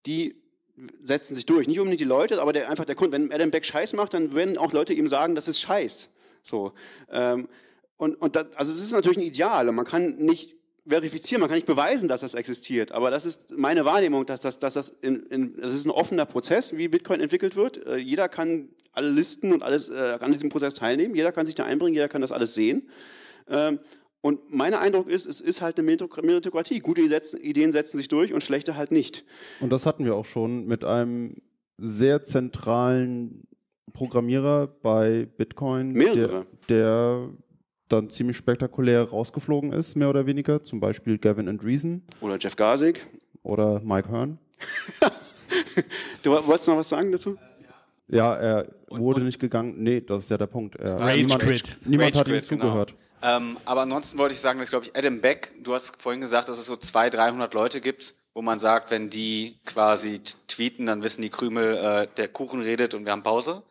die 0.06 0.42
setzen 1.02 1.34
sich 1.34 1.46
durch. 1.46 1.68
Nicht 1.68 1.78
unbedingt 1.78 2.00
die 2.00 2.04
Leute, 2.04 2.40
aber 2.40 2.52
der, 2.52 2.70
einfach 2.70 2.84
der 2.84 2.94
Kunde. 2.94 3.12
Wenn 3.12 3.32
Adam 3.32 3.50
Beck 3.50 3.64
Scheiß 3.64 3.92
macht, 3.92 4.14
dann 4.14 4.34
werden 4.34 4.58
auch 4.58 4.72
Leute 4.72 4.92
ihm 4.92 5.06
sagen, 5.06 5.34
das 5.34 5.48
ist 5.48 5.60
Scheiß. 5.60 6.14
So. 6.42 6.72
Ähm, 7.10 7.48
und, 7.96 8.20
und 8.20 8.34
das, 8.34 8.46
also 8.56 8.72
das 8.72 8.80
ist 8.80 8.92
natürlich 8.92 9.18
ein 9.18 9.24
Ideal 9.24 9.68
und 9.68 9.74
man 9.74 9.84
kann 9.84 10.16
nicht 10.16 10.56
verifizieren, 10.86 11.40
man 11.40 11.48
kann 11.48 11.56
nicht 11.56 11.66
beweisen, 11.66 12.08
dass 12.08 12.22
das 12.22 12.34
existiert. 12.34 12.90
Aber 12.90 13.10
das 13.10 13.24
ist 13.24 13.52
meine 13.52 13.84
Wahrnehmung, 13.84 14.26
dass 14.26 14.40
das, 14.40 14.58
dass 14.58 14.74
das, 14.74 14.88
in, 14.88 15.26
in, 15.26 15.56
das 15.60 15.72
ist 15.72 15.84
ein 15.84 15.90
offener 15.90 16.26
Prozess, 16.26 16.76
wie 16.76 16.88
Bitcoin 16.88 17.20
entwickelt 17.20 17.54
wird. 17.54 17.86
Äh, 17.86 17.96
jeder 17.96 18.28
kann 18.28 18.70
alle 18.92 19.08
Listen 19.08 19.52
und 19.52 19.62
alles 19.62 19.88
äh, 19.88 20.18
an 20.20 20.32
diesem 20.32 20.48
Prozess 20.48 20.74
teilnehmen. 20.74 21.14
Jeder 21.14 21.32
kann 21.32 21.46
sich 21.46 21.54
da 21.54 21.64
einbringen, 21.64 21.94
jeder 21.94 22.08
kann 22.08 22.22
das 22.22 22.32
alles 22.32 22.54
sehen. 22.54 22.88
Ähm, 23.48 23.78
und 24.22 24.54
mein 24.54 24.72
Eindruck 24.72 25.08
ist, 25.08 25.26
es 25.26 25.40
ist 25.40 25.60
halt 25.60 25.78
eine 25.78 25.86
Meritokratie. 26.22 26.78
Gute 26.78 27.02
Ideen 27.02 27.72
setzen 27.72 27.96
sich 27.96 28.06
durch 28.06 28.32
und 28.32 28.40
schlechte 28.40 28.76
halt 28.76 28.92
nicht. 28.92 29.24
Und 29.60 29.70
das 29.70 29.84
hatten 29.84 30.04
wir 30.04 30.14
auch 30.14 30.24
schon 30.24 30.64
mit 30.66 30.84
einem 30.84 31.42
sehr 31.76 32.22
zentralen 32.22 33.48
Programmierer 33.92 34.68
bei 34.68 35.26
Bitcoin, 35.36 35.88
Mehrere. 35.88 36.46
Der, 36.68 36.78
der 36.78 37.28
dann 37.88 38.10
ziemlich 38.10 38.36
spektakulär 38.36 39.02
rausgeflogen 39.02 39.72
ist, 39.72 39.96
mehr 39.96 40.08
oder 40.08 40.24
weniger. 40.24 40.62
Zum 40.62 40.78
Beispiel 40.78 41.18
Gavin 41.18 41.48
Andreessen. 41.48 42.02
Oder 42.20 42.38
Jeff 42.38 42.54
Garsig. 42.54 43.04
Oder 43.42 43.80
Mike 43.80 44.08
Hearn. 44.08 44.38
du 46.22 46.30
wolltest 46.30 46.68
noch 46.68 46.76
was 46.76 46.88
sagen 46.88 47.10
dazu? 47.10 47.36
Ja, 48.06 48.36
er 48.36 48.68
und, 48.88 49.00
wurde 49.00 49.20
und 49.20 49.26
nicht 49.26 49.40
gegangen. 49.40 49.82
Nee, 49.82 50.00
das 50.00 50.24
ist 50.24 50.30
ja 50.30 50.38
der 50.38 50.46
Punkt. 50.46 50.76
Er, 50.76 51.00
Rage 51.00 51.22
niemand, 51.22 51.78
niemand 51.84 52.16
Rage 52.16 52.18
hat 52.18 52.28
ihm 52.28 52.42
zugehört. 52.42 52.90
Genau. 52.90 53.00
Ähm, 53.22 53.56
aber 53.64 53.82
ansonsten 53.82 54.18
wollte 54.18 54.34
ich 54.34 54.40
sagen, 54.40 54.58
dass, 54.58 54.70
glaube 54.70 54.86
ich, 54.86 54.96
Adam 54.96 55.20
Beck, 55.20 55.52
du 55.62 55.74
hast 55.74 56.00
vorhin 56.00 56.20
gesagt, 56.20 56.48
dass 56.48 56.58
es 56.58 56.66
so 56.66 56.76
200, 56.76 57.14
300 57.14 57.54
Leute 57.54 57.80
gibt, 57.80 58.14
wo 58.34 58.42
man 58.42 58.58
sagt, 58.58 58.90
wenn 58.90 59.10
die 59.10 59.60
quasi 59.64 60.20
tweeten, 60.48 60.86
dann 60.86 61.04
wissen 61.04 61.22
die 61.22 61.30
Krümel, 61.30 61.76
äh, 61.76 62.08
der 62.16 62.28
Kuchen 62.28 62.62
redet 62.62 62.94
und 62.94 63.04
wir 63.04 63.12
haben 63.12 63.22
Pause. 63.22 63.62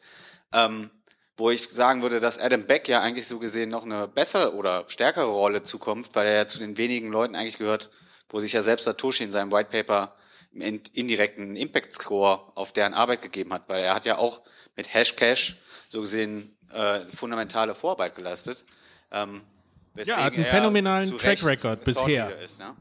Ähm, 0.53 0.89
wo 1.37 1.49
ich 1.49 1.69
sagen 1.69 2.01
würde, 2.01 2.19
dass 2.19 2.37
Adam 2.37 2.65
Beck 2.65 2.87
ja 2.87 3.01
eigentlich 3.01 3.27
so 3.27 3.39
gesehen 3.39 3.69
noch 3.69 3.83
eine 3.83 4.07
bessere 4.07 4.53
oder 4.53 4.85
stärkere 4.87 5.25
Rolle 5.25 5.63
zukommt, 5.63 6.09
weil 6.13 6.27
er 6.27 6.35
ja 6.35 6.47
zu 6.47 6.59
den 6.59 6.77
wenigen 6.77 7.09
Leuten 7.09 7.35
eigentlich 7.35 7.57
gehört, 7.57 7.89
wo 8.29 8.39
sich 8.39 8.53
ja 8.53 8.61
selbst 8.61 8.83
Satoshi 8.83 9.23
in 9.23 9.31
seinem 9.31 9.51
White 9.51 9.69
Paper 9.71 10.15
im 10.53 10.81
indirekten 10.93 11.55
Impact 11.55 11.93
Score 11.93 12.51
auf 12.55 12.73
deren 12.73 12.93
Arbeit 12.93 13.21
gegeben 13.21 13.53
hat, 13.53 13.63
weil 13.69 13.83
er 13.83 13.95
hat 13.95 14.05
ja 14.05 14.17
auch 14.17 14.41
mit 14.75 14.93
Hashcash 14.93 15.61
so 15.89 16.01
gesehen 16.01 16.55
äh, 16.71 17.01
fundamentale 17.09 17.73
Vorarbeit 17.73 18.15
geleistet. 18.15 18.65
Ähm, 19.11 19.41
ja, 20.03 20.23
hat 20.23 20.33
einen 20.33 20.45
phänomenalen 20.45 21.17
Track 21.17 21.45
Record 21.45 21.83
bisher. 21.83 22.39
Ist, 22.39 22.59
ne? 22.59 22.75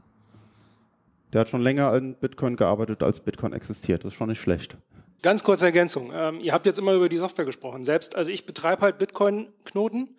Der 1.33 1.41
hat 1.41 1.49
schon 1.49 1.61
länger 1.61 1.91
an 1.91 2.15
Bitcoin 2.15 2.55
gearbeitet, 2.55 3.03
als 3.03 3.19
Bitcoin 3.19 3.53
existiert. 3.53 4.03
Das 4.03 4.13
ist 4.13 4.17
schon 4.17 4.29
nicht 4.29 4.41
schlecht. 4.41 4.77
Ganz 5.21 5.43
kurze 5.43 5.65
Ergänzung. 5.65 6.11
Ähm, 6.13 6.39
ihr 6.41 6.53
habt 6.53 6.65
jetzt 6.65 6.79
immer 6.79 6.93
über 6.93 7.07
die 7.07 7.17
Software 7.17 7.45
gesprochen. 7.45 7.85
Selbst, 7.85 8.15
also 8.15 8.31
ich 8.31 8.45
betreibe 8.45 8.81
halt 8.81 8.97
Bitcoin-Knoten. 8.97 10.09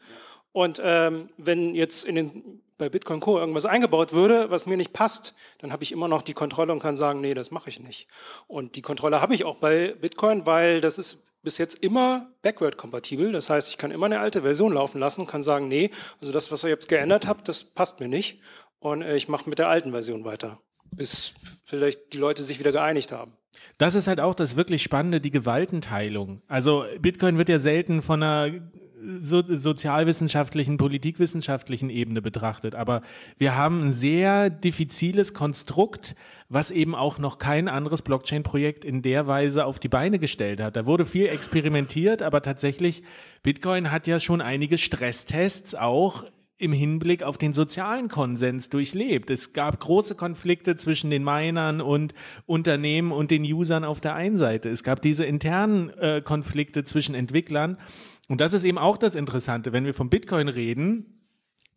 Und 0.53 0.81
ähm, 0.85 1.29
wenn 1.38 1.75
jetzt 1.75 2.05
in 2.05 2.14
den, 2.14 2.61
bei 2.79 2.88
Bitcoin 2.88 3.20
Co. 3.20 3.38
irgendwas 3.38 3.64
eingebaut 3.64 4.12
würde, 4.12 4.51
was 4.51 4.66
mir 4.66 4.77
nicht 4.77 4.92
passt, 4.92 5.35
dann 5.59 5.72
habe 5.72 5.83
ich 5.83 5.92
immer 5.92 6.09
noch 6.09 6.22
die 6.22 6.35
Kontrolle 6.35 6.72
und 6.72 6.81
kann 6.81 6.96
sagen, 6.96 7.20
nee, 7.20 7.35
das 7.35 7.51
mache 7.51 7.70
ich 7.70 7.81
nicht. 7.81 8.07
Und 8.46 8.77
die 8.77 8.83
Kontrolle 8.83 9.20
habe 9.20 9.35
ich 9.35 9.44
auch 9.44 9.57
bei 9.57 9.94
Bitcoin, 10.01 10.46
weil 10.46 10.81
das 10.81 10.98
ist 10.98 11.32
bis 11.43 11.59
jetzt 11.59 11.83
immer 11.83 12.31
backward-kompatibel. 12.43 13.33
Das 13.33 13.51
heißt, 13.51 13.69
ich 13.69 13.79
kann 13.79 13.91
immer 13.91 14.07
eine 14.07 14.21
alte 14.21 14.43
Version 14.43 14.73
laufen 14.73 14.99
lassen 14.99 15.23
und 15.23 15.27
kann 15.27 15.43
sagen, 15.43 15.69
nee, 15.69 15.91
also 16.21 16.33
das, 16.33 16.51
was 16.53 16.65
ihr 16.65 16.71
jetzt 16.71 16.89
geändert 16.89 17.27
habt, 17.27 17.49
das 17.49 17.65
passt 17.65 18.01
mir 18.01 18.09
nicht. 18.09 18.41
Und 18.79 19.03
äh, 19.03 19.17
ich 19.17 19.29
mache 19.29 19.49
mit 19.49 19.59
der 19.59 19.69
alten 19.69 19.93
Version 19.93 20.25
weiter, 20.25 20.59
bis 20.91 21.35
vielleicht 21.65 22.13
die 22.13 22.19
Leute 22.19 22.43
sich 22.43 22.59
wieder 22.59 22.73
geeinigt 22.73 23.13
haben. 23.13 23.37
Das 23.79 23.95
ist 23.95 24.07
halt 24.07 24.21
auch 24.21 24.35
das 24.35 24.57
wirklich 24.57 24.83
Spannende, 24.83 25.21
die 25.21 25.31
Gewaltenteilung. 25.31 26.43
Also 26.47 26.85
Bitcoin 27.01 27.39
wird 27.39 27.49
ja 27.49 27.59
selten 27.59 28.03
von 28.03 28.23
einer 28.23 28.61
so, 29.19 29.43
sozialwissenschaftlichen, 29.47 30.77
politikwissenschaftlichen 30.77 31.91
Ebene 31.91 32.23
betrachtet. 32.23 32.75
Aber 32.75 33.03
wir 33.38 33.57
haben 33.57 33.83
ein 33.83 33.93
sehr 33.93 34.51
diffiziles 34.51 35.35
Konstrukt, 35.35 36.15
was 36.49 36.71
eben 36.71 36.95
auch 36.95 37.19
noch 37.19 37.38
kein 37.38 37.69
anderes 37.69 38.03
Blockchain-Projekt 38.03 38.85
in 38.85 39.03
der 39.03 39.27
Weise 39.27 39.65
auf 39.65 39.79
die 39.79 39.88
Beine 39.88 40.19
gestellt 40.19 40.61
hat. 40.61 40.77
Da 40.77 40.87
wurde 40.87 41.05
viel 41.05 41.27
experimentiert, 41.27 42.23
aber 42.23 42.43
tatsächlich, 42.43 43.03
Bitcoin 43.43 43.91
hat 43.91 44.07
ja 44.07 44.21
schon 44.21 44.41
einige 44.41 44.79
Stresstests 44.79 45.75
auch 45.75 46.25
im 46.62 46.73
Hinblick 46.73 47.25
auf 47.25 47.38
den 47.38 47.53
sozialen 47.53 48.09
Konsens 48.09 48.71
durchlebt. 48.71 49.31
Es 49.31 49.53
gab 49.53 49.81
große 49.81 50.15
Konflikte 50.15 50.77
zwischen 50.77 51.11
den 51.11 51.25
Minern 51.25 51.81
und 51.81 52.15
Unternehmen 52.47 53.11
und 53.11 53.33
den 53.33 53.43
Usern 53.43 53.85
auf 53.85 54.01
der 54.01 54.15
einen 54.15 54.37
Seite. 54.37 54.69
Es 54.69 54.85
gab 54.85 55.03
diese 55.03 55.25
internen 55.25 55.91
äh, 55.99 56.23
Konflikte 56.23 56.85
zwischen 56.85 57.17
Entwicklern 57.17 57.79
und 58.33 58.40
das 58.40 58.55
ist 58.55 58.64
eben 58.64 58.79
auch 58.79 58.97
das 58.97 59.14
Interessante, 59.14 59.75
wenn 59.75 59.85
wir 59.85 59.92
vom 59.92 60.09
Bitcoin 60.09 60.49
reden, 60.49 61.22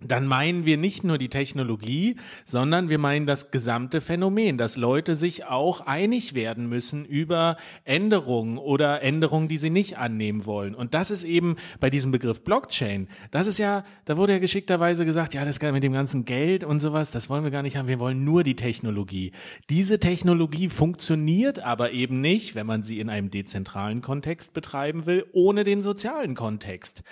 dann 0.01 0.27
meinen 0.27 0.65
wir 0.65 0.77
nicht 0.77 1.03
nur 1.03 1.17
die 1.17 1.29
Technologie, 1.29 2.17
sondern 2.43 2.89
wir 2.89 2.99
meinen 2.99 3.25
das 3.25 3.51
gesamte 3.51 4.01
Phänomen, 4.01 4.57
dass 4.57 4.75
Leute 4.75 5.15
sich 5.15 5.45
auch 5.45 5.81
einig 5.81 6.33
werden 6.33 6.67
müssen 6.67 7.05
über 7.05 7.55
Änderungen 7.85 8.57
oder 8.57 9.01
Änderungen, 9.01 9.47
die 9.47 9.57
sie 9.57 9.69
nicht 9.69 9.97
annehmen 9.97 10.45
wollen. 10.45 10.75
Und 10.75 10.93
das 10.93 11.11
ist 11.11 11.23
eben 11.23 11.55
bei 11.79 11.89
diesem 11.89 12.11
Begriff 12.11 12.43
Blockchain. 12.43 13.07
Das 13.31 13.47
ist 13.47 13.57
ja, 13.57 13.85
da 14.03 14.17
wurde 14.17 14.33
ja 14.33 14.39
geschickterweise 14.39 15.05
gesagt, 15.05 15.33
ja, 15.33 15.45
das 15.45 15.61
mit 15.61 15.83
dem 15.83 15.93
ganzen 15.93 16.25
Geld 16.25 16.63
und 16.63 16.79
sowas, 16.81 17.11
das 17.11 17.29
wollen 17.29 17.43
wir 17.43 17.51
gar 17.51 17.63
nicht 17.63 17.77
haben. 17.77 17.87
Wir 17.87 17.99
wollen 17.99 18.23
nur 18.25 18.43
die 18.43 18.55
Technologie. 18.55 19.31
Diese 19.69 19.99
Technologie 19.99 20.69
funktioniert 20.69 21.59
aber 21.59 21.91
eben 21.91 22.21
nicht, 22.21 22.53
wenn 22.53 22.67
man 22.67 22.83
sie 22.83 22.99
in 22.99 23.09
einem 23.09 23.31
dezentralen 23.31 24.01
Kontext 24.01 24.53
betreiben 24.53 25.05
will, 25.05 25.25
ohne 25.31 25.63
den 25.63 25.81
sozialen 25.81 26.35
Kontext. 26.35 27.03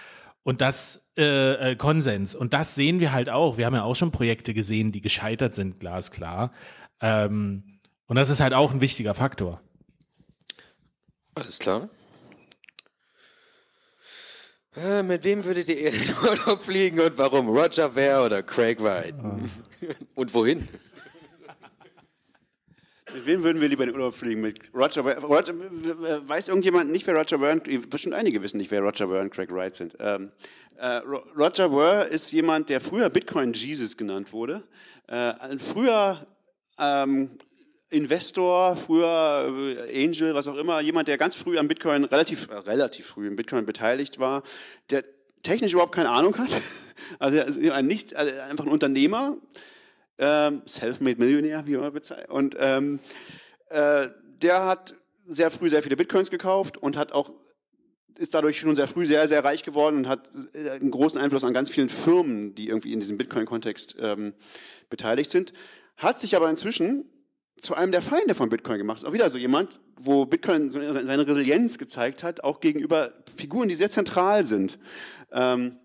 Und 0.43 0.60
das 0.62 1.03
äh, 1.17 1.71
äh, 1.71 1.76
Konsens. 1.76 2.36
Und 2.36 2.54
das 2.54 2.76
sehen 2.76 2.99
wir 2.99 3.12
halt 3.12 3.30
auch. 3.30 3.58
Wir 3.58 3.65
haben 3.65 3.76
ja 3.76 3.84
auch 3.84 3.95
schon 3.95 4.12
Projekte 4.12 4.54
gesehen, 4.54 4.91
die 4.91 5.02
gescheitert 5.02 5.54
sind, 5.54 5.80
glasklar. 5.80 6.52
Ähm, 7.02 7.63
und 8.08 8.15
das 8.15 8.30
ist 8.30 8.39
halt 8.39 8.54
auch 8.54 8.71
ein 8.71 8.82
wichtiger 8.82 9.13
Faktor. 9.13 9.62
Alles 11.36 11.60
klar. 11.60 11.89
Äh, 14.76 15.04
mit 15.04 15.23
wem 15.23 15.43
würdet 15.45 15.67
ihr 15.69 15.91
in 15.91 16.02
den 16.02 16.15
Urlaub 16.23 16.63
fliegen 16.63 16.99
und 16.99 17.17
warum? 17.17 17.47
Roger 17.47 17.91
Ver 17.91 18.26
oder 18.26 18.41
Craig 18.41 18.82
Wright? 18.82 19.13
Und 20.15 20.34
wohin? 20.34 20.67
Mit 23.13 23.26
wem 23.28 23.43
würden 23.43 23.62
wir 23.62 23.67
lieber 23.67 23.84
in 23.84 23.89
den 23.89 23.95
Urlaub 23.95 24.15
fliegen? 24.15 24.41
Mit 24.41 24.73
Roger, 24.73 25.04
Roger 25.21 25.54
Weiß 26.28 26.47
irgendjemand 26.47 26.89
nicht, 26.89 27.06
wer 27.06 27.15
Roger 27.15 27.38
Byrne, 27.38 27.62
bestimmt 27.88 28.15
einige 28.15 28.41
wissen 28.41 28.58
nicht, 28.58 28.71
wer 28.71 28.82
Roger 28.82 29.06
Byrne 29.06 29.26
und 29.26 29.34
Craig 29.34 29.52
Wright 29.52 29.76
sind. 29.76 29.95
Ähm, 29.99 30.32
äh, 30.32 30.62
Roger 31.38 31.69
Byrne 31.69 32.03
ist 32.05 32.31
jemand, 32.31 32.69
der 32.69 32.81
früher 32.81 33.09
Bitcoin 33.09 33.53
Jesus 33.53 33.97
genannt 33.97 34.33
wurde. 34.33 34.63
Äh, 35.07 35.15
ein 35.15 35.59
früher 35.59 36.25
ähm, 36.77 37.38
Investor, 37.89 38.75
früher 38.75 39.86
äh, 39.88 40.05
Angel, 40.05 40.33
was 40.33 40.47
auch 40.47 40.57
immer, 40.57 40.81
jemand, 40.81 41.07
der 41.07 41.17
ganz 41.17 41.36
früh 41.36 41.57
am 41.57 41.67
Bitcoin, 41.67 42.03
relativ, 42.03 42.49
äh, 42.49 42.55
relativ 42.55 43.05
früh 43.05 43.27
im 43.27 43.36
Bitcoin 43.36 43.65
beteiligt 43.65 44.19
war, 44.19 44.43
der 44.89 45.03
technisch 45.43 45.73
überhaupt 45.73 45.93
keine 45.93 46.09
Ahnung 46.09 46.38
hat. 46.38 46.49
Also 47.19 47.38
ein 47.71 47.86
nicht, 47.86 48.13
äh, 48.13 48.39
einfach 48.49 48.65
ein 48.65 48.71
Unternehmer, 48.71 49.38
ähm, 50.17 50.62
Self-made 50.65 51.19
Millionär, 51.19 51.67
wie 51.67 51.73
immer 51.73 51.91
bezeichnet. 51.91 52.29
Und 52.29 52.55
ähm, 52.59 52.99
äh, 53.69 54.07
der 54.41 54.65
hat 54.65 54.95
sehr 55.25 55.51
früh 55.51 55.69
sehr 55.69 55.83
viele 55.83 55.97
Bitcoins 55.97 56.31
gekauft 56.31 56.77
und 56.77 56.95
hat 56.95 57.12
auch 57.12 57.31
ist 58.17 58.34
dadurch 58.34 58.60
schon 58.60 58.76
sehr 58.76 58.88
früh 58.88 59.06
sehr, 59.06 59.28
sehr 59.28 59.43
reich 59.43 59.63
geworden 59.63 59.97
und 59.97 60.08
hat 60.08 60.30
äh, 60.54 60.71
einen 60.71 60.91
großen 60.91 61.19
Einfluss 61.19 61.43
an 61.43 61.54
ganz 61.54 61.69
vielen 61.69 61.89
Firmen, 61.89 62.56
die 62.56 62.67
irgendwie 62.67 62.93
in 62.93 62.99
diesem 62.99 63.17
Bitcoin-Kontext 63.17 63.97
ähm, 63.99 64.34
beteiligt 64.89 65.32
sind. 65.32 65.54
Hat 65.97 66.19
sich 66.21 66.36
aber 66.36 66.49
inzwischen 66.49 67.06
zu 67.62 67.76
einem 67.76 67.91
der 67.91 68.02
Feinde 68.02 68.36
von 68.36 68.49
Bitcoin 68.49 68.78
gemacht. 68.78 68.97
Ist 68.97 69.06
auch 69.06 69.13
wieder 69.13 69.30
so 69.30 69.38
jemand, 69.38 69.80
wo 69.95 70.26
Bitcoin 70.26 70.69
seine 70.71 71.28
Resilienz 71.28 71.78
gezeigt 71.78 72.23
hat, 72.23 72.43
auch 72.43 72.60
gegenüber 72.60 73.13
Figuren, 73.36 73.69
die 73.69 73.76
sehr 73.76 73.89
zentral 73.89 74.45
sind. 74.45 74.80
Ähm, 75.32 75.80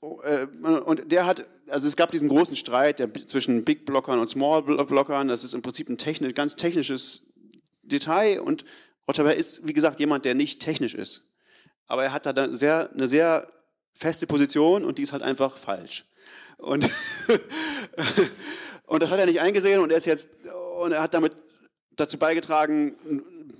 äh, 0.00 0.46
und 0.64 1.12
der 1.12 1.26
hat, 1.26 1.46
also 1.68 1.86
es 1.86 1.96
gab 1.96 2.10
diesen 2.10 2.28
großen 2.28 2.56
Streit 2.56 2.98
der, 2.98 3.12
zwischen 3.26 3.64
Big 3.64 3.86
Blockern 3.86 4.18
und 4.18 4.28
Small 4.28 4.62
Blockern. 4.62 5.28
Das 5.28 5.44
ist 5.44 5.54
im 5.54 5.62
Prinzip 5.62 5.88
ein 5.88 5.98
technisch, 5.98 6.34
ganz 6.34 6.56
technisches 6.56 7.34
Detail. 7.82 8.40
Und 8.40 8.64
Roger 9.08 9.24
Ver 9.24 9.34
ist, 9.34 9.66
wie 9.66 9.72
gesagt, 9.72 10.00
jemand, 10.00 10.24
der 10.24 10.34
nicht 10.34 10.60
technisch 10.60 10.94
ist. 10.94 11.32
Aber 11.86 12.04
er 12.04 12.12
hat 12.12 12.26
da 12.26 12.32
dann 12.32 12.56
sehr, 12.56 12.90
eine 12.92 13.06
sehr 13.06 13.48
feste 13.94 14.26
Position 14.26 14.84
und 14.84 14.98
die 14.98 15.02
ist 15.02 15.12
halt 15.12 15.22
einfach 15.22 15.56
falsch. 15.56 16.04
Und, 16.58 16.84
und 18.86 19.02
das 19.02 19.10
hat 19.10 19.18
er 19.18 19.26
nicht 19.26 19.40
eingesehen 19.40 19.80
und 19.80 19.90
er 19.90 19.96
ist 19.96 20.06
jetzt, 20.06 20.30
und 20.80 20.92
er 20.92 21.02
hat 21.02 21.14
damit 21.14 21.32
dazu 21.96 22.18
beigetragen, 22.18 22.96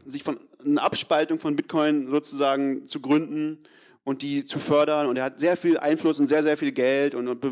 sich 0.05 0.23
von 0.23 0.39
einer 0.65 0.83
Abspaltung 0.83 1.39
von 1.39 1.57
Bitcoin 1.57 2.11
sozusagen 2.11 2.87
zu 2.87 3.01
gründen 3.01 3.59
und 4.05 4.23
die 4.23 4.45
zu 4.45 4.59
fördern. 4.59 5.07
Und 5.07 5.17
er 5.17 5.25
hat 5.25 5.41
sehr 5.41 5.57
viel 5.57 5.79
Einfluss 5.79 6.21
und 6.21 6.27
sehr, 6.27 6.43
sehr 6.43 6.57
viel 6.57 6.73
Geld 6.73 7.15
und, 7.15 7.29
und 7.29 7.45
äh, 7.45 7.49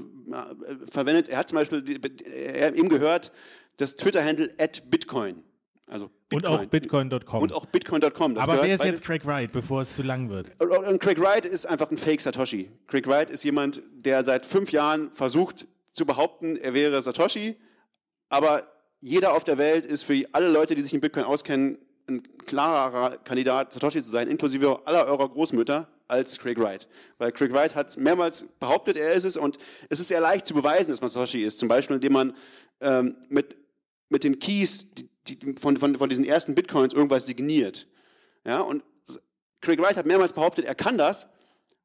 verwendet. 0.91 1.29
Er 1.29 1.39
hat 1.39 1.49
zum 1.49 1.57
Beispiel, 1.57 2.01
er 2.25 2.69
hat 2.69 2.77
ihm 2.77 2.89
gehört, 2.89 3.33
das 3.77 3.97
Twitter-Handle 3.97 4.51
at 4.59 4.91
Bitcoin. 4.91 5.43
Also 5.87 6.11
Und 6.33 6.47
auch 6.47 6.65
bitcoin.com. 6.65 7.43
Und 7.43 7.53
auch 7.53 7.67
bitcoin.com. 7.67 8.39
Aber 8.39 8.63
wer 8.63 8.75
ist 8.75 8.85
jetzt 8.85 9.05
Craig 9.05 9.27
Wright, 9.27 9.53
bevor 9.53 9.83
es 9.83 9.95
zu 9.95 10.03
lang 10.03 10.31
wird? 10.31 10.49
und 10.59 10.99
Craig 10.99 11.21
Wright 11.21 11.45
ist 11.45 11.67
einfach 11.67 11.91
ein 11.91 11.99
Fake 11.99 12.21
Satoshi. 12.21 12.71
Craig 12.87 13.07
Wright 13.07 13.31
ist 13.31 13.45
jemand, 13.45 13.83
der 13.95 14.25
seit 14.25 14.47
fünf 14.47 14.73
Jahren 14.73 15.11
versucht 15.13 15.67
zu 15.93 16.07
behaupten, 16.07 16.57
er 16.57 16.75
wäre 16.75 17.01
Satoshi, 17.03 17.57
aber 18.29 18.67
jeder 19.01 19.35
auf 19.35 19.45
der 19.45 19.59
Welt 19.59 19.85
ist 19.85 20.03
für 20.03 20.25
alle 20.33 20.49
Leute, 20.49 20.75
die 20.75 20.83
sich 20.83 20.95
in 20.95 21.01
Bitcoin 21.01 21.25
auskennen, 21.25 21.79
ein 22.09 22.23
klarer 22.47 23.19
Kandidat, 23.19 23.73
Satoshi 23.73 24.03
zu 24.03 24.11
sein, 24.11 24.29
inklusive 24.29 24.87
aller 24.87 25.07
eurer 25.07 25.29
Großmütter, 25.29 25.89
als 26.09 26.39
Craig 26.39 26.59
Wright. 26.59 26.89
Weil 27.19 27.33
Craig 27.33 27.53
Wright 27.53 27.75
hat 27.75 27.97
mehrmals 27.97 28.45
behauptet, 28.59 28.97
er 28.97 29.13
ist 29.13 29.25
es 29.25 29.37
und 29.37 29.59
es 29.89 30.01
ist 30.01 30.09
sehr 30.09 30.21
leicht 30.21 30.47
zu 30.47 30.55
beweisen, 30.55 30.91
dass 30.91 31.01
man 31.01 31.11
Satoshi 31.11 31.45
ist. 31.45 31.59
Zum 31.59 31.69
Beispiel, 31.69 31.97
indem 31.97 32.13
man 32.13 32.37
ähm, 32.81 33.17
mit, 33.29 33.57
mit 34.09 34.25
den 34.25 34.39
Keys 34.39 34.95
die, 34.95 35.09
die, 35.29 35.55
von, 35.59 35.77
von, 35.77 35.97
von 35.99 36.09
diesen 36.09 36.25
ersten 36.25 36.55
Bitcoins 36.55 36.93
irgendwas 36.95 37.27
signiert. 37.27 37.87
Ja, 38.47 38.61
und 38.61 38.83
Craig 39.61 39.79
Wright 39.81 39.97
hat 39.97 40.07
mehrmals 40.07 40.33
behauptet, 40.33 40.65
er 40.67 40.75
kann 40.75 40.99
das, 40.99 41.29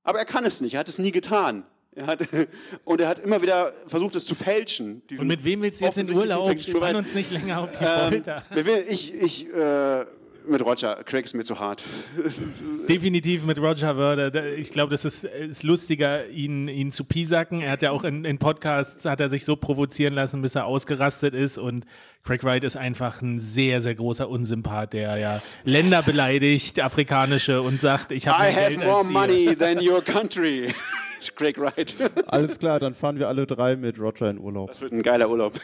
aber 0.03 0.19
er 0.19 0.25
kann 0.25 0.45
es 0.45 0.59
nicht. 0.61 0.73
Er 0.73 0.81
hat 0.81 0.89
es 0.89 0.99
nie 0.99 1.11
getan. 1.11 1.65
Er 1.93 2.07
hat, 2.07 2.21
und 2.85 3.01
er 3.01 3.07
hat 3.07 3.19
immer 3.19 3.41
wieder 3.41 3.73
versucht, 3.87 4.15
es 4.15 4.25
zu 4.25 4.35
fälschen. 4.35 5.01
Und 5.17 5.27
mit 5.27 5.43
wem 5.43 5.61
willst 5.61 5.81
du 5.81 5.85
jetzt 5.85 5.97
in 5.97 6.13
Urlaub? 6.15 6.45
Spann 6.59 6.73
Beweis. 6.73 6.97
uns 6.97 7.13
nicht 7.15 7.31
länger 7.31 7.61
auf 7.61 7.71
die 7.71 7.83
Ähm, 7.83 8.09
Folter. 8.11 8.43
will- 8.51 8.85
ich, 8.89 9.13
ich, 9.13 9.47
äh, 9.53 10.05
mit 10.49 10.65
Roger. 10.65 11.03
Craig 11.05 11.25
ist 11.25 11.33
mir 11.33 11.43
zu 11.43 11.59
hart. 11.59 11.83
Definitiv 12.89 13.43
mit 13.43 13.59
Roger 13.59 13.95
Wörder. 13.97 14.31
Da- 14.31 14.45
Ich 14.45 14.71
glaube, 14.71 14.91
das 14.91 15.05
ist, 15.05 15.23
ist 15.23 15.63
lustiger, 15.63 16.27
ihn, 16.27 16.67
ihn 16.67 16.91
zu 16.91 17.03
piesacken. 17.05 17.61
Er 17.61 17.71
hat 17.71 17.81
ja 17.81 17.91
auch 17.91 18.03
in, 18.03 18.25
in 18.25 18.37
Podcasts, 18.39 19.05
hat 19.05 19.19
er 19.19 19.29
sich 19.29 19.45
so 19.45 19.55
provozieren 19.55 20.13
lassen, 20.13 20.41
bis 20.41 20.55
er 20.55 20.65
ausgerastet 20.65 21.33
ist. 21.33 21.57
Und 21.57 21.85
Craig 22.23 22.43
Wright 22.43 22.63
ist 22.63 22.75
einfach 22.77 23.21
ein 23.21 23.39
sehr, 23.39 23.81
sehr 23.81 23.95
großer 23.95 24.27
Unsympath, 24.29 24.93
der 24.93 25.17
ja 25.17 25.35
Länder 25.65 26.01
beleidigt, 26.03 26.79
afrikanische, 26.79 27.61
und 27.61 27.79
sagt, 27.79 28.11
ich 28.11 28.27
habe 28.27 28.43
I 28.43 28.53
mehr 28.53 28.61
have 28.65 28.75
Geld 28.75 28.85
more 28.85 28.97
als 28.99 29.07
ihr. 29.07 29.13
money 29.13 29.55
than 29.57 29.77
your 29.87 30.01
country. 30.03 30.73
Craig 31.35 31.57
Wright. 31.59 31.95
Alles 32.27 32.59
klar, 32.59 32.79
dann 32.79 32.95
fahren 32.95 33.19
wir 33.19 33.27
alle 33.27 33.45
drei 33.45 33.75
mit 33.75 33.99
Roger 33.99 34.29
in 34.29 34.39
Urlaub. 34.39 34.69
Das 34.69 34.79
wird 34.81 34.93
ein 34.93 35.01
geiler 35.01 35.29
Urlaub. 35.29 35.59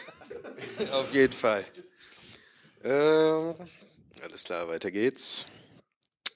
Auf 0.92 1.14
jeden 1.14 1.32
Fall. 1.32 1.64
Ähm, 2.84 3.54
alles 4.22 4.44
klar, 4.44 4.68
weiter 4.68 4.90
geht's. 4.90 5.46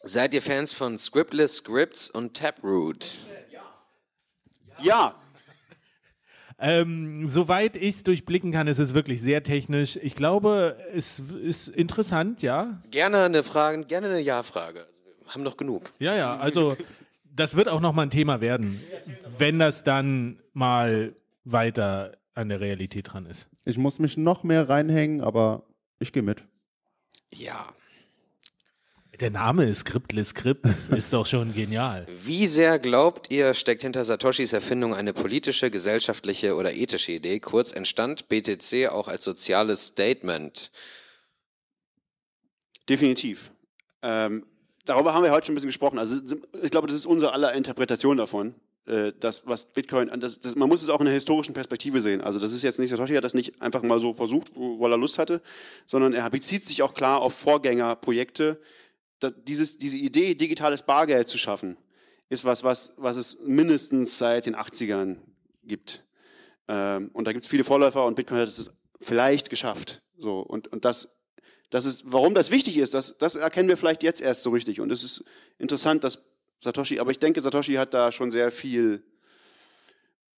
Seid 0.02 0.32
ihr 0.32 0.42
Fans 0.42 0.72
von 0.72 0.96
Scriptless 0.96 1.56
Scripts 1.56 2.10
und 2.10 2.36
Taproot? 2.36 3.18
Ja. 4.80 5.14
Ähm, 6.58 7.26
soweit 7.26 7.76
ich 7.76 7.96
es 7.96 8.02
durchblicken 8.02 8.52
kann, 8.52 8.66
ist 8.66 8.78
es 8.78 8.92
wirklich 8.94 9.20
sehr 9.20 9.42
technisch. 9.42 9.98
Ich 10.02 10.14
glaube, 10.14 10.76
es 10.94 11.18
ist 11.18 11.68
interessant, 11.68 12.42
ja. 12.42 12.82
Gerne 12.90 13.24
eine 13.24 13.42
Frage, 13.42 13.84
gerne 13.84 14.08
eine 14.08 14.20
Ja-Frage. 14.20 14.80
Also 14.80 15.24
wir 15.24 15.34
haben 15.34 15.42
noch 15.42 15.56
genug. 15.56 15.90
Ja, 15.98 16.14
ja, 16.14 16.36
also 16.36 16.76
das 17.24 17.56
wird 17.56 17.68
auch 17.68 17.80
nochmal 17.80 18.06
ein 18.06 18.10
Thema 18.10 18.40
werden, 18.40 18.80
wenn 19.38 19.58
das 19.58 19.84
dann 19.84 20.40
mal 20.52 21.14
weiter 21.44 22.16
an 22.34 22.48
der 22.48 22.60
Realität 22.60 23.12
dran 23.12 23.26
ist. 23.26 23.48
Ich 23.64 23.78
muss 23.78 23.98
mich 23.98 24.16
noch 24.16 24.44
mehr 24.44 24.68
reinhängen, 24.68 25.20
aber 25.22 25.64
ich 25.98 26.12
gehe 26.12 26.22
mit. 26.22 26.44
Ja. 27.34 27.72
Der 29.20 29.30
Name 29.30 29.68
ist 29.68 29.80
Scriptless 29.80 30.28
Script, 30.28 30.64
das 30.64 30.88
ist 30.96 31.12
doch 31.12 31.26
schon 31.26 31.52
genial. 31.52 32.06
Wie 32.24 32.46
sehr 32.46 32.78
glaubt 32.78 33.30
ihr, 33.30 33.52
steckt 33.52 33.82
hinter 33.82 34.04
Satoshis 34.04 34.52
Erfindung 34.52 34.94
eine 34.94 35.12
politische, 35.12 35.70
gesellschaftliche 35.70 36.54
oder 36.54 36.72
ethische 36.72 37.12
Idee? 37.12 37.38
Kurz 37.40 37.72
entstand 37.72 38.28
BTC 38.28 38.88
auch 38.88 39.08
als 39.08 39.24
soziales 39.24 39.88
Statement. 39.88 40.70
Definitiv. 42.88 43.50
Ähm, 44.02 44.46
darüber 44.86 45.12
haben 45.12 45.22
wir 45.22 45.32
heute 45.32 45.46
schon 45.46 45.52
ein 45.52 45.56
bisschen 45.56 45.68
gesprochen. 45.68 45.98
Also 45.98 46.16
ich 46.62 46.70
glaube, 46.70 46.88
das 46.88 46.96
ist 46.96 47.06
unsere 47.06 47.32
aller 47.32 47.52
Interpretation 47.52 48.16
davon. 48.16 48.54
Äh, 48.90 49.12
Das, 49.18 49.46
was 49.46 49.64
Bitcoin, 49.66 50.09
das, 50.20 50.40
das, 50.40 50.57
man 50.57 50.68
muss 50.68 50.83
es 50.83 50.88
auch 50.88 51.00
in 51.00 51.07
einer 51.07 51.14
historischen 51.14 51.55
Perspektive 51.55 52.00
sehen. 52.00 52.20
Also 52.20 52.38
das 52.38 52.53
ist 52.53 52.62
jetzt 52.62 52.79
nicht, 52.79 52.90
Satoshi 52.90 53.14
hat 53.14 53.24
das 53.24 53.35
nicht 53.35 53.62
einfach 53.62 53.83
mal 53.83 54.00
so 54.00 54.14
versucht, 54.14 54.50
weil 54.57 54.92
er 54.92 54.98
Lust 54.98 55.18
hatte, 55.18 55.40
sondern 55.87 56.12
er 56.12 56.29
bezieht 56.31 56.64
sich 56.64 56.83
auch 56.83 56.94
klar 56.94 57.20
auf 57.20 57.35
Vorgängerprojekte. 57.35 58.61
Dieses, 59.46 59.79
diese 59.79 59.96
Idee, 59.96 60.35
digitales 60.35 60.83
Bargeld 60.83 61.29
zu 61.29 61.38
schaffen, 61.38 61.76
ist 62.29 62.44
was, 62.44 62.64
was, 62.64 62.94
was 62.96 63.16
es 63.16 63.40
mindestens 63.40 64.18
seit 64.18 64.46
den 64.46 64.57
80ern 64.57 65.16
gibt. 65.62 66.05
Ähm, 66.68 67.11
und 67.12 67.26
da 67.26 67.33
gibt 67.33 67.44
es 67.44 67.48
viele 67.48 67.64
Vorläufer 67.64 68.05
und 68.07 68.16
Bitcoin 68.16 68.40
hat 68.40 68.48
es 68.48 68.72
vielleicht 69.00 69.50
geschafft. 69.50 70.03
So, 70.18 70.40
und, 70.40 70.68
und 70.68 70.85
das, 70.85 71.16
das 71.70 71.85
ist, 71.87 72.12
warum 72.12 72.35
das 72.35 72.50
wichtig 72.50 72.76
ist, 72.76 72.94
das, 72.94 73.18
das 73.18 73.37
erkennen 73.37 73.68
wir 73.68 73.76
vielleicht 73.76 74.03
jetzt 74.03 74.20
erst 74.20 74.42
so 74.42 74.50
richtig. 74.50 74.81
Und 74.81 74.90
es 74.90 75.05
ist 75.05 75.24
interessant, 75.59 76.03
dass 76.03 76.39
Satoshi, 76.61 76.99
aber 77.01 77.11
ich 77.11 77.18
denke, 77.18 77.40
Satoshi 77.40 77.75
hat 77.75 77.94
da 77.94 78.12
schon 78.12 78.31
sehr 78.31 78.51
viel 78.51 79.03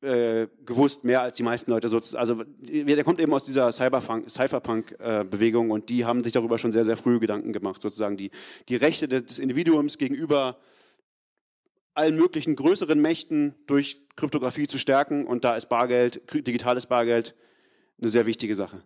äh, 0.02 0.48
gewusst, 0.64 1.04
mehr 1.04 1.22
als 1.22 1.36
die 1.36 1.42
meisten 1.42 1.70
Leute. 1.70 1.88
sozusagen. 1.88 2.20
Also 2.20 2.44
der 2.60 3.04
kommt 3.04 3.20
eben 3.20 3.32
aus 3.32 3.44
dieser 3.44 3.68
Cyberpunk- 3.68 4.28
Cypherpunk-Bewegung 4.28 5.70
und 5.70 5.88
die 5.88 6.04
haben 6.04 6.24
sich 6.24 6.32
darüber 6.32 6.58
schon 6.58 6.72
sehr, 6.72 6.84
sehr 6.84 6.96
früh 6.96 7.20
Gedanken 7.20 7.52
gemacht, 7.52 7.80
sozusagen 7.80 8.16
die, 8.16 8.30
die 8.68 8.76
Rechte 8.76 9.08
des, 9.08 9.38
Individuums 9.38 9.98
gegenüber 9.98 10.58
allen 11.94 12.16
möglichen 12.16 12.56
größeren 12.56 13.00
Mächten 13.00 13.54
durch 13.66 14.00
Kryptographie 14.16 14.66
zu 14.66 14.78
stärken 14.78 15.26
und 15.26 15.44
da 15.44 15.56
ist 15.56 15.66
Bargeld, 15.66 16.22
digitales 16.32 16.86
Bargeld 16.86 17.34
eine 18.00 18.08
sehr 18.08 18.26
wichtige 18.26 18.54
Sache. 18.54 18.82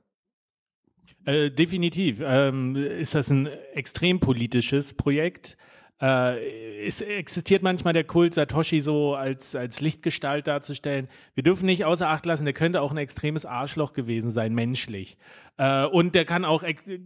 Äh, 1.25 1.51
definitiv 1.51 2.19
ähm, 2.23 2.77
ist 2.77 3.15
das 3.15 3.31
ein 3.31 3.47
extrem 3.73 4.21
politisches 4.21 4.93
Projekt. 4.93 5.57
Äh, 6.01 6.87
es 6.87 7.01
existiert 7.01 7.63
manchmal 7.63 7.95
der 7.95 8.05
Kult, 8.05 8.35
Satoshi 8.35 8.81
so 8.81 9.15
als, 9.15 9.55
als 9.55 9.81
Lichtgestalt 9.81 10.47
darzustellen. 10.47 11.09
Wir 11.35 11.43
dürfen 11.43 11.67
nicht 11.67 11.85
außer 11.85 12.09
Acht 12.09 12.27
lassen, 12.27 12.45
der 12.45 12.55
könnte 12.55 12.83
auch 12.83 12.91
ein 12.91 12.99
extremes 12.99 13.47
Arschloch 13.47 13.93
gewesen 13.93 14.31
sein, 14.31 14.55
menschlich. 14.55 15.17
Äh, 15.59 15.87
und 15.87 16.15
der 16.15 16.25
kann 16.25 16.45
auch 16.45 16.63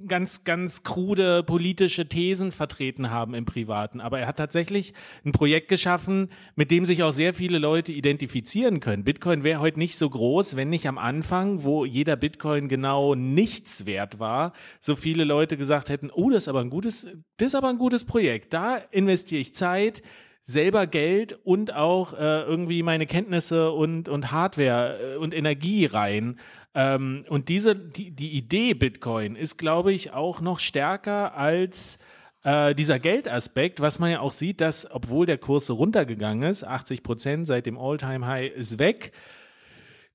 ganz, 0.07 0.45
ganz 0.45 0.83
krude 0.83 1.43
politische 1.43 2.09
Thesen 2.09 2.53
vertreten 2.53 3.11
haben 3.11 3.35
im 3.35 3.45
Privaten. 3.45 4.01
Aber 4.01 4.19
er 4.21 4.27
hat 4.27 4.37
tatsächlich 4.37 4.95
ein 5.25 5.33
Projekt 5.33 5.69
geschaffen, 5.69 6.31
mit 6.57 6.71
dem 6.71 6.87
sich 6.87 7.03
auch 7.03 7.13
sehr 7.13 7.35
viele 7.35 7.59
Leute 7.59 7.93
identifizieren 7.93 8.81
können. 8.81 9.05
Bitcoin 9.05 9.45
wäre 9.45 9.61
heute 9.61 9.79
nicht 9.79 9.97
so 9.97 10.11
groß, 10.11 10.57
wenn 10.57 10.71
nicht 10.71 10.89
am 10.89 10.99
Anfang, 10.99 11.63
wo 11.65 11.85
jeder 11.85 12.17
Bitcoin 12.17 12.69
genau 12.69 13.15
nichts 13.15 13.87
wert 13.87 14.19
war, 14.19 14.53
so 14.81 14.97
viele 14.97 15.25
Leute 15.25 15.57
gesagt 15.57 15.89
hätten, 15.89 16.11
oh, 16.11 16.31
das 16.31 16.45
ist 16.45 16.49
aber 16.49 16.61
ein 16.61 16.71
gutes, 16.71 17.07
das 17.37 17.49
ist 17.49 17.55
aber 17.55 17.69
ein 17.69 17.79
gutes 17.79 18.05
Projekt. 18.05 18.53
Da 18.53 18.77
investiere 18.91 19.41
ich 19.41 19.55
Zeit, 19.55 20.03
selber 20.43 20.87
Geld 20.87 21.39
und 21.45 21.75
auch 21.75 22.15
äh, 22.15 22.43
irgendwie 22.43 22.83
meine 22.83 23.07
Kenntnisse 23.07 23.73
und, 23.73 24.09
und 24.09 24.33
Hardware 24.33 25.15
äh, 25.15 25.17
und 25.17 25.35
Energie 25.35 25.87
rein. 25.87 26.39
Ähm, 26.75 27.25
und 27.29 27.49
diese, 27.49 27.75
die, 27.77 28.11
die 28.11 28.37
Idee 28.37 28.75
Bitcoin 28.75 29.37
ist, 29.37 29.57
glaube 29.57 29.93
ich, 29.93 30.13
auch 30.13 30.41
noch 30.41 30.61
stärker 30.61 31.37
als 31.37 31.99
äh, 32.43 32.75
dieser 32.75 32.99
Geldaspekt, 32.99 33.81
was 33.81 33.99
man 33.99 34.11
ja 34.11 34.21
auch 34.21 34.33
sieht, 34.33 34.61
dass, 34.61 34.91
obwohl 34.91 35.27
der 35.27 35.39
Kurs 35.39 35.67
so 35.67 35.75
runtergegangen 35.75 36.49
ist, 36.49 36.65
80 36.65 37.03
Prozent 37.03 37.47
seit 37.47 37.67
dem 37.67 37.79
All-Time-High 37.79 38.53
ist 38.53 38.79
weg, 38.79 39.13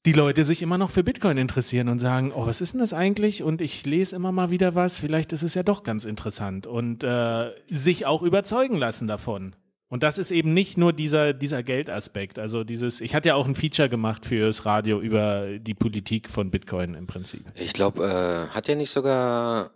die 0.05 0.13
Leute 0.13 0.43
sich 0.43 0.61
immer 0.61 0.77
noch 0.77 0.91
für 0.91 1.03
Bitcoin 1.03 1.37
interessieren 1.37 1.89
und 1.89 1.97
sagen, 1.97 2.31
oh, 2.33 2.45
was 2.45 2.61
ist 2.61 2.73
denn 2.73 2.79
das 2.79 2.93
eigentlich? 2.93 3.41
Und 3.41 3.59
ich 3.59 3.85
lese 3.85 4.15
immer 4.15 4.31
mal 4.31 4.51
wieder 4.51 4.75
was, 4.75 4.99
vielleicht 4.99 5.33
ist 5.33 5.41
es 5.41 5.55
ja 5.55 5.63
doch 5.63 5.83
ganz 5.83 6.05
interessant 6.05 6.67
und 6.67 7.03
äh, 7.03 7.51
sich 7.67 8.05
auch 8.05 8.21
überzeugen 8.21 8.77
lassen 8.77 9.07
davon. 9.07 9.55
Und 9.95 10.03
das 10.03 10.17
ist 10.17 10.29
eben 10.29 10.53
nicht 10.53 10.77
nur 10.77 10.91
dieser, 10.91 11.31
dieser 11.31 11.63
Geldaspekt. 11.63 12.37
Also 12.37 12.65
dieses, 12.65 12.99
ich 12.99 13.15
hatte 13.15 13.29
ja 13.29 13.35
auch 13.35 13.47
ein 13.47 13.55
Feature 13.55 13.87
gemacht 13.87 14.25
fürs 14.25 14.65
Radio 14.65 14.99
über 14.99 15.57
die 15.57 15.73
Politik 15.73 16.29
von 16.29 16.51
Bitcoin 16.51 16.95
im 16.95 17.07
Prinzip. 17.07 17.45
Ich 17.55 17.71
glaube, 17.71 18.03
äh, 18.03 18.53
hat 18.53 18.67
ja 18.67 18.75
nicht 18.75 18.91
sogar 18.91 19.71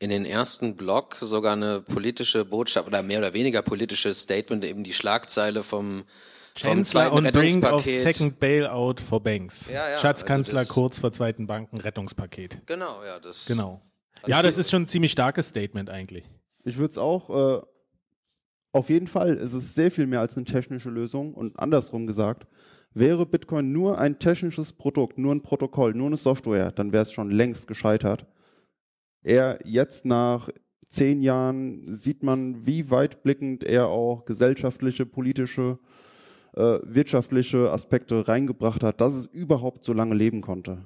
in 0.00 0.10
den 0.10 0.24
ersten 0.24 0.74
Blog 0.74 1.18
sogar 1.20 1.52
eine 1.52 1.82
politische 1.82 2.44
Botschaft 2.44 2.88
oder 2.88 3.04
mehr 3.04 3.20
oder 3.20 3.32
weniger 3.32 3.62
politisches 3.62 4.22
Statement, 4.22 4.64
eben 4.64 4.82
die 4.82 4.92
Schlagzeile 4.92 5.62
vom 5.62 6.02
vom 6.56 6.82
zweiten 6.82 7.14
on 7.14 7.22
brink 7.22 7.36
Rettungspaket. 7.36 7.72
of 7.72 8.02
second 8.02 8.40
bailout 8.40 8.96
for 9.08 9.22
banks. 9.22 9.70
Ja, 9.70 9.88
ja, 9.88 9.98
Schatzkanzler 9.98 10.58
also 10.58 10.74
kurz 10.74 10.98
vor 10.98 11.12
zweiten 11.12 11.46
Bankenrettungspaket. 11.46 12.66
Genau, 12.66 13.04
ja, 13.04 13.20
das. 13.20 13.46
Genau. 13.46 13.80
Ja, 14.26 14.42
das 14.42 14.58
ist 14.58 14.68
schon 14.68 14.82
ein 14.82 14.88
ziemlich 14.88 15.12
starkes 15.12 15.46
Statement 15.46 15.90
eigentlich. 15.90 16.28
Ich 16.64 16.76
würde 16.76 16.90
es 16.90 16.98
auch, 16.98 17.60
äh, 17.60 17.62
auf 18.72 18.88
jeden 18.88 19.06
Fall 19.06 19.34
ist 19.34 19.52
es 19.52 19.74
sehr 19.74 19.90
viel 19.90 20.06
mehr 20.06 20.20
als 20.20 20.36
eine 20.36 20.44
technische 20.46 20.90
Lösung 20.90 21.34
und 21.34 21.58
andersrum 21.58 22.06
gesagt, 22.06 22.46
wäre 22.94 23.26
Bitcoin 23.26 23.72
nur 23.72 23.98
ein 23.98 24.18
technisches 24.18 24.72
Produkt, 24.72 25.18
nur 25.18 25.34
ein 25.34 25.42
Protokoll, 25.42 25.94
nur 25.94 26.06
eine 26.08 26.16
Software, 26.16 26.72
dann 26.72 26.92
wäre 26.92 27.02
es 27.04 27.12
schon 27.12 27.30
längst 27.30 27.66
gescheitert. 27.66 28.26
Er 29.22 29.58
jetzt 29.64 30.04
nach 30.04 30.48
zehn 30.88 31.22
Jahren 31.22 31.84
sieht 31.92 32.22
man, 32.22 32.66
wie 32.66 32.90
weitblickend 32.90 33.62
er 33.64 33.88
auch 33.88 34.24
gesellschaftliche, 34.24 35.06
politische, 35.06 35.78
äh, 36.54 36.78
wirtschaftliche 36.82 37.70
Aspekte 37.70 38.26
reingebracht 38.26 38.82
hat, 38.82 39.00
dass 39.00 39.14
es 39.14 39.26
überhaupt 39.26 39.84
so 39.84 39.92
lange 39.92 40.14
leben 40.16 40.40
konnte. 40.40 40.84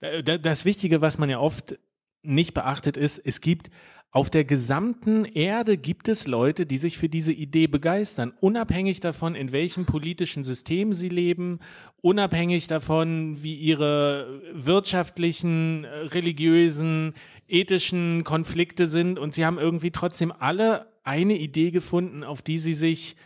Da- 0.00 0.20
da- 0.20 0.38
Das 0.38 0.64
Wichtige, 0.66 1.00
was 1.00 1.16
man 1.18 1.30
ja 1.30 1.38
oft 1.40 1.78
nicht 2.22 2.52
beachtet, 2.52 2.96
ist, 2.98 3.18
es 3.18 3.40
gibt 3.40 3.70
auf 4.10 4.30
der 4.30 4.44
gesamten 4.44 5.26
Erde 5.26 5.76
gibt 5.76 6.08
es 6.08 6.26
Leute, 6.26 6.64
die 6.64 6.78
sich 6.78 6.96
für 6.96 7.08
diese 7.08 7.32
Idee 7.32 7.66
begeistern, 7.66 8.32
unabhängig 8.40 9.00
davon, 9.00 9.34
in 9.34 9.52
welchem 9.52 9.84
politischen 9.84 10.42
System 10.42 10.94
sie 10.94 11.10
leben, 11.10 11.58
unabhängig 12.00 12.66
davon, 12.66 13.42
wie 13.42 13.54
ihre 13.54 14.40
wirtschaftlichen, 14.54 15.84
äh, 15.84 15.88
religiösen, 15.88 17.12
ethischen 17.46 18.24
Konflikte 18.24 18.86
sind. 18.86 19.18
Und 19.18 19.34
sie 19.34 19.44
haben 19.44 19.58
irgendwie 19.58 19.90
trotzdem 19.90 20.32
alle 20.32 20.86
eine 21.04 21.36
Idee 21.36 21.70
gefunden, 21.70 22.24
auf 22.24 22.42
die 22.42 22.58
sie 22.58 22.72
sich 22.72 23.16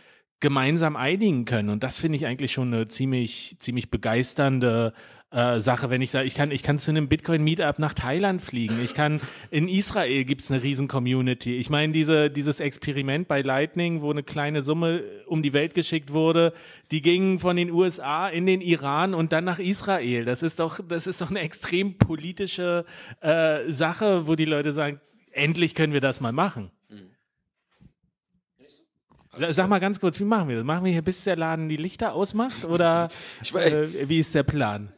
gemeinsam 0.41 0.95
einigen 0.95 1.45
können. 1.45 1.69
Und 1.69 1.83
das 1.83 1.97
finde 1.97 2.17
ich 2.17 2.25
eigentlich 2.25 2.51
schon 2.51 2.73
eine 2.73 2.87
ziemlich, 2.87 3.55
ziemlich 3.59 3.91
begeisternde 3.91 4.93
äh, 5.31 5.59
Sache, 5.61 5.89
wenn 5.89 6.01
ich 6.01 6.11
sage, 6.11 6.27
ich 6.27 6.35
kann, 6.35 6.51
ich 6.51 6.61
kann 6.61 6.77
zu 6.77 6.91
einem 6.91 7.07
Bitcoin-Meetup 7.07 7.79
nach 7.79 7.93
Thailand 7.93 8.41
fliegen. 8.41 8.75
Ich 8.83 8.93
kann, 8.93 9.21
in 9.49 9.69
Israel 9.69 10.25
gibt 10.25 10.41
es 10.41 10.51
eine 10.51 10.61
riesen 10.61 10.87
Community. 10.89 11.55
Ich 11.57 11.69
meine, 11.69 11.93
diese, 11.93 12.29
dieses 12.29 12.59
Experiment 12.59 13.27
bei 13.29 13.41
Lightning, 13.41 14.01
wo 14.01 14.11
eine 14.11 14.23
kleine 14.23 14.61
Summe 14.61 15.03
um 15.27 15.41
die 15.41 15.53
Welt 15.53 15.73
geschickt 15.73 16.11
wurde, 16.11 16.53
die 16.91 17.01
ging 17.01 17.39
von 17.39 17.55
den 17.55 17.71
USA 17.71 18.27
in 18.27 18.45
den 18.45 18.59
Iran 18.59 19.13
und 19.13 19.31
dann 19.31 19.45
nach 19.45 19.59
Israel. 19.59 20.25
Das 20.25 20.43
ist 20.43 20.59
doch, 20.59 20.79
das 20.85 21.07
ist 21.07 21.21
doch 21.21 21.29
eine 21.29 21.39
extrem 21.39 21.97
politische 21.97 22.85
äh, 23.21 23.71
Sache, 23.71 24.27
wo 24.27 24.35
die 24.35 24.43
Leute 24.45 24.73
sagen, 24.73 24.99
endlich 25.31 25.75
können 25.75 25.93
wir 25.93 26.01
das 26.01 26.19
mal 26.19 26.33
machen. 26.33 26.71
Sa- 29.37 29.53
Sag 29.53 29.69
mal 29.69 29.79
ganz 29.79 29.99
kurz, 30.01 30.19
wie 30.19 30.25
machen 30.25 30.49
wir 30.49 30.57
das? 30.57 30.65
Machen 30.65 30.83
wir 30.83 30.91
hier, 30.91 31.01
bis 31.01 31.23
der 31.23 31.37
Laden 31.37 31.69
die 31.69 31.77
Lichter 31.77 32.13
ausmacht? 32.13 32.65
Oder 32.65 33.09
Ich 33.41 33.53
mein- 33.53 33.63
äh, 33.71 34.09
wie 34.09 34.19
ist 34.19 34.35
der 34.35 34.43
Plan? 34.43 34.89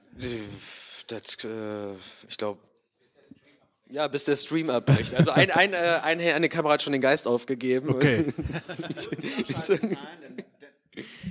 Das, 1.08 1.44
äh, 1.44 1.94
ich 2.30 2.38
glaube. 2.38 2.60
Ja, 3.90 4.08
bis 4.08 4.24
der 4.24 4.38
Stream 4.38 4.70
abbricht. 4.72 5.14
Also 5.14 5.32
ein, 5.32 5.52
ein, 5.52 5.74
äh, 5.74 5.78
ein, 6.02 6.20
eine 6.20 6.50
Kamera 6.50 6.74
hat 6.74 6.82
schon 6.82 6.94
den 6.94 7.02
Geist 7.02 7.28
aufgegeben. 7.28 7.90
Okay. 7.90 8.26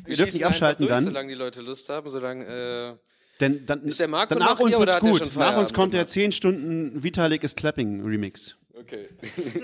Wir 0.05 0.17
dürfen 0.17 0.33
nicht 0.33 0.45
abschalten 0.47 0.87
durch, 0.87 0.95
dann. 0.97 1.05
Solange 1.05 1.29
die 1.29 1.35
Leute 1.35 1.63
Lust 1.63 1.89
haben, 1.89 2.09
solange. 2.11 2.45
Äh, 2.45 2.95
Denn 3.41 3.65
dann, 3.67 3.85
Ist 3.85 4.01
der 4.01 4.09
Marco 4.09 4.35
danach 4.35 4.59
uns 4.59 4.71
hier 4.71 4.79
oder 4.79 4.87
wird's 4.87 4.97
hat 4.97 5.03
der 5.05 5.11
gut. 5.11 5.33
schon 5.33 5.39
Nach 5.43 5.57
uns 5.57 5.73
kommt 5.73 5.95
der 5.95 6.01
gemacht? 6.03 6.13
10 6.13 6.33
Stunden 6.33 7.03
Vitalik 7.03 7.45
is 7.45 7.55
Clapping 7.57 8.03
Remix. 8.05 8.57
okay. 8.79 9.09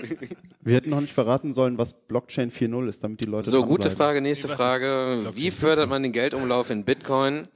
Wir 0.61 0.75
hätten 0.75 0.89
noch 0.89 1.01
nicht 1.01 1.13
verraten 1.13 1.53
sollen, 1.53 1.77
was 1.77 1.93
Blockchain 2.07 2.51
4.0 2.51 2.87
ist, 2.89 3.03
damit 3.03 3.19
die 3.21 3.25
Leute 3.25 3.49
So, 3.49 3.63
gute 3.63 3.87
dranbleiben. 3.89 3.97
Frage, 3.97 4.21
nächste 4.21 4.47
Frage. 4.47 5.29
Wie 5.35 5.51
fördert 5.51 5.89
man 5.89 6.03
den 6.03 6.11
Geldumlauf 6.11 6.69
in 6.69 6.83
Bitcoin, 6.85 7.47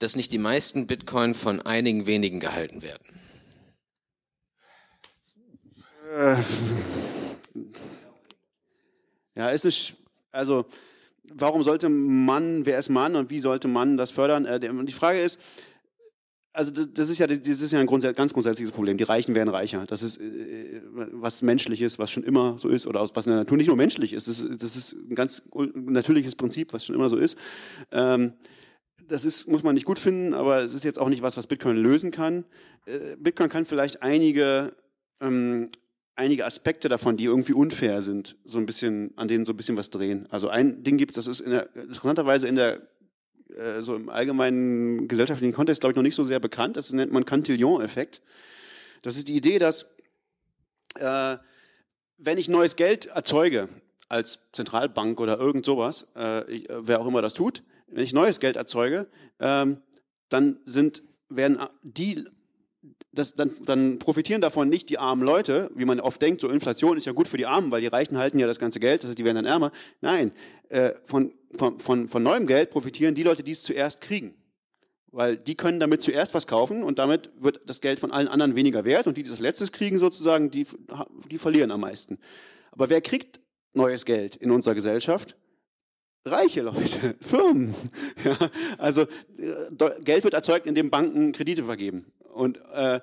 dass 0.00 0.16
nicht 0.16 0.32
die 0.32 0.38
meisten 0.38 0.86
Bitcoin 0.88 1.34
von 1.34 1.60
einigen 1.62 2.06
wenigen 2.06 2.40
gehalten 2.40 2.82
werden? 2.82 3.04
Ja, 9.36 9.50
ist 9.50 9.64
es, 9.64 9.92
also, 10.32 10.66
warum 11.32 11.62
sollte 11.62 11.88
man, 11.88 12.66
wer 12.66 12.78
ist 12.78 12.88
Mann 12.88 13.14
und 13.16 13.30
wie 13.30 13.40
sollte 13.40 13.68
man 13.68 13.96
das 13.96 14.10
fördern? 14.10 14.44
Äh, 14.46 14.58
der- 14.60 14.70
Und 14.70 14.86
die 14.86 14.92
Frage 14.92 15.20
ist, 15.20 15.40
also 16.52 16.72
das, 16.72 17.08
ist 17.08 17.18
ja, 17.18 17.28
das 17.28 17.38
ist 17.46 17.72
ja 17.72 17.78
ein 17.78 17.86
ganz 17.86 18.32
grundsätzliches 18.32 18.72
Problem. 18.72 18.98
Die 18.98 19.04
Reichen 19.04 19.36
werden 19.36 19.50
reicher. 19.50 19.84
Das 19.86 20.02
ist 20.02 20.20
äh, 20.20 20.80
was 21.12 21.42
menschliches, 21.42 22.00
was 22.00 22.10
schon 22.10 22.24
immer 22.24 22.58
so 22.58 22.68
ist 22.68 22.88
oder 22.88 23.00
aus- 23.00 23.14
was 23.14 23.26
in 23.26 23.30
der 23.30 23.40
Natur 23.40 23.56
nicht 23.56 23.68
nur 23.68 23.76
menschlich 23.76 24.12
ist. 24.12 24.26
Das, 24.26 24.40
ist- 24.40 24.60
das 24.62 24.74
ist 24.76 24.92
ein 24.92 25.14
ganz 25.14 25.48
natürliches 25.74 26.34
Prinzip, 26.34 26.72
was 26.72 26.84
schon 26.84 26.96
immer 26.96 27.08
so 27.08 27.16
ist. 27.16 27.38
Ähm, 27.92 28.32
das 29.10 29.24
ist, 29.24 29.48
muss 29.48 29.62
man 29.62 29.74
nicht 29.74 29.86
gut 29.86 29.98
finden, 29.98 30.34
aber 30.34 30.60
es 30.60 30.72
ist 30.72 30.84
jetzt 30.84 30.98
auch 30.98 31.08
nicht 31.08 31.22
was, 31.22 31.36
was 31.36 31.46
Bitcoin 31.46 31.76
lösen 31.76 32.10
kann. 32.10 32.44
Äh, 32.86 33.16
Bitcoin 33.18 33.48
kann 33.48 33.66
vielleicht 33.66 34.02
einige, 34.02 34.74
ähm, 35.20 35.70
einige 36.14 36.46
Aspekte 36.46 36.88
davon, 36.88 37.16
die 37.16 37.24
irgendwie 37.24 37.52
unfair 37.52 38.02
sind, 38.02 38.36
so 38.44 38.58
ein 38.58 38.66
bisschen, 38.66 39.12
an 39.16 39.28
denen 39.28 39.44
so 39.44 39.52
ein 39.52 39.56
bisschen 39.56 39.76
was 39.76 39.90
drehen. 39.90 40.26
Also 40.30 40.48
ein 40.48 40.82
Ding 40.84 40.96
gibt 40.96 41.16
es, 41.16 41.24
das 41.24 41.26
ist 41.26 41.40
in 41.40 41.50
der, 41.50 41.74
interessanterweise 41.74 42.46
in 42.46 42.54
der, 42.54 42.82
äh, 43.56 43.82
so 43.82 43.96
im 43.96 44.08
allgemeinen 44.08 45.08
gesellschaftlichen 45.08 45.54
Kontext, 45.54 45.80
glaube 45.80 45.92
ich, 45.92 45.96
noch 45.96 46.02
nicht 46.02 46.14
so 46.14 46.24
sehr 46.24 46.40
bekannt. 46.40 46.76
Das 46.76 46.92
nennt 46.92 47.12
man 47.12 47.24
Cantillon-Effekt. 47.24 48.22
Das 49.02 49.16
ist 49.16 49.28
die 49.28 49.36
Idee, 49.36 49.58
dass 49.58 49.96
äh, 50.96 51.36
wenn 52.18 52.38
ich 52.38 52.48
neues 52.48 52.76
Geld 52.76 53.06
erzeuge, 53.06 53.68
als 54.08 54.50
Zentralbank 54.52 55.20
oder 55.20 55.38
irgend 55.38 55.64
sowas, 55.64 56.12
äh, 56.16 56.40
äh, 56.40 56.66
wer 56.68 57.00
auch 57.00 57.06
immer 57.06 57.22
das 57.22 57.32
tut, 57.32 57.62
wenn 57.90 58.04
ich 58.04 58.12
neues 58.12 58.40
Geld 58.40 58.56
erzeuge, 58.56 59.06
ähm, 59.38 59.78
dann 60.28 60.60
sind, 60.64 61.02
werden 61.28 61.58
äh, 61.58 61.68
die, 61.82 62.24
das, 63.12 63.34
dann, 63.34 63.50
dann 63.64 63.98
profitieren 63.98 64.40
davon 64.40 64.68
nicht 64.68 64.88
die 64.88 64.98
armen 64.98 65.22
Leute, 65.22 65.70
wie 65.74 65.84
man 65.84 66.00
oft 66.00 66.22
denkt, 66.22 66.40
so 66.40 66.48
Inflation 66.48 66.96
ist 66.96 67.06
ja 67.06 67.12
gut 67.12 67.28
für 67.28 67.36
die 67.36 67.46
Armen, 67.46 67.70
weil 67.70 67.80
die 67.80 67.88
Reichen 67.88 68.18
halten 68.18 68.38
ja 68.38 68.46
das 68.46 68.58
ganze 68.58 68.80
Geld, 68.80 69.02
das 69.02 69.08
heißt, 69.08 69.18
die 69.18 69.24
werden 69.24 69.36
dann 69.36 69.46
ärmer. 69.46 69.72
Nein, 70.00 70.32
äh, 70.68 70.92
von, 71.04 71.32
von, 71.56 71.78
von, 71.78 72.08
von 72.08 72.22
neuem 72.22 72.46
Geld 72.46 72.70
profitieren 72.70 73.14
die 73.14 73.22
Leute, 73.22 73.42
die 73.42 73.52
es 73.52 73.62
zuerst 73.62 74.00
kriegen. 74.00 74.34
Weil 75.12 75.36
die 75.36 75.56
können 75.56 75.80
damit 75.80 76.02
zuerst 76.02 76.34
was 76.34 76.46
kaufen 76.46 76.84
und 76.84 77.00
damit 77.00 77.32
wird 77.36 77.62
das 77.66 77.80
Geld 77.80 77.98
von 77.98 78.12
allen 78.12 78.28
anderen 78.28 78.54
weniger 78.54 78.84
wert 78.84 79.08
und 79.08 79.16
die, 79.16 79.24
die 79.24 79.30
das 79.30 79.40
letztes 79.40 79.72
kriegen 79.72 79.98
sozusagen, 79.98 80.52
die, 80.52 80.66
die 81.28 81.38
verlieren 81.38 81.72
am 81.72 81.80
meisten. 81.80 82.18
Aber 82.70 82.90
wer 82.90 83.00
kriegt 83.00 83.40
neues 83.72 84.04
Geld 84.04 84.36
in 84.36 84.52
unserer 84.52 84.76
Gesellschaft? 84.76 85.36
Reiche 86.24 86.62
Leute, 86.62 87.16
Firmen. 87.20 87.74
Ja, 88.24 88.36
also 88.78 89.02
äh, 89.38 90.00
Geld 90.02 90.24
wird 90.24 90.34
erzeugt, 90.34 90.66
indem 90.66 90.90
Banken 90.90 91.32
Kredite 91.32 91.64
vergeben. 91.64 92.12
Und, 92.32 92.60
äh, 92.72 93.00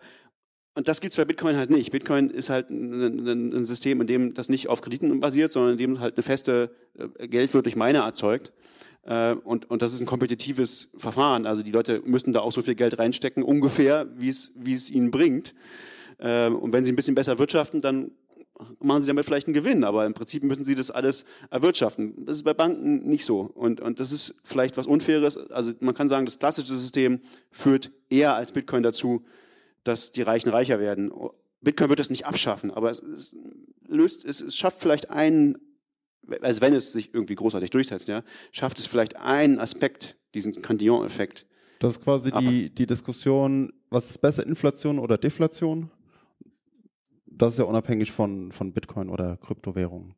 und 0.75 0.87
das 0.87 1.01
gibt 1.01 1.13
es 1.13 1.17
bei 1.17 1.25
Bitcoin 1.25 1.55
halt 1.55 1.71
nicht. 1.71 1.91
Bitcoin 1.91 2.29
ist 2.29 2.51
halt 2.51 2.69
ein, 2.69 3.27
ein, 3.27 3.65
System, 3.65 4.01
in 4.01 4.07
dem 4.07 4.33
das 4.35 4.49
nicht 4.49 4.69
auf 4.69 4.81
Krediten 4.81 5.19
basiert, 5.19 5.51
sondern 5.51 5.71
in 5.73 5.77
dem 5.79 5.99
halt 5.99 6.15
eine 6.15 6.23
feste 6.23 6.69
äh, 7.17 7.27
Geld 7.27 7.53
wird 7.55 7.65
durch 7.65 7.75
Miner 7.75 8.01
erzeugt. 8.01 8.53
Äh, 9.01 9.33
und, 9.33 9.69
und 9.69 9.81
das 9.81 9.93
ist 9.93 10.01
ein 10.01 10.05
kompetitives 10.05 10.93
Verfahren. 10.97 11.47
Also 11.47 11.63
die 11.63 11.71
Leute 11.71 12.03
müssen 12.05 12.33
da 12.33 12.41
auch 12.41 12.51
so 12.51 12.61
viel 12.61 12.75
Geld 12.75 12.99
reinstecken, 12.99 13.41
ungefähr, 13.41 14.07
wie 14.15 14.29
es, 14.29 14.51
wie 14.55 14.75
es 14.75 14.91
ihnen 14.91 15.09
bringt. 15.09 15.55
Äh, 16.19 16.49
und 16.49 16.71
wenn 16.71 16.83
sie 16.83 16.91
ein 16.91 16.95
bisschen 16.95 17.15
besser 17.15 17.39
wirtschaften, 17.39 17.81
dann 17.81 18.11
machen 18.79 19.01
sie 19.01 19.07
damit 19.07 19.25
vielleicht 19.25 19.47
einen 19.47 19.53
Gewinn, 19.53 19.83
aber 19.83 20.05
im 20.05 20.13
Prinzip 20.13 20.43
müssen 20.43 20.63
sie 20.63 20.75
das 20.75 20.91
alles 20.91 21.25
erwirtschaften. 21.49 22.25
Das 22.25 22.37
ist 22.37 22.43
bei 22.43 22.53
Banken 22.53 23.07
nicht 23.07 23.25
so. 23.25 23.41
Und, 23.41 23.81
und 23.81 23.99
das 23.99 24.11
ist 24.11 24.41
vielleicht 24.43 24.77
was 24.77 24.87
Unfaires. 24.87 25.37
Also 25.51 25.73
man 25.79 25.93
kann 25.93 26.09
sagen, 26.09 26.25
das 26.25 26.39
klassische 26.39 26.73
System 26.73 27.21
führt 27.51 27.91
eher 28.09 28.35
als 28.35 28.51
Bitcoin 28.51 28.83
dazu, 28.83 29.25
dass 29.83 30.11
die 30.11 30.21
Reichen 30.21 30.49
reicher 30.49 30.79
werden. 30.79 31.11
Bitcoin 31.61 31.89
wird 31.89 31.99
das 31.99 32.09
nicht 32.09 32.25
abschaffen, 32.25 32.71
aber 32.71 32.91
es, 32.91 32.99
es 32.99 33.35
löst, 33.87 34.25
es, 34.25 34.41
es 34.41 34.55
schafft 34.55 34.79
vielleicht 34.79 35.09
einen, 35.09 35.57
also 36.41 36.61
wenn 36.61 36.73
es 36.73 36.91
sich 36.91 37.13
irgendwie 37.13 37.35
großartig 37.35 37.69
durchsetzt, 37.69 38.07
ja, 38.07 38.23
schafft 38.51 38.79
es 38.79 38.87
vielleicht 38.87 39.15
einen 39.15 39.59
Aspekt, 39.59 40.17
diesen 40.33 40.61
Candillon-Effekt. 40.61 41.45
Das 41.79 41.97
ist 41.97 42.03
quasi 42.03 42.31
die, 42.31 42.69
die 42.69 42.87
Diskussion, 42.87 43.71
was 43.89 44.09
ist 44.09 44.19
besser, 44.19 44.45
Inflation 44.45 44.99
oder 44.99 45.17
Deflation? 45.17 45.91
Das 47.37 47.53
ist 47.53 47.59
ja 47.59 47.65
unabhängig 47.65 48.11
von, 48.11 48.51
von 48.51 48.73
Bitcoin 48.73 49.09
oder 49.09 49.37
Kryptowährungen. 49.37 50.15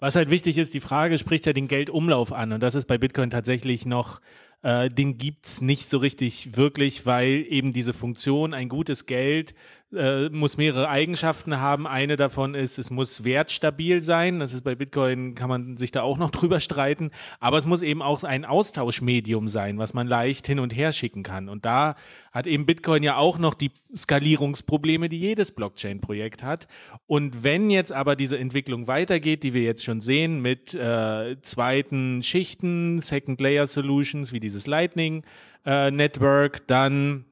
Was 0.00 0.14
halt 0.14 0.30
wichtig 0.30 0.58
ist, 0.58 0.74
die 0.74 0.80
Frage 0.80 1.18
spricht 1.18 1.44
ja 1.46 1.52
den 1.52 1.66
Geldumlauf 1.66 2.32
an 2.32 2.52
und 2.52 2.62
das 2.62 2.76
ist 2.76 2.86
bei 2.86 2.98
Bitcoin 2.98 3.30
tatsächlich 3.30 3.84
noch, 3.84 4.20
äh, 4.62 4.88
den 4.88 5.18
gibt's 5.18 5.60
nicht 5.60 5.86
so 5.88 5.98
richtig 5.98 6.56
wirklich, 6.56 7.04
weil 7.04 7.44
eben 7.48 7.72
diese 7.72 7.92
Funktion, 7.92 8.54
ein 8.54 8.68
gutes 8.68 9.06
Geld 9.06 9.54
äh, 9.94 10.28
muss 10.28 10.56
mehrere 10.56 10.88
Eigenschaften 10.88 11.60
haben. 11.60 11.86
Eine 11.86 12.16
davon 12.16 12.54
ist, 12.54 12.78
es 12.78 12.90
muss 12.90 13.24
wertstabil 13.24 14.02
sein. 14.02 14.38
Das 14.38 14.52
ist 14.52 14.62
bei 14.62 14.74
Bitcoin, 14.74 15.34
kann 15.34 15.48
man 15.48 15.76
sich 15.76 15.90
da 15.90 16.02
auch 16.02 16.18
noch 16.18 16.30
drüber 16.32 16.60
streiten. 16.60 17.10
Aber 17.40 17.58
es 17.58 17.66
muss 17.66 17.82
eben 17.82 18.02
auch 18.02 18.22
ein 18.22 18.44
Austauschmedium 18.44 19.48
sein, 19.48 19.78
was 19.78 19.94
man 19.94 20.06
leicht 20.06 20.46
hin 20.46 20.58
und 20.58 20.76
her 20.76 20.92
schicken 20.92 21.22
kann. 21.22 21.48
Und 21.48 21.64
da 21.64 21.96
hat 22.32 22.46
eben 22.46 22.66
Bitcoin 22.66 23.02
ja 23.02 23.16
auch 23.16 23.38
noch 23.38 23.54
die 23.54 23.70
Skalierungsprobleme, 23.96 25.08
die 25.08 25.18
jedes 25.18 25.52
Blockchain-Projekt 25.52 26.42
hat. 26.42 26.68
Und 27.06 27.42
wenn 27.42 27.70
jetzt 27.70 27.92
aber 27.92 28.14
diese 28.14 28.38
Entwicklung 28.38 28.88
weitergeht, 28.88 29.42
die 29.42 29.54
wir 29.54 29.62
jetzt 29.62 29.84
schon 29.84 30.00
sehen 30.00 30.42
mit 30.42 30.74
äh, 30.74 31.40
zweiten 31.40 32.22
Schichten, 32.22 32.98
Second 32.98 33.40
Layer 33.40 33.66
Solutions 33.66 34.32
wie 34.32 34.40
dieses 34.40 34.66
Lightning 34.66 35.24
äh, 35.64 35.90
Network, 35.90 36.66
dann 36.66 37.24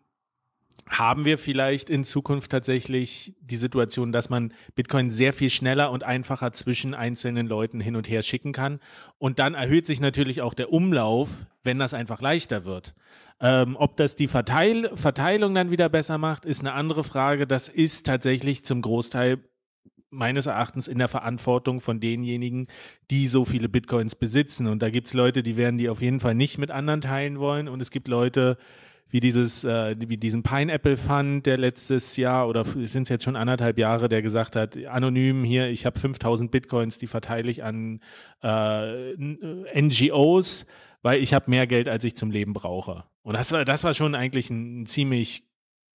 haben 0.88 1.24
wir 1.24 1.36
vielleicht 1.36 1.90
in 1.90 2.04
Zukunft 2.04 2.50
tatsächlich 2.52 3.34
die 3.40 3.56
Situation, 3.56 4.12
dass 4.12 4.30
man 4.30 4.52
Bitcoin 4.74 5.10
sehr 5.10 5.32
viel 5.32 5.50
schneller 5.50 5.90
und 5.90 6.04
einfacher 6.04 6.52
zwischen 6.52 6.94
einzelnen 6.94 7.46
Leuten 7.46 7.80
hin 7.80 7.96
und 7.96 8.08
her 8.08 8.22
schicken 8.22 8.52
kann. 8.52 8.78
Und 9.18 9.38
dann 9.38 9.54
erhöht 9.54 9.86
sich 9.86 10.00
natürlich 10.00 10.42
auch 10.42 10.54
der 10.54 10.72
Umlauf, 10.72 11.46
wenn 11.64 11.78
das 11.78 11.92
einfach 11.92 12.20
leichter 12.20 12.64
wird. 12.64 12.94
Ähm, 13.40 13.76
ob 13.76 13.96
das 13.96 14.16
die 14.16 14.28
Verteil 14.28 14.90
Verteilung 14.94 15.54
dann 15.54 15.70
wieder 15.70 15.88
besser 15.88 16.18
macht, 16.18 16.44
ist 16.44 16.60
eine 16.60 16.72
andere 16.72 17.04
Frage. 17.04 17.46
Das 17.46 17.68
ist 17.68 18.06
tatsächlich 18.06 18.64
zum 18.64 18.80
Großteil 18.80 19.40
meines 20.10 20.46
Erachtens 20.46 20.88
in 20.88 20.98
der 20.98 21.08
Verantwortung 21.08 21.80
von 21.80 22.00
denjenigen, 22.00 22.68
die 23.10 23.26
so 23.26 23.44
viele 23.44 23.68
Bitcoins 23.68 24.14
besitzen. 24.14 24.66
Und 24.68 24.80
da 24.80 24.88
gibt 24.88 25.08
es 25.08 25.14
Leute, 25.14 25.42
die 25.42 25.56
werden 25.56 25.78
die 25.78 25.88
auf 25.88 26.00
jeden 26.00 26.20
Fall 26.20 26.34
nicht 26.34 26.58
mit 26.58 26.70
anderen 26.70 27.00
teilen 27.00 27.38
wollen. 27.38 27.68
Und 27.68 27.82
es 27.82 27.90
gibt 27.90 28.08
Leute, 28.08 28.56
wie 29.08 29.20
dieses, 29.20 29.64
äh, 29.64 29.96
wie 29.98 30.16
diesen 30.16 30.42
Pineapple 30.42 30.96
Fund, 30.96 31.46
der 31.46 31.58
letztes 31.58 32.16
Jahr 32.16 32.48
oder 32.48 32.64
sind 32.64 33.02
es 33.04 33.08
jetzt 33.08 33.24
schon 33.24 33.36
anderthalb 33.36 33.78
Jahre, 33.78 34.08
der 34.08 34.22
gesagt 34.22 34.56
hat, 34.56 34.76
anonym 34.86 35.44
hier, 35.44 35.68
ich 35.68 35.86
habe 35.86 35.98
5000 35.98 36.50
Bitcoins, 36.50 36.98
die 36.98 37.06
verteile 37.06 37.50
ich 37.50 37.62
an 37.62 38.00
äh, 38.42 39.14
NGOs, 39.80 40.66
weil 41.02 41.22
ich 41.22 41.34
habe 41.34 41.50
mehr 41.50 41.66
Geld, 41.66 41.88
als 41.88 42.04
ich 42.04 42.16
zum 42.16 42.30
Leben 42.30 42.52
brauche. 42.52 43.04
Und 43.22 43.34
das 43.34 43.52
war, 43.52 43.64
das 43.64 43.84
war 43.84 43.94
schon 43.94 44.14
eigentlich 44.14 44.50
ein, 44.50 44.82
ein 44.82 44.86
ziemlich 44.86 45.44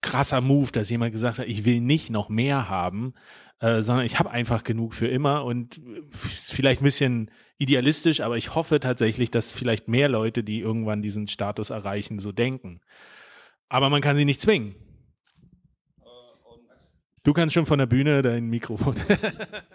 krasser 0.01 0.41
Move, 0.41 0.72
dass 0.72 0.89
jemand 0.89 1.12
gesagt 1.12 1.39
hat, 1.39 1.47
ich 1.47 1.66
will 1.66 1.82
nicht 1.82 2.09
noch 2.09 2.30
mehr 2.30 2.70
haben, 2.70 3.14
äh, 3.59 3.82
sondern 3.82 4.05
ich 4.05 4.20
habe 4.20 4.32
einfach 4.32 4.64
genug 4.64 4.93
für 4.93 5.07
immer 5.07 5.45
und 5.45 5.82
vielleicht 6.09 6.82
ein 6.82 6.86
bisschen 6.86 7.32
idealistisch, 7.62 8.22
aber 8.22 8.38
ich 8.38 8.55
hoffe 8.55 8.80
tatsächlich, 8.80 9.30
dass 9.30 9.51
vielleicht 9.51 9.88
mehr 9.88 10.09
Leute, 10.09 10.43
die 10.43 10.59
irgendwann 10.59 11.03
diesen 11.03 11.28
Status 11.28 11.70
erreichen, 11.70 12.18
so 12.18 12.32
denken. 12.32 12.82
Aber 13.70 13.91
man 13.91 14.01
kann 14.01 14.18
sie 14.18 14.26
nicht 14.26 14.41
zwingen. 14.41 14.74
Du 17.24 17.34
kannst 17.34 17.53
schon 17.53 17.68
von 17.68 17.78
der 17.78 17.86
Bühne 17.86 18.24
dein 18.24 18.47
Mikrofon. 18.47 18.95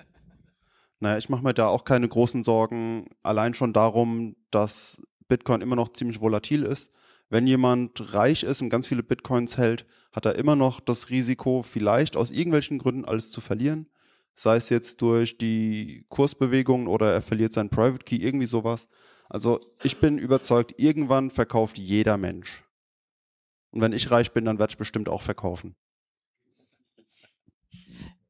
naja, 1.01 1.17
ich 1.17 1.29
mache 1.29 1.45
mir 1.45 1.55
da 1.55 1.69
auch 1.69 1.85
keine 1.85 2.09
großen 2.09 2.43
Sorgen. 2.43 3.07
Allein 3.23 3.55
schon 3.55 3.73
darum, 3.73 4.35
dass 4.51 5.01
Bitcoin 5.29 5.61
immer 5.61 5.77
noch 5.77 5.93
ziemlich 5.93 6.21
volatil 6.21 6.65
ist. 6.65 6.91
Wenn 7.31 7.47
jemand 7.47 8.15
reich 8.15 8.43
ist 8.43 8.63
und 8.63 8.69
ganz 8.69 8.89
viele 8.89 9.05
Bitcoins 9.05 9.59
hält, 9.59 9.87
hat 10.13 10.27
er 10.27 10.35
immer 10.35 10.57
noch 10.57 10.81
das 10.81 11.11
Risiko, 11.11 11.63
vielleicht 11.63 12.17
aus 12.17 12.33
irgendwelchen 12.33 12.79
Gründen 12.79 13.05
alles 13.05 13.31
zu 13.31 13.41
verlieren 13.41 13.87
sei 14.37 14.57
es 14.57 14.69
jetzt 14.69 15.01
durch 15.01 15.39
die 15.39 16.05
Kursbewegungen 16.11 16.87
oder 16.87 17.13
er 17.13 17.23
verliert 17.23 17.55
seinen 17.55 17.71
Private 17.71 18.05
Key, 18.05 18.17
irgendwie 18.17 18.47
sowas. 18.47 18.87
Also 19.29 19.61
ich 19.83 19.99
bin 19.99 20.19
überzeugt, 20.19 20.75
irgendwann 20.79 21.31
verkauft 21.31 21.79
jeder 21.79 22.17
Mensch. 22.17 22.63
Und 23.71 23.81
wenn 23.81 23.93
ich 23.93 24.11
reich 24.11 24.33
bin, 24.33 24.45
dann 24.45 24.59
werde 24.59 24.73
ich 24.73 24.79
bestimmt 24.79 25.09
auch 25.09 25.23
verkaufen. 25.23 25.75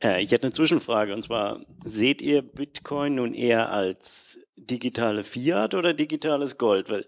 Äh, 0.03 0.23
ich 0.23 0.31
hätte 0.31 0.47
eine 0.47 0.53
Zwischenfrage 0.53 1.13
und 1.13 1.23
zwar, 1.23 1.67
seht 1.85 2.23
ihr 2.23 2.43
Bitcoin 2.43 3.17
nun 3.17 3.35
eher 3.35 3.73
als 3.73 4.41
digitale 4.57 5.25
Fiat 5.25 5.75
oder 5.75 5.93
digitales 5.93 6.57
Gold? 6.57 6.89
Weil 6.89 7.07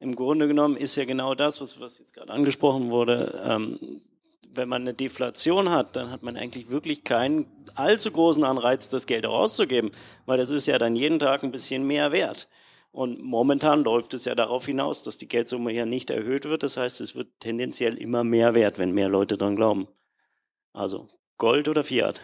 im 0.00 0.16
Grunde 0.16 0.48
genommen 0.48 0.76
ist 0.76 0.96
ja 0.96 1.04
genau 1.04 1.34
das, 1.34 1.60
was, 1.60 1.80
was 1.80 1.98
jetzt 1.98 2.14
gerade 2.14 2.32
angesprochen 2.32 2.90
wurde, 2.90 3.42
ähm, 3.44 4.02
wenn 4.54 4.68
man 4.68 4.82
eine 4.82 4.94
Deflation 4.94 5.70
hat, 5.70 5.96
dann 5.96 6.10
hat 6.10 6.22
man 6.22 6.36
eigentlich 6.36 6.70
wirklich 6.70 7.04
keinen 7.04 7.46
allzu 7.74 8.10
großen 8.10 8.44
Anreiz, 8.44 8.88
das 8.88 9.06
Geld 9.06 9.26
auch 9.26 9.40
auszugeben, 9.40 9.90
weil 10.26 10.38
das 10.38 10.50
ist 10.50 10.66
ja 10.66 10.78
dann 10.78 10.96
jeden 10.96 11.18
Tag 11.18 11.42
ein 11.42 11.52
bisschen 11.52 11.86
mehr 11.86 12.12
wert. 12.12 12.48
Und 12.92 13.22
momentan 13.22 13.84
läuft 13.84 14.14
es 14.14 14.24
ja 14.24 14.34
darauf 14.34 14.66
hinaus, 14.66 15.04
dass 15.04 15.16
die 15.16 15.28
Geldsumme 15.28 15.72
ja 15.72 15.86
nicht 15.86 16.10
erhöht 16.10 16.46
wird. 16.46 16.64
Das 16.64 16.76
heißt, 16.76 17.00
es 17.00 17.14
wird 17.14 17.28
tendenziell 17.38 17.94
immer 17.94 18.24
mehr 18.24 18.54
wert, 18.54 18.78
wenn 18.78 18.92
mehr 18.92 19.08
Leute 19.08 19.38
dran 19.38 19.54
glauben. 19.54 19.86
Also 20.72 21.08
Gold 21.38 21.68
oder 21.68 21.84
Fiat? 21.84 22.20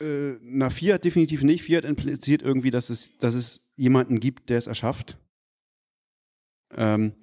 Äh, 0.00 0.36
na, 0.40 0.70
Fiat 0.70 1.04
definitiv 1.04 1.42
nicht. 1.42 1.62
Fiat 1.62 1.84
impliziert 1.84 2.40
irgendwie, 2.40 2.70
dass 2.70 2.88
es, 2.88 3.18
dass 3.18 3.34
es 3.34 3.72
jemanden 3.76 4.18
gibt, 4.18 4.48
der 4.48 4.58
es 4.58 4.66
erschafft. 4.66 5.18
Ähm, 6.74 7.14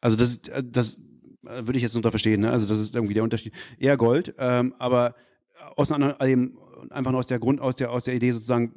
also 0.00 0.16
das, 0.16 0.42
das 0.64 1.00
würde 1.46 1.76
ich 1.76 1.82
jetzt 1.82 1.96
da 1.96 2.10
verstehen. 2.10 2.42
Ne? 2.42 2.50
Also 2.50 2.66
das 2.66 2.80
ist 2.80 2.94
irgendwie 2.94 3.14
der 3.14 3.24
Unterschied. 3.24 3.52
Eher 3.78 3.96
Gold, 3.96 4.34
ähm, 4.38 4.74
aber 4.78 5.14
aus 5.76 5.92
einer, 5.92 6.20
eben, 6.20 6.58
einfach 6.90 7.10
nur 7.10 7.20
aus 7.20 7.26
der 7.26 7.38
Grund, 7.38 7.60
aus 7.60 7.76
der, 7.76 7.90
aus 7.90 8.04
der 8.04 8.14
Idee 8.14 8.32
sozusagen, 8.32 8.72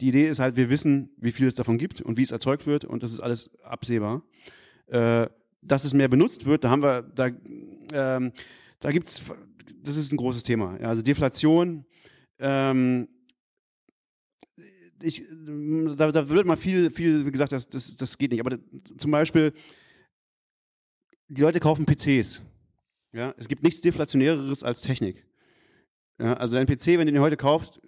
die 0.00 0.08
Idee 0.08 0.28
ist 0.28 0.38
halt, 0.38 0.56
wir 0.56 0.70
wissen, 0.70 1.10
wie 1.16 1.32
viel 1.32 1.46
es 1.46 1.54
davon 1.54 1.78
gibt 1.78 2.00
und 2.00 2.16
wie 2.16 2.22
es 2.22 2.30
erzeugt 2.30 2.66
wird 2.66 2.84
und 2.84 3.02
das 3.02 3.12
ist 3.12 3.20
alles 3.20 3.56
absehbar. 3.62 4.22
Äh, 4.86 5.28
dass 5.60 5.84
es 5.84 5.92
mehr 5.92 6.08
benutzt 6.08 6.46
wird, 6.46 6.64
da 6.64 6.70
haben 6.70 6.82
wir, 6.82 7.02
da, 7.02 7.30
ähm, 7.92 8.32
da 8.80 8.92
gibt's, 8.92 9.22
das 9.82 9.96
ist 9.96 10.12
ein 10.12 10.16
großes 10.16 10.44
Thema. 10.44 10.78
Ja, 10.80 10.88
also 10.88 11.02
Deflation, 11.02 11.84
ähm, 12.38 13.08
ich, 15.02 15.24
da, 15.96 16.12
da, 16.12 16.28
wird 16.28 16.46
mal 16.46 16.56
viel, 16.56 16.90
viel 16.90 17.26
wie 17.26 17.30
gesagt, 17.30 17.52
das, 17.52 17.68
das, 17.68 17.96
das 17.96 18.18
geht 18.18 18.32
nicht. 18.32 18.40
Aber 18.40 18.58
zum 18.98 19.10
Beispiel 19.10 19.52
die 21.28 21.42
Leute 21.42 21.60
kaufen 21.60 21.86
PCs. 21.86 22.42
Ja, 23.12 23.34
es 23.38 23.48
gibt 23.48 23.62
nichts 23.62 23.80
deflationäreres 23.80 24.62
als 24.62 24.82
Technik. 24.82 25.24
Ja, 26.18 26.34
also 26.34 26.56
dein 26.56 26.66
PC, 26.66 26.98
wenn 26.98 27.06
du 27.06 27.12
ihn 27.12 27.20
heute 27.20 27.36
kaufst, 27.36 27.80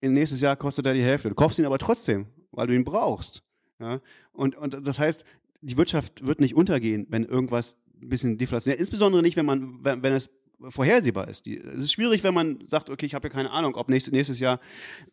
in 0.00 0.14
nächstes 0.14 0.40
Jahr 0.40 0.56
kostet 0.56 0.86
er 0.86 0.94
die 0.94 1.02
Hälfte. 1.02 1.28
Du 1.28 1.34
kaufst 1.34 1.58
ihn 1.58 1.64
aber 1.64 1.78
trotzdem, 1.78 2.26
weil 2.50 2.66
du 2.66 2.74
ihn 2.74 2.84
brauchst. 2.84 3.42
Ja, 3.80 4.00
und, 4.32 4.56
und 4.56 4.86
das 4.86 4.98
heißt, 4.98 5.24
die 5.60 5.76
Wirtschaft 5.76 6.26
wird 6.26 6.40
nicht 6.40 6.54
untergehen, 6.54 7.06
wenn 7.10 7.24
irgendwas 7.24 7.76
ein 8.00 8.08
bisschen 8.08 8.38
deflationär, 8.38 8.78
insbesondere 8.78 9.22
nicht, 9.22 9.36
wenn 9.36 9.46
man, 9.46 9.84
wenn, 9.84 10.02
wenn 10.02 10.12
es 10.12 10.30
vorhersehbar 10.60 11.28
ist. 11.28 11.46
Die, 11.46 11.58
es 11.58 11.78
ist 11.78 11.92
schwierig, 11.92 12.24
wenn 12.24 12.34
man 12.34 12.58
sagt, 12.66 12.90
okay, 12.90 13.06
ich 13.06 13.14
habe 13.14 13.28
ja 13.28 13.32
keine 13.32 13.50
Ahnung, 13.50 13.74
ob 13.76 13.88
nächstes, 13.88 14.12
nächstes 14.12 14.38
Jahr, 14.40 14.60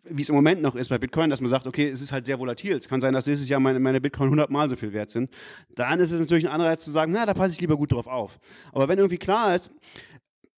wie 0.04 0.22
es 0.22 0.30
im 0.30 0.36
Moment 0.36 0.62
noch 0.62 0.76
ist 0.76 0.90
bei 0.90 0.98
Bitcoin, 0.98 1.30
dass 1.30 1.42
man 1.42 1.50
sagt, 1.50 1.68
okay, 1.68 1.90
es 1.90 2.02
ist 2.02 2.12
halt 2.12 2.26
sehr 2.26 2.40
volatil. 2.40 2.76
Es 2.76 2.88
kann 2.88 3.02
sein, 3.02 3.14
dass 3.14 3.28
nächstes 3.28 3.50
Jahr 3.50 3.60
meine, 3.60 3.80
meine 3.80 4.02
Bitcoin 4.02 4.28
100 4.28 4.50
Mal 4.50 4.70
so 4.70 4.76
viel 4.76 4.94
wert 4.94 5.10
sind. 5.10 5.30
Dann 5.76 6.00
ist 6.00 6.12
es 6.12 6.20
natürlich 6.20 6.48
ein 6.48 6.52
Anreiz 6.52 6.84
zu 6.84 6.92
sagen, 6.92 7.12
na, 7.12 7.26
da 7.26 7.34
passe 7.34 7.54
ich 7.54 7.62
lieber 7.62 7.78
gut 7.78 7.92
drauf 7.92 8.08
auf. 8.08 8.40
Aber 8.72 8.88
wenn 8.88 8.98
irgendwie 8.98 9.18
klar 9.18 9.56
ist, 9.56 9.72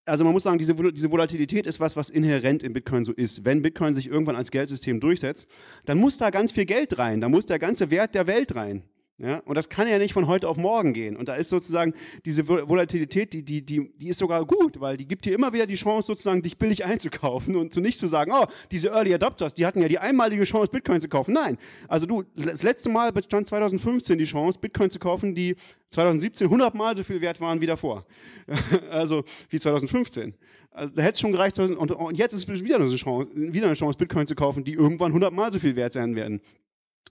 also 0.06 0.24
man 0.24 0.32
muss 0.32 0.42
sagen, 0.42 0.58
diese, 0.58 0.74
diese 0.74 1.10
Volatilität 1.10 1.66
ist 1.66 1.80
was, 1.80 1.96
was 1.96 2.08
inhärent 2.08 2.62
in 2.62 2.72
Bitcoin 2.72 3.04
so 3.04 3.12
ist. 3.12 3.44
Wenn 3.44 3.62
Bitcoin 3.62 3.94
sich 3.94 4.08
irgendwann 4.08 4.36
als 4.36 4.50
Geldsystem 4.50 5.00
durchsetzt, 5.00 5.48
dann 5.84 5.98
muss 5.98 6.16
da 6.16 6.30
ganz 6.30 6.52
viel 6.52 6.64
Geld 6.64 6.98
rein. 6.98 7.20
Da 7.20 7.28
muss 7.28 7.46
der 7.46 7.58
ganze 7.58 7.90
Wert 7.90 8.14
der 8.14 8.26
Welt 8.26 8.54
rein. 8.54 8.84
Ja, 9.20 9.38
und 9.46 9.56
das 9.56 9.68
kann 9.68 9.88
ja 9.88 9.98
nicht 9.98 10.12
von 10.12 10.28
heute 10.28 10.48
auf 10.48 10.56
morgen 10.56 10.92
gehen. 10.92 11.16
Und 11.16 11.28
da 11.28 11.34
ist 11.34 11.48
sozusagen 11.48 11.92
diese 12.24 12.42
Vol- 12.42 12.68
Volatilität, 12.68 13.32
die, 13.32 13.42
die, 13.42 13.62
die, 13.62 13.90
die 13.96 14.08
ist 14.08 14.20
sogar 14.20 14.44
gut, 14.46 14.78
weil 14.80 14.96
die 14.96 15.06
gibt 15.08 15.24
dir 15.24 15.34
immer 15.34 15.52
wieder 15.52 15.66
die 15.66 15.74
Chance, 15.74 16.06
sozusagen 16.06 16.40
dich 16.40 16.56
billig 16.56 16.84
einzukaufen 16.84 17.56
und 17.56 17.74
zu 17.74 17.80
nicht 17.80 17.98
zu 17.98 18.06
sagen, 18.06 18.30
oh, 18.32 18.46
diese 18.70 18.90
Early 18.90 19.12
Adopters, 19.12 19.54
die 19.54 19.66
hatten 19.66 19.82
ja 19.82 19.88
die 19.88 19.98
einmalige 19.98 20.44
Chance, 20.44 20.70
Bitcoin 20.70 21.00
zu 21.00 21.08
kaufen. 21.08 21.32
Nein, 21.34 21.58
also 21.88 22.06
du, 22.06 22.22
das 22.36 22.62
letzte 22.62 22.90
Mal 22.90 23.10
bestand 23.12 23.48
2015 23.48 24.18
die 24.18 24.24
Chance, 24.24 24.60
Bitcoin 24.60 24.88
zu 24.88 25.00
kaufen, 25.00 25.34
die 25.34 25.56
2017 25.90 26.46
100 26.46 26.76
Mal 26.76 26.96
so 26.96 27.02
viel 27.02 27.20
wert 27.20 27.40
waren 27.40 27.60
wie 27.60 27.66
davor. 27.66 28.06
also 28.90 29.24
wie 29.50 29.58
2015. 29.58 30.34
Also 30.70 30.94
da 30.94 31.02
hätte 31.02 31.14
es 31.14 31.20
schon 31.20 31.32
gereicht. 31.32 31.58
Und, 31.58 31.76
und 31.76 32.16
jetzt 32.16 32.34
ist 32.34 32.48
wieder 32.48 32.76
eine, 32.76 32.88
Chance, 32.94 33.28
wieder 33.34 33.66
eine 33.66 33.74
Chance, 33.74 33.98
Bitcoin 33.98 34.28
zu 34.28 34.36
kaufen, 34.36 34.62
die 34.62 34.74
irgendwann 34.74 35.08
100 35.10 35.32
Mal 35.32 35.50
so 35.52 35.58
viel 35.58 35.74
wert 35.74 35.92
sein 35.92 36.14
werden. 36.14 36.40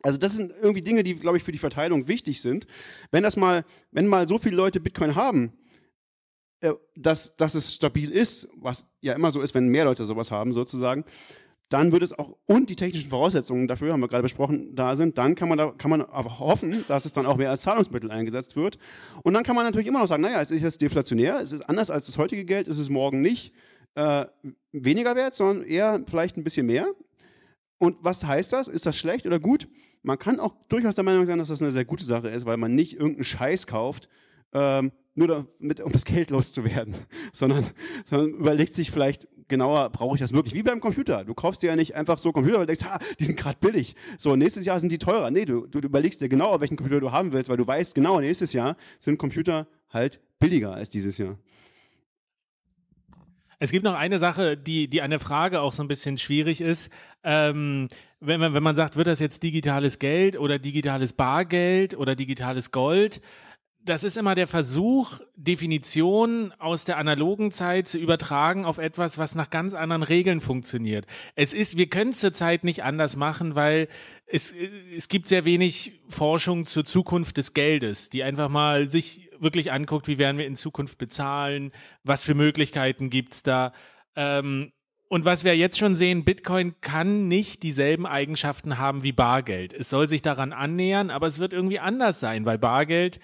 Also 0.04 0.20
das 0.20 0.36
sind 0.36 0.54
irgendwie 0.62 0.82
Dinge, 0.82 1.04
die, 1.04 1.16
glaube 1.16 1.38
ich, 1.38 1.44
für 1.44 1.52
die 1.52 1.58
Verteilung 1.58 2.08
wichtig 2.08 2.42
sind. 2.42 2.68
Wenn 3.12 3.24
das 3.24 3.36
mal, 3.36 3.66
wenn 3.92 4.08
mal 4.08 4.28
so 4.28 4.38
viele 4.38 4.56
Leute 4.56 4.80
Bitcoin 4.80 5.16
haben, 5.16 5.54
äh, 6.62 6.74
dass, 6.96 7.36
dass 7.38 7.56
es 7.56 7.74
stabil 7.74 8.12
ist, 8.12 8.50
was 8.56 8.88
ja 9.02 9.14
immer 9.14 9.32
so 9.32 9.42
ist, 9.42 9.54
wenn 9.54 9.68
mehr 9.68 9.86
Leute 9.86 10.06
sowas 10.06 10.32
haben, 10.32 10.54
sozusagen, 10.54 11.06
dann 11.70 11.92
wird 11.92 12.02
es 12.02 12.18
auch, 12.18 12.38
und 12.46 12.70
die 12.70 12.76
technischen 12.76 13.10
Voraussetzungen 13.10 13.68
dafür, 13.68 13.92
haben 13.92 14.00
wir 14.00 14.08
gerade 14.08 14.24
besprochen, 14.24 14.74
da 14.74 14.96
sind, 14.96 15.18
dann 15.18 15.36
kann 15.36 15.50
man, 15.50 15.58
da, 15.58 15.74
kann 15.78 15.92
man 15.92 16.02
aber 16.02 16.40
hoffen, 16.40 16.86
dass 16.88 17.06
es 17.06 17.12
dann 17.12 17.26
auch 17.26 17.38
mehr 17.38 17.50
als 17.50 17.64
Zahlungsmittel 17.64 18.10
eingesetzt 18.10 18.56
wird. 18.56 18.80
Und 19.24 19.34
dann 19.34 19.44
kann 19.44 19.56
man 19.56 19.66
natürlich 19.66 19.88
immer 19.88 20.00
noch 20.00 20.08
sagen, 20.08 20.24
naja, 20.24 20.42
es 20.42 20.52
ist 20.52 20.62
jetzt 20.62 20.82
deflationär, 20.82 21.42
es 21.42 21.52
ist 21.52 21.68
anders 21.68 21.90
als 21.90 22.06
das 22.06 22.18
heutige 22.18 22.46
Geld, 22.46 22.68
es 22.68 22.80
ist 22.80 22.90
morgen 22.90 23.22
nicht 23.22 23.54
äh, 23.96 24.26
weniger 24.72 25.16
wert, 25.16 25.36
sondern 25.36 25.66
eher 25.66 26.02
vielleicht 26.10 26.38
ein 26.38 26.44
bisschen 26.44 26.66
mehr. 26.66 26.88
Und 27.78 27.98
was 28.02 28.24
heißt 28.24 28.54
das? 28.54 28.68
Ist 28.68 28.86
das 28.86 28.98
schlecht 28.98 29.26
oder 29.26 29.40
gut? 29.40 29.68
Man 30.04 30.18
kann 30.18 30.40
auch 30.40 30.56
durchaus 30.70 30.96
der 30.96 31.04
Meinung 31.04 31.26
sein, 31.26 31.38
dass 31.38 31.50
das 31.50 31.62
eine 31.62 31.72
sehr 31.72 31.86
gute 31.86 32.06
Sache 32.06 32.30
ist, 32.30 32.46
weil 32.46 32.58
man 32.58 32.76
nicht 32.76 32.94
irgendeinen 32.94 33.26
Scheiß 33.26 33.68
kauft, 33.68 34.10
ähm, 34.54 34.92
nur 35.16 35.28
damit, 35.60 35.82
um 35.82 35.92
das 35.92 36.06
Geld 36.06 36.30
loszuwerden, 36.30 36.96
sondern, 37.34 37.66
sondern 38.06 38.30
überlegt 38.30 38.74
sich 38.74 38.92
vielleicht 38.92 39.28
genauer, 39.48 39.90
brauche 39.90 40.16
ich 40.16 40.22
das 40.22 40.34
wirklich? 40.34 40.54
Wie 40.54 40.64
beim 40.64 40.80
Computer. 40.80 41.24
Du 41.24 41.34
kaufst 41.34 41.64
dir 41.64 41.68
ja 41.68 41.76
nicht 41.76 41.96
einfach 41.96 42.20
so 42.20 42.32
Computer, 42.32 42.60
weil 42.60 42.66
du 42.66 42.74
denkst, 42.74 42.86
ha, 42.86 43.00
die 43.20 43.24
sind 43.24 43.38
gerade 43.38 43.58
billig. 43.60 43.96
So, 44.18 44.36
nächstes 44.36 44.66
Jahr 44.66 44.80
sind 44.80 44.92
die 44.92 44.98
teurer. 44.98 45.32
Nee, 45.32 45.46
du, 45.46 45.68
du 45.68 45.80
überlegst 45.80 46.22
dir 46.22 46.30
genau, 46.30 46.60
welchen 46.60 46.78
Computer 46.78 47.00
du 47.00 47.12
haben 47.12 47.32
willst, 47.34 47.50
weil 47.50 47.58
du 47.58 47.66
weißt, 47.66 47.96
genau, 47.96 48.20
nächstes 48.20 48.54
Jahr 48.54 48.78
sind 49.00 49.18
Computer 49.18 49.68
halt 49.90 50.20
billiger 50.40 50.74
als 50.74 50.90
dieses 50.90 51.18
Jahr. 51.18 51.38
Es 53.60 53.72
gibt 53.72 53.84
noch 53.84 53.96
eine 53.96 54.20
Sache, 54.20 54.56
die, 54.56 54.88
die 54.88 55.02
an 55.02 55.10
der 55.10 55.20
Frage 55.20 55.62
auch 55.62 55.74
so 55.74 55.82
ein 55.82 55.88
bisschen 55.88 56.18
schwierig 56.18 56.62
ist. 56.62 56.92
Ähm, 57.24 57.88
wenn, 58.20 58.40
man, 58.40 58.54
wenn 58.54 58.64
man 58.64 58.76
sagt, 58.76 58.96
wird 58.96 59.08
das 59.08 59.20
jetzt 59.20 59.42
digitales 59.42 59.98
Geld 60.00 60.38
oder 60.38 60.60
digitales 60.60 61.14
Bargeld 61.14 61.98
oder 61.98 62.16
digitales 62.16 62.72
Gold? 62.72 63.22
Das 63.84 64.04
ist 64.04 64.18
immer 64.18 64.36
der 64.36 64.48
Versuch, 64.48 65.22
Definitionen 65.36 66.52
aus 66.60 66.84
der 66.84 66.98
analogen 66.98 67.52
Zeit 67.52 67.88
zu 67.88 67.98
übertragen 67.98 68.66
auf 68.66 68.80
etwas, 68.80 69.18
was 69.18 69.34
nach 69.34 69.50
ganz 69.50 69.74
anderen 69.74 70.04
Regeln 70.04 70.42
funktioniert. 70.42 71.06
Es 71.36 71.54
ist, 71.54 71.78
wir 71.78 71.88
können 71.88 72.10
es 72.10 72.20
zurzeit 72.20 72.64
nicht 72.64 72.84
anders 72.84 73.16
machen, 73.16 73.56
weil 73.56 73.88
es, 74.26 74.54
es 74.96 75.08
gibt 75.08 75.30
sehr 75.30 75.46
wenig 75.46 76.02
Forschung 76.10 76.66
zur 76.66 76.84
Zukunft 76.86 77.38
des 77.38 77.54
Geldes, 77.54 78.10
die 78.10 78.24
einfach 78.24 78.50
mal 78.50 78.90
sich 78.90 79.27
wirklich 79.40 79.72
anguckt, 79.72 80.08
wie 80.08 80.18
werden 80.18 80.38
wir 80.38 80.48
in 80.48 80.56
Zukunft 80.56 80.98
bezahlen, 80.98 81.72
was 82.04 82.24
für 82.24 82.36
Möglichkeiten 82.36 83.10
gibt's 83.10 83.44
da. 83.44 83.74
Ähm, 84.16 84.72
und 85.10 85.24
was 85.24 85.44
wir 85.44 85.56
jetzt 85.56 85.78
schon 85.78 85.96
sehen, 85.96 86.26
Bitcoin 86.26 86.76
kann 86.82 87.28
nicht 87.28 87.64
dieselben 87.64 88.06
Eigenschaften 88.06 88.78
haben 88.78 89.04
wie 89.04 89.14
Bargeld. 89.14 89.74
Es 89.74 89.90
soll 89.90 90.08
sich 90.10 90.22
daran 90.22 90.52
annähern, 90.52 91.10
aber 91.10 91.28
es 91.28 91.40
wird 91.40 91.54
irgendwie 91.54 91.80
anders 91.80 92.20
sein, 92.20 92.46
weil 92.46 92.58
Bargeld 92.58 93.20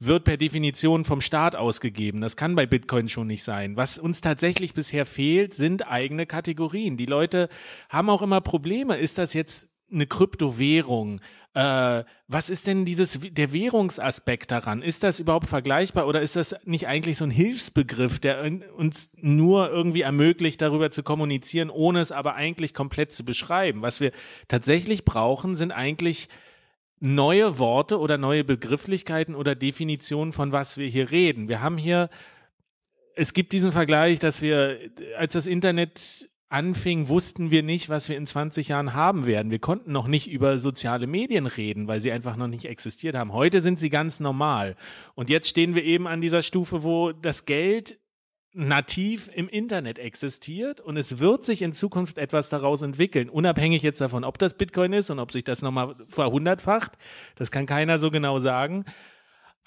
wird 0.00 0.24
per 0.24 0.36
Definition 0.36 1.04
vom 1.04 1.20
Staat 1.20 1.56
ausgegeben. 1.56 2.20
Das 2.20 2.36
kann 2.36 2.54
bei 2.54 2.66
Bitcoin 2.66 3.08
schon 3.08 3.26
nicht 3.26 3.42
sein. 3.42 3.76
Was 3.76 3.98
uns 3.98 4.20
tatsächlich 4.20 4.74
bisher 4.74 5.06
fehlt, 5.06 5.54
sind 5.54 5.88
eigene 5.88 6.26
Kategorien. 6.26 6.96
Die 6.96 7.06
Leute 7.06 7.48
haben 7.88 8.10
auch 8.10 8.22
immer 8.22 8.40
Probleme. 8.40 8.96
Ist 8.96 9.18
das 9.18 9.32
jetzt 9.34 9.77
eine 9.90 10.06
Kryptowährung? 10.06 11.20
Äh, 11.54 12.04
was 12.28 12.50
ist 12.50 12.66
denn 12.66 12.84
dieses, 12.84 13.18
der 13.20 13.52
Währungsaspekt 13.52 14.50
daran? 14.50 14.82
Ist 14.82 15.02
das 15.02 15.18
überhaupt 15.18 15.48
vergleichbar 15.48 16.06
oder 16.06 16.22
ist 16.22 16.36
das 16.36 16.54
nicht 16.64 16.86
eigentlich 16.86 17.16
so 17.16 17.24
ein 17.24 17.30
Hilfsbegriff, 17.30 18.20
der 18.20 18.50
uns 18.76 19.12
nur 19.16 19.70
irgendwie 19.70 20.02
ermöglicht, 20.02 20.60
darüber 20.60 20.90
zu 20.90 21.02
kommunizieren, 21.02 21.70
ohne 21.70 22.00
es 22.00 22.12
aber 22.12 22.34
eigentlich 22.34 22.74
komplett 22.74 23.12
zu 23.12 23.24
beschreiben? 23.24 23.82
Was 23.82 24.00
wir 24.00 24.12
tatsächlich 24.46 25.04
brauchen, 25.04 25.56
sind 25.56 25.72
eigentlich 25.72 26.28
neue 27.00 27.58
Worte 27.58 27.98
oder 27.98 28.18
neue 28.18 28.44
Begrifflichkeiten 28.44 29.34
oder 29.34 29.54
Definitionen 29.54 30.32
von 30.32 30.52
was 30.52 30.78
wir 30.78 30.88
hier 30.88 31.10
reden. 31.10 31.48
Wir 31.48 31.60
haben 31.60 31.78
hier, 31.78 32.10
es 33.14 33.34
gibt 33.34 33.52
diesen 33.52 33.72
Vergleich, 33.72 34.18
dass 34.18 34.42
wir, 34.42 34.78
als 35.16 35.32
das 35.32 35.46
Internet 35.46 36.28
anfing, 36.48 37.08
wussten 37.08 37.50
wir 37.50 37.62
nicht, 37.62 37.88
was 37.88 38.08
wir 38.08 38.16
in 38.16 38.26
20 38.26 38.68
Jahren 38.68 38.94
haben 38.94 39.26
werden. 39.26 39.50
Wir 39.50 39.58
konnten 39.58 39.92
noch 39.92 40.06
nicht 40.06 40.30
über 40.30 40.58
soziale 40.58 41.06
Medien 41.06 41.46
reden, 41.46 41.88
weil 41.88 42.00
sie 42.00 42.12
einfach 42.12 42.36
noch 42.36 42.48
nicht 42.48 42.64
existiert 42.64 43.14
haben. 43.14 43.32
Heute 43.32 43.60
sind 43.60 43.78
sie 43.78 43.90
ganz 43.90 44.20
normal. 44.20 44.76
Und 45.14 45.30
jetzt 45.30 45.48
stehen 45.48 45.74
wir 45.74 45.84
eben 45.84 46.06
an 46.06 46.20
dieser 46.20 46.42
Stufe, 46.42 46.84
wo 46.84 47.12
das 47.12 47.44
Geld 47.44 47.98
nativ 48.54 49.30
im 49.34 49.48
Internet 49.48 49.98
existiert 49.98 50.80
und 50.80 50.96
es 50.96 51.18
wird 51.18 51.44
sich 51.44 51.62
in 51.62 51.72
Zukunft 51.72 52.18
etwas 52.18 52.48
daraus 52.48 52.82
entwickeln, 52.82 53.28
unabhängig 53.28 53.82
jetzt 53.82 54.00
davon, 54.00 54.24
ob 54.24 54.38
das 54.38 54.54
Bitcoin 54.54 54.94
ist 54.94 55.10
und 55.10 55.18
ob 55.18 55.32
sich 55.32 55.44
das 55.44 55.62
nochmal 55.62 55.94
verhundertfacht. 56.08 56.92
Das 57.36 57.50
kann 57.50 57.66
keiner 57.66 57.98
so 57.98 58.10
genau 58.10 58.40
sagen. 58.40 58.84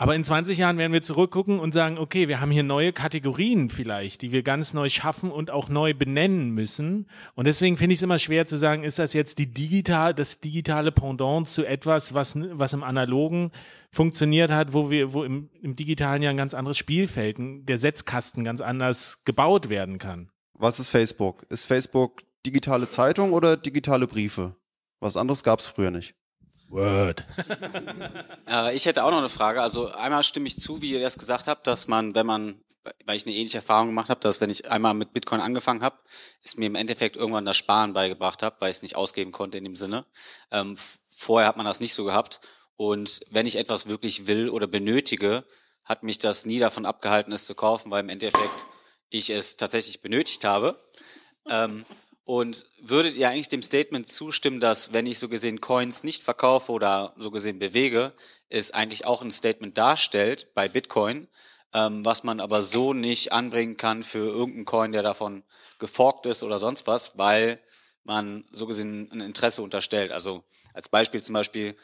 Aber 0.01 0.15
in 0.15 0.23
20 0.23 0.57
Jahren 0.57 0.79
werden 0.79 0.93
wir 0.93 1.03
zurückgucken 1.03 1.59
und 1.59 1.75
sagen, 1.75 1.99
okay, 1.99 2.27
wir 2.27 2.41
haben 2.41 2.49
hier 2.49 2.63
neue 2.63 2.91
Kategorien 2.91 3.69
vielleicht, 3.69 4.23
die 4.23 4.31
wir 4.31 4.41
ganz 4.41 4.73
neu 4.73 4.89
schaffen 4.89 5.29
und 5.29 5.51
auch 5.51 5.69
neu 5.69 5.93
benennen 5.93 6.49
müssen. 6.49 7.07
Und 7.35 7.45
deswegen 7.45 7.77
finde 7.77 7.93
ich 7.93 7.99
es 7.99 8.01
immer 8.01 8.17
schwer 8.17 8.47
zu 8.47 8.57
sagen, 8.57 8.83
ist 8.83 8.97
das 8.97 9.13
jetzt 9.13 9.37
die 9.37 9.53
digital, 9.53 10.15
das 10.15 10.39
digitale 10.39 10.91
Pendant 10.91 11.47
zu 11.47 11.67
etwas, 11.67 12.15
was, 12.15 12.35
was 12.35 12.73
im 12.73 12.81
Analogen 12.81 13.51
funktioniert 13.91 14.49
hat, 14.49 14.73
wo 14.73 14.89
wir, 14.89 15.13
wo 15.13 15.23
im, 15.23 15.51
im 15.61 15.75
digitalen 15.75 16.23
ja 16.23 16.31
ein 16.31 16.37
ganz 16.37 16.55
anderes 16.55 16.79
Spielfeld, 16.79 17.37
der 17.39 17.77
Setzkasten 17.77 18.43
ganz 18.43 18.59
anders 18.59 19.23
gebaut 19.23 19.69
werden 19.69 19.99
kann. 19.99 20.31
Was 20.55 20.79
ist 20.79 20.89
Facebook? 20.89 21.45
Ist 21.49 21.65
Facebook 21.65 22.23
digitale 22.43 22.89
Zeitung 22.89 23.33
oder 23.33 23.55
digitale 23.55 24.07
Briefe? 24.07 24.55
Was 24.99 25.15
anderes 25.15 25.43
gab 25.43 25.59
es 25.59 25.67
früher 25.67 25.91
nicht. 25.91 26.15
Word. 26.71 27.25
Äh, 28.47 28.75
ich 28.75 28.85
hätte 28.85 29.03
auch 29.05 29.11
noch 29.11 29.19
eine 29.19 29.29
Frage. 29.29 29.61
Also 29.61 29.87
einmal 29.91 30.23
stimme 30.23 30.47
ich 30.47 30.59
zu, 30.59 30.81
wie 30.81 30.91
ihr 30.91 30.99
das 30.99 31.17
gesagt 31.17 31.47
habt, 31.47 31.67
dass 31.67 31.87
man, 31.87 32.15
wenn 32.15 32.25
man, 32.25 32.61
weil 33.05 33.15
ich 33.15 33.25
eine 33.25 33.35
ähnliche 33.35 33.59
Erfahrung 33.59 33.87
gemacht 33.87 34.09
habe, 34.09 34.19
dass 34.19 34.41
wenn 34.41 34.49
ich 34.49 34.69
einmal 34.69 34.93
mit 34.93 35.13
Bitcoin 35.13 35.39
angefangen 35.39 35.83
habe, 35.83 35.97
ist 36.43 36.57
mir 36.57 36.65
im 36.65 36.75
Endeffekt 36.75 37.15
irgendwann 37.15 37.45
das 37.45 37.55
Sparen 37.55 37.93
beigebracht 37.93 38.43
habe, 38.43 38.57
weil 38.59 38.71
ich 38.71 38.77
es 38.77 38.81
nicht 38.81 38.95
ausgeben 38.95 39.31
konnte 39.31 39.57
in 39.57 39.63
dem 39.63 39.75
Sinne. 39.75 40.05
Ähm, 40.51 40.75
vorher 41.09 41.47
hat 41.47 41.55
man 41.55 41.65
das 41.65 41.79
nicht 41.79 41.93
so 41.93 42.03
gehabt. 42.03 42.41
Und 42.75 43.21
wenn 43.29 43.45
ich 43.45 43.57
etwas 43.57 43.87
wirklich 43.87 44.27
will 44.27 44.49
oder 44.49 44.67
benötige, 44.67 45.45
hat 45.83 46.03
mich 46.03 46.19
das 46.19 46.45
nie 46.45 46.59
davon 46.59 46.85
abgehalten, 46.85 47.31
es 47.31 47.45
zu 47.45 47.55
kaufen, 47.55 47.91
weil 47.91 48.03
im 48.03 48.09
Endeffekt 48.09 48.65
ich 49.09 49.29
es 49.29 49.55
tatsächlich 49.55 50.01
benötigt 50.01 50.43
habe. 50.43 50.79
Ähm, 51.47 51.85
und 52.25 52.65
würdet 52.79 53.15
ihr 53.15 53.29
eigentlich 53.29 53.49
dem 53.49 53.63
Statement 53.63 54.07
zustimmen, 54.07 54.59
dass 54.59 54.93
wenn 54.93 55.05
ich 55.05 55.19
so 55.19 55.27
gesehen 55.27 55.61
Coins 55.61 56.03
nicht 56.03 56.23
verkaufe 56.23 56.71
oder 56.71 57.13
so 57.17 57.31
gesehen 57.31 57.59
bewege, 57.59 58.13
es 58.49 58.71
eigentlich 58.71 59.05
auch 59.05 59.21
ein 59.21 59.31
Statement 59.31 59.77
darstellt 59.77 60.53
bei 60.53 60.67
Bitcoin, 60.67 61.27
ähm, 61.73 62.05
was 62.05 62.23
man 62.23 62.39
aber 62.39 62.61
so 62.61 62.93
nicht 62.93 63.31
anbringen 63.31 63.77
kann 63.77 64.03
für 64.03 64.19
irgendeinen 64.19 64.65
Coin, 64.65 64.91
der 64.91 65.03
davon 65.03 65.43
geforkt 65.79 66.25
ist 66.25 66.43
oder 66.43 66.59
sonst 66.59 66.87
was, 66.87 67.17
weil 67.17 67.59
man 68.03 68.45
so 68.51 68.67
gesehen 68.67 69.09
ein 69.11 69.21
Interesse 69.21 69.61
unterstellt. 69.61 70.11
Also 70.11 70.43
als 70.73 70.89
Beispiel 70.89 71.21
zum 71.21 71.33
Beispiel, 71.33 71.75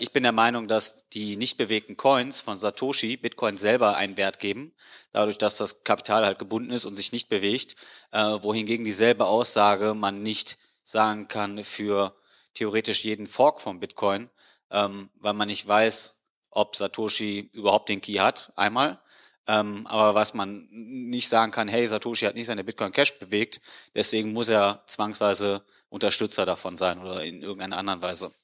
ich 0.00 0.12
bin 0.12 0.22
der 0.24 0.32
Meinung, 0.32 0.66
dass 0.66 1.08
die 1.10 1.36
nicht 1.36 1.56
bewegten 1.56 1.96
Coins 1.96 2.40
von 2.40 2.58
Satoshi 2.58 3.16
Bitcoin 3.16 3.58
selber 3.58 3.96
einen 3.96 4.16
Wert 4.16 4.40
geben, 4.40 4.72
dadurch, 5.12 5.38
dass 5.38 5.56
das 5.56 5.84
Kapital 5.84 6.24
halt 6.24 6.38
gebunden 6.38 6.70
ist 6.70 6.84
und 6.84 6.96
sich 6.96 7.12
nicht 7.12 7.28
bewegt, 7.28 7.76
äh, 8.10 8.18
wohingegen 8.42 8.84
dieselbe 8.84 9.26
Aussage 9.26 9.94
man 9.94 10.22
nicht 10.22 10.58
sagen 10.84 11.28
kann 11.28 11.62
für 11.64 12.16
theoretisch 12.54 13.04
jeden 13.04 13.26
Fork 13.26 13.60
von 13.60 13.80
Bitcoin, 13.80 14.30
ähm, 14.70 15.10
weil 15.16 15.34
man 15.34 15.48
nicht 15.48 15.66
weiß, 15.66 16.22
ob 16.50 16.76
Satoshi 16.76 17.50
überhaupt 17.52 17.88
den 17.88 18.00
Key 18.00 18.14
hat, 18.14 18.52
einmal. 18.56 18.98
Ähm, 19.46 19.86
aber 19.86 20.14
was 20.14 20.34
man 20.34 20.68
nicht 20.70 21.28
sagen 21.28 21.52
kann, 21.52 21.68
hey, 21.68 21.86
Satoshi 21.86 22.26
hat 22.26 22.34
nicht 22.34 22.46
seine 22.46 22.64
Bitcoin 22.64 22.92
Cash 22.92 23.18
bewegt, 23.18 23.60
deswegen 23.94 24.32
muss 24.32 24.48
er 24.48 24.82
zwangsweise 24.86 25.62
Unterstützer 25.88 26.44
davon 26.44 26.76
sein 26.76 26.98
oder 27.00 27.24
in 27.24 27.42
irgendeiner 27.42 27.78
anderen 27.78 28.02
Weise. 28.02 28.34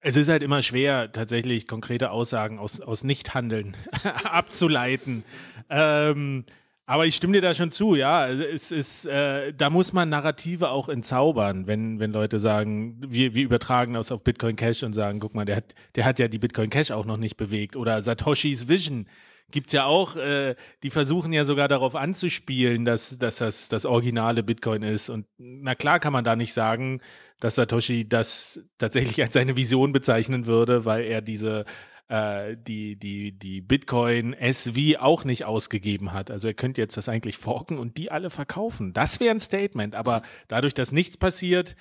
Es 0.00 0.16
ist 0.16 0.28
halt 0.28 0.42
immer 0.42 0.62
schwer, 0.62 1.12
tatsächlich 1.12 1.68
konkrete 1.68 2.10
Aussagen 2.10 2.58
aus, 2.58 2.80
aus 2.80 3.04
Nichthandeln 3.04 3.76
abzuleiten. 4.24 5.24
Ähm, 5.70 6.44
Aber 6.86 7.06
ich 7.06 7.14
stimme 7.14 7.34
dir 7.34 7.40
da 7.40 7.54
schon 7.54 7.70
zu, 7.70 7.94
ja. 7.94 8.26
Es 8.26 8.72
ist, 8.72 9.06
äh, 9.06 9.54
da 9.54 9.70
muss 9.70 9.92
man 9.92 10.08
Narrative 10.08 10.70
auch 10.70 10.88
entzaubern, 10.88 11.68
wenn, 11.68 12.00
wenn 12.00 12.12
Leute 12.12 12.40
sagen, 12.40 13.00
wir, 13.06 13.34
wir 13.34 13.44
übertragen 13.44 13.94
das 13.94 14.10
auf 14.10 14.24
Bitcoin 14.24 14.56
Cash 14.56 14.82
und 14.82 14.92
sagen, 14.92 15.20
guck 15.20 15.34
mal, 15.34 15.44
der 15.44 15.56
hat, 15.56 15.74
der 15.94 16.04
hat 16.04 16.18
ja 16.18 16.26
die 16.26 16.38
Bitcoin 16.38 16.70
Cash 16.70 16.90
auch 16.90 17.04
noch 17.06 17.16
nicht 17.16 17.36
bewegt. 17.36 17.76
Oder 17.76 18.02
Satoshis 18.02 18.68
Vision 18.68 19.06
gibt's 19.52 19.72
ja 19.72 19.84
auch, 19.84 20.16
äh, 20.16 20.56
die 20.82 20.90
versuchen 20.90 21.32
ja 21.32 21.44
sogar 21.44 21.68
darauf 21.68 21.94
anzuspielen, 21.94 22.84
dass, 22.84 23.18
dass 23.18 23.36
das 23.36 23.68
das 23.68 23.86
originale 23.86 24.42
Bitcoin 24.42 24.82
ist. 24.82 25.08
Und 25.08 25.26
na 25.38 25.74
klar 25.74 26.00
kann 26.00 26.12
man 26.12 26.24
da 26.24 26.34
nicht 26.34 26.52
sagen, 26.52 27.00
dass 27.38 27.54
Satoshi 27.54 28.08
das 28.08 28.68
tatsächlich 28.78 29.22
als 29.22 29.34
seine 29.34 29.56
Vision 29.56 29.92
bezeichnen 29.92 30.46
würde, 30.46 30.84
weil 30.84 31.04
er 31.04 31.20
diese 31.22 31.64
äh, 32.08 32.56
die, 32.56 32.96
die, 32.96 33.32
die 33.32 33.60
Bitcoin 33.60 34.34
SV 34.34 35.00
auch 35.00 35.24
nicht 35.24 35.44
ausgegeben 35.44 36.12
hat. 36.12 36.30
Also 36.30 36.48
er 36.48 36.54
könnte 36.54 36.80
jetzt 36.80 36.96
das 36.96 37.08
eigentlich 37.08 37.38
forken 37.38 37.78
und 37.78 37.96
die 37.96 38.10
alle 38.10 38.30
verkaufen. 38.30 38.92
Das 38.92 39.18
wäre 39.18 39.30
ein 39.30 39.40
Statement. 39.40 39.94
Aber 39.94 40.22
dadurch, 40.48 40.74
dass 40.74 40.92
nichts 40.92 41.16
passiert, 41.16 41.74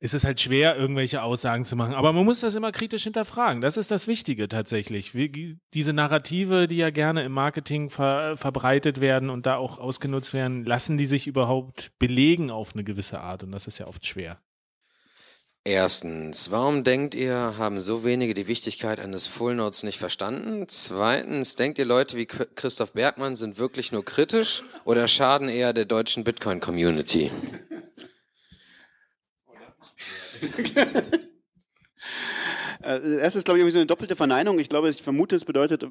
ist 0.00 0.14
es 0.14 0.24
halt 0.24 0.40
schwer, 0.40 0.76
irgendwelche 0.76 1.22
Aussagen 1.22 1.64
zu 1.64 1.74
machen. 1.74 1.94
Aber 1.94 2.12
man 2.12 2.24
muss 2.24 2.40
das 2.40 2.54
immer 2.54 2.70
kritisch 2.70 3.04
hinterfragen. 3.04 3.60
Das 3.60 3.76
ist 3.76 3.90
das 3.90 4.06
Wichtige 4.06 4.48
tatsächlich. 4.48 5.14
Wie, 5.14 5.58
diese 5.74 5.92
Narrative, 5.92 6.68
die 6.68 6.76
ja 6.76 6.90
gerne 6.90 7.24
im 7.24 7.32
Marketing 7.32 7.90
ver, 7.90 8.36
verbreitet 8.36 9.00
werden 9.00 9.28
und 9.28 9.46
da 9.46 9.56
auch 9.56 9.78
ausgenutzt 9.78 10.34
werden, 10.34 10.64
lassen 10.64 10.98
die 10.98 11.06
sich 11.06 11.26
überhaupt 11.26 11.90
belegen 11.98 12.50
auf 12.50 12.74
eine 12.74 12.84
gewisse 12.84 13.20
Art? 13.20 13.42
Und 13.42 13.50
das 13.50 13.66
ist 13.66 13.78
ja 13.78 13.88
oft 13.88 14.06
schwer. 14.06 14.40
Erstens, 15.64 16.50
warum 16.50 16.84
denkt 16.84 17.14
ihr, 17.14 17.58
haben 17.58 17.80
so 17.80 18.04
wenige 18.04 18.32
die 18.32 18.46
Wichtigkeit 18.46 19.00
eines 19.00 19.26
Full 19.26 19.56
Notes 19.56 19.82
nicht 19.82 19.98
verstanden? 19.98 20.64
Zweitens, 20.68 21.56
denkt 21.56 21.78
ihr, 21.78 21.84
Leute 21.84 22.16
wie 22.16 22.24
Christoph 22.24 22.92
Bergmann 22.92 23.36
sind 23.36 23.58
wirklich 23.58 23.92
nur 23.92 24.04
kritisch 24.04 24.62
oder 24.84 25.08
schaden 25.08 25.48
eher 25.48 25.74
der 25.74 25.84
deutschen 25.84 26.24
Bitcoin-Community? 26.24 27.30
Äh, 32.82 32.98
Es 33.20 33.36
ist, 33.36 33.44
glaube 33.44 33.60
ich, 33.60 33.72
so 33.72 33.78
eine 33.78 33.86
doppelte 33.86 34.16
Verneinung. 34.16 34.58
Ich 34.58 34.68
glaube, 34.68 34.88
ich 34.88 35.02
vermute, 35.02 35.36
es 35.36 35.44
bedeutet, 35.44 35.86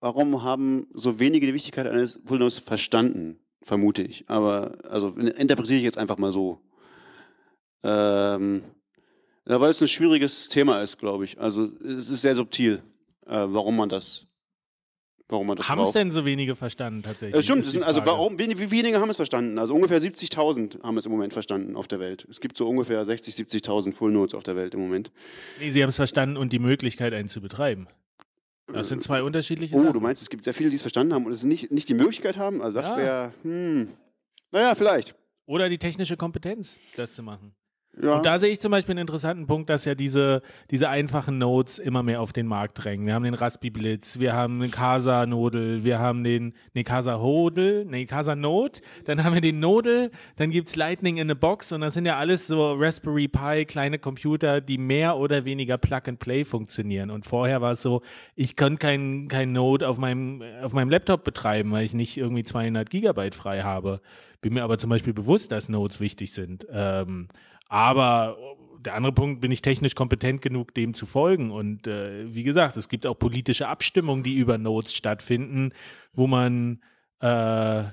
warum 0.00 0.42
haben 0.42 0.86
so 0.94 1.18
wenige 1.18 1.46
die 1.46 1.54
Wichtigkeit 1.54 1.86
eines 1.86 2.20
Notes 2.24 2.58
verstanden? 2.58 3.40
Vermute 3.62 4.02
ich. 4.02 4.28
Aber, 4.28 4.78
also, 4.84 5.08
interpretiere 5.08 5.78
ich 5.78 5.84
jetzt 5.84 5.98
einfach 5.98 6.18
mal 6.18 6.30
so. 6.30 6.60
Ähm, 7.82 8.62
weil 9.44 9.70
es 9.70 9.80
ein 9.80 9.88
schwieriges 9.88 10.48
Thema 10.48 10.82
ist, 10.82 10.98
glaube 10.98 11.24
ich. 11.24 11.40
Also, 11.40 11.70
es 11.82 12.08
ist 12.10 12.22
sehr 12.22 12.34
subtil, 12.34 12.82
äh, 13.26 13.46
warum 13.48 13.76
man 13.76 13.88
das, 13.88 14.26
warum 15.28 15.46
man 15.46 15.56
das 15.56 15.68
Haben 15.68 15.80
es 15.82 15.92
denn 15.92 16.10
so 16.10 16.24
wenige 16.24 16.54
verstanden 16.54 17.02
tatsächlich? 17.02 17.34
Ja, 17.36 17.42
stimmt, 17.42 17.64
sind, 17.64 17.82
also 17.82 18.04
warum, 18.04 18.38
wie, 18.38 18.58
wie 18.58 18.70
wenige 18.70 19.00
haben 19.00 19.10
es 19.10 19.16
verstanden? 19.16 19.58
Also 19.58 19.74
ungefähr 19.74 20.00
70.000 20.00 20.82
haben 20.82 20.96
es 20.98 21.06
im 21.06 21.12
Moment 21.12 21.32
verstanden 21.32 21.76
auf 21.76 21.88
der 21.88 22.00
Welt. 22.00 22.26
Es 22.30 22.40
gibt 22.40 22.56
so 22.56 22.68
ungefähr 22.68 23.04
60, 23.04 23.34
70.000 23.34 23.92
Full 23.92 24.12
Notes 24.12 24.34
auf 24.34 24.42
der 24.42 24.56
Welt 24.56 24.74
im 24.74 24.80
Moment. 24.80 25.10
Nee, 25.60 25.70
sie 25.70 25.82
haben 25.82 25.90
es 25.90 25.96
verstanden 25.96 26.36
und 26.36 26.52
die 26.52 26.58
Möglichkeit, 26.58 27.12
einen 27.14 27.28
zu 27.28 27.40
betreiben. 27.40 27.86
Das 28.72 28.88
sind 28.88 29.02
zwei 29.02 29.22
unterschiedliche 29.22 29.76
Oh, 29.76 29.80
Sachen. 29.82 29.92
du 29.92 30.00
meinst, 30.00 30.22
es 30.22 30.30
gibt 30.30 30.42
sehr 30.44 30.54
viele, 30.54 30.70
die 30.70 30.76
es 30.76 30.82
verstanden 30.82 31.12
haben 31.12 31.26
und 31.26 31.32
es 31.32 31.44
nicht, 31.44 31.70
nicht 31.70 31.88
die 31.88 31.94
Möglichkeit 31.94 32.38
haben? 32.38 32.62
Also 32.62 32.78
das 32.78 32.90
Ja. 32.90 32.96
wäre, 32.96 33.32
hm, 33.42 33.88
naja, 34.52 34.74
vielleicht. 34.74 35.14
Oder 35.46 35.68
die 35.68 35.76
technische 35.78 36.16
Kompetenz, 36.16 36.78
das 36.96 37.14
zu 37.14 37.22
machen. 37.22 37.54
Ja. 38.00 38.16
Und 38.16 38.26
da 38.26 38.38
sehe 38.38 38.50
ich 38.50 38.60
zum 38.60 38.72
Beispiel 38.72 38.92
einen 38.92 39.02
interessanten 39.02 39.46
Punkt, 39.46 39.70
dass 39.70 39.84
ja 39.84 39.94
diese, 39.94 40.42
diese 40.70 40.88
einfachen 40.88 41.38
Nodes 41.38 41.78
immer 41.78 42.02
mehr 42.02 42.20
auf 42.20 42.32
den 42.32 42.46
Markt 42.46 42.84
drängen. 42.84 43.06
Wir 43.06 43.14
haben 43.14 43.22
den 43.22 43.34
Raspi 43.34 43.70
Blitz, 43.70 44.18
wir 44.18 44.32
haben 44.32 44.58
den 44.60 44.70
Casa 44.70 45.26
Nodel, 45.26 45.84
wir 45.84 46.00
haben 46.00 46.24
den, 46.24 46.54
nee, 46.74 46.82
Casa 46.82 47.20
Hodel, 47.20 47.84
nee, 47.84 48.06
Casa 48.06 48.34
Node, 48.34 48.80
dann 49.04 49.22
haben 49.22 49.34
wir 49.34 49.40
den 49.40 49.60
Nodel, 49.60 50.10
dann 50.36 50.50
gibt's 50.50 50.74
Lightning 50.74 51.18
in 51.18 51.30
a 51.30 51.34
Box 51.34 51.70
und 51.72 51.82
das 51.82 51.94
sind 51.94 52.06
ja 52.06 52.16
alles 52.16 52.48
so 52.48 52.72
Raspberry 52.72 53.28
Pi, 53.28 53.64
kleine 53.64 53.98
Computer, 53.98 54.60
die 54.60 54.78
mehr 54.78 55.16
oder 55.16 55.44
weniger 55.44 55.78
Plug 55.78 56.02
and 56.06 56.18
Play 56.18 56.44
funktionieren. 56.44 57.10
Und 57.10 57.24
vorher 57.24 57.60
war 57.60 57.72
es 57.72 57.82
so, 57.82 58.02
ich 58.34 58.56
kann 58.56 58.78
kein, 58.78 59.28
kein 59.28 59.52
Node 59.52 59.88
auf 59.88 59.98
meinem, 59.98 60.42
auf 60.62 60.72
meinem 60.72 60.90
Laptop 60.90 61.22
betreiben, 61.22 61.70
weil 61.70 61.84
ich 61.84 61.94
nicht 61.94 62.16
irgendwie 62.16 62.42
200 62.42 62.90
Gigabyte 62.90 63.34
frei 63.34 63.62
habe. 63.62 64.00
Bin 64.40 64.52
mir 64.52 64.62
aber 64.62 64.76
zum 64.76 64.90
Beispiel 64.90 65.14
bewusst, 65.14 65.52
dass 65.52 65.70
Nodes 65.70 66.00
wichtig 66.00 66.32
sind. 66.32 66.66
Ähm, 66.70 67.28
aber 67.68 68.36
der 68.80 68.94
andere 68.94 69.12
Punkt, 69.12 69.40
bin 69.40 69.50
ich 69.50 69.62
technisch 69.62 69.94
kompetent 69.94 70.42
genug, 70.42 70.74
dem 70.74 70.92
zu 70.94 71.06
folgen. 71.06 71.50
Und 71.50 71.86
äh, 71.86 72.32
wie 72.34 72.42
gesagt, 72.42 72.76
es 72.76 72.88
gibt 72.88 73.06
auch 73.06 73.14
politische 73.18 73.68
Abstimmungen, 73.68 74.22
die 74.22 74.34
über 74.34 74.58
Nodes 74.58 74.94
stattfinden, 74.94 75.72
wo 76.12 76.26
man 76.26 76.82
äh, 77.20 77.84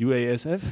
UASF 0.00 0.62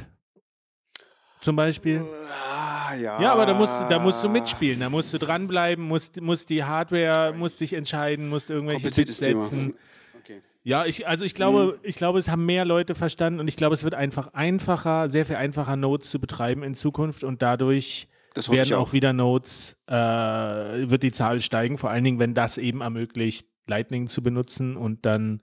zum 1.41 1.55
Beispiel. 1.55 2.03
Ah, 2.51 2.93
ja. 2.95 3.21
Ja, 3.21 3.31
aber 3.33 3.45
da 3.45 3.53
musst, 3.53 3.79
du- 3.81 3.87
da 3.89 3.99
musst 3.99 4.21
du 4.23 4.27
mitspielen, 4.29 4.81
da 4.81 4.89
musst 4.89 5.13
du 5.13 5.17
dranbleiben, 5.19 5.85
musst, 5.85 6.19
musst 6.19 6.49
die 6.49 6.65
Hardware, 6.65 7.33
musst 7.33 7.61
dich 7.61 7.71
entscheiden, 7.73 8.27
musst 8.27 8.49
irgendwelche 8.49 8.89
Thema. 8.91 9.41
setzen. 9.41 9.75
Okay. 10.19 10.41
Ja, 10.63 10.85
ich, 10.85 11.07
also 11.07 11.23
ich 11.23 11.33
glaube, 11.35 11.79
ich 11.83 11.95
glaube, 11.95 12.19
es 12.19 12.27
haben 12.27 12.45
mehr 12.45 12.65
Leute 12.65 12.95
verstanden 12.95 13.39
und 13.39 13.47
ich 13.47 13.55
glaube, 13.55 13.73
es 13.75 13.85
wird 13.85 13.93
einfach 13.93 14.33
einfacher, 14.33 15.07
sehr 15.07 15.25
viel 15.25 15.37
einfacher, 15.37 15.77
Nodes 15.77 16.09
zu 16.09 16.19
betreiben 16.19 16.63
in 16.63 16.75
Zukunft 16.75 17.23
und 17.23 17.41
dadurch 17.41 18.08
Das 18.33 18.51
werden 18.51 18.73
auch. 18.73 18.89
auch. 18.89 18.93
wieder 18.93 19.13
Nodes, 19.13 19.81
äh, 19.87 19.93
wird 19.93 21.03
die 21.03 21.11
Zahl 21.11 21.39
steigen, 21.39 21.77
vor 21.77 21.89
allen 21.89 22.03
Dingen, 22.03 22.19
wenn 22.19 22.33
das 22.33 22.57
eben 22.57 22.81
ermöglicht, 22.81 23.47
Lightning 23.67 24.07
zu 24.07 24.21
benutzen 24.23 24.75
und 24.75 25.05
dann 25.05 25.41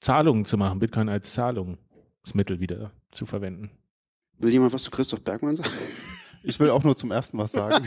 Zahlungen 0.00 0.44
zu 0.44 0.56
machen, 0.56 0.78
Bitcoin 0.78 1.08
als 1.08 1.32
Zahlungsmittel 1.34 2.60
wieder 2.60 2.92
zu 3.10 3.26
verwenden. 3.26 3.70
Will 4.38 4.50
jemand 4.50 4.72
was 4.72 4.82
zu 4.82 4.90
Christoph 4.90 5.22
Bergmann 5.22 5.56
sagen? 5.56 5.70
Ich 6.42 6.58
will 6.58 6.70
auch 6.70 6.82
nur 6.82 6.96
zum 6.96 7.10
ersten 7.10 7.36
was 7.36 7.52
sagen. 7.52 7.86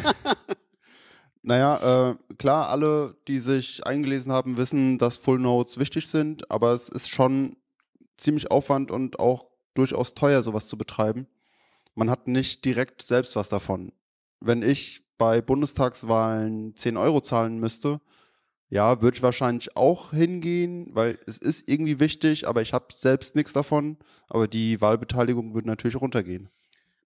naja, 1.41 2.11
äh, 2.11 2.15
klar, 2.37 2.69
alle, 2.69 3.17
die 3.27 3.39
sich 3.39 3.83
eingelesen 3.83 4.31
haben, 4.31 4.57
wissen, 4.57 4.99
dass 4.99 5.17
Full 5.17 5.39
Nodes 5.39 5.79
wichtig 5.79 6.07
sind, 6.07 6.51
aber 6.51 6.71
es 6.73 6.87
ist 6.87 7.09
schon 7.09 7.57
ziemlich 8.15 8.51
Aufwand 8.51 8.91
und 8.91 9.17
auch 9.17 9.49
durchaus 9.73 10.13
teuer, 10.13 10.43
sowas 10.43 10.67
zu 10.67 10.77
betreiben. 10.77 11.25
Man 11.95 12.09
hat 12.09 12.27
nicht 12.27 12.65
direkt 12.65 13.01
selbst 13.01 13.35
was 13.35 13.49
davon. 13.49 13.91
Wenn 14.39 14.61
ich 14.61 15.03
bei 15.17 15.41
Bundestagswahlen 15.41 16.75
10 16.75 16.97
Euro 16.97 17.21
zahlen 17.21 17.59
müsste, 17.59 18.01
ja, 18.69 19.01
würde 19.01 19.15
ich 19.15 19.23
wahrscheinlich 19.23 19.77
auch 19.77 20.11
hingehen, 20.11 20.87
weil 20.93 21.19
es 21.27 21.37
ist 21.37 21.69
irgendwie 21.69 21.99
wichtig, 21.99 22.47
aber 22.47 22.63
ich 22.63 22.73
habe 22.73 22.87
selbst 22.91 23.35
nichts 23.35 23.53
davon. 23.53 23.97
Aber 24.27 24.47
die 24.47 24.81
Wahlbeteiligung 24.81 25.53
würde 25.53 25.67
natürlich 25.67 26.01
runtergehen. 26.01 26.49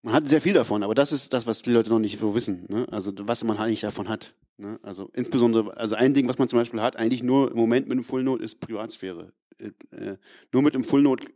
Man 0.01 0.13
hat 0.13 0.27
sehr 0.29 0.39
viel 0.39 0.53
davon, 0.53 0.83
aber 0.83 0.95
das 0.95 1.11
ist 1.11 1.33
das, 1.33 1.45
was 1.45 1.61
die 1.61 1.71
Leute 1.71 1.89
noch 1.89 1.99
nicht 1.99 2.21
so 2.21 2.33
wissen. 2.33 2.65
Ne? 2.69 2.88
Also 2.89 3.11
was 3.23 3.43
man 3.43 3.57
eigentlich 3.57 3.81
davon 3.81 4.07
hat. 4.07 4.33
Ne? 4.57 4.79
Also 4.81 5.09
insbesondere, 5.13 5.75
also 5.75 5.95
ein 5.95 6.13
Ding, 6.13 6.29
was 6.29 6.38
man 6.38 6.47
zum 6.47 6.57
Beispiel 6.57 6.81
hat, 6.81 6.95
eigentlich 6.95 7.21
nur 7.21 7.51
im 7.51 7.57
Moment 7.57 7.89
mit 7.89 7.97
dem 7.97 8.05
Full 8.05 8.23
Node, 8.23 8.43
ist 8.43 8.61
Privatsphäre. 8.61 9.33
Äh, 9.59 9.71
äh, 9.91 10.17
nur 10.53 10.61
mit 10.61 10.73
dem 10.73 10.85
Full 10.85 11.01
Node 11.01 11.27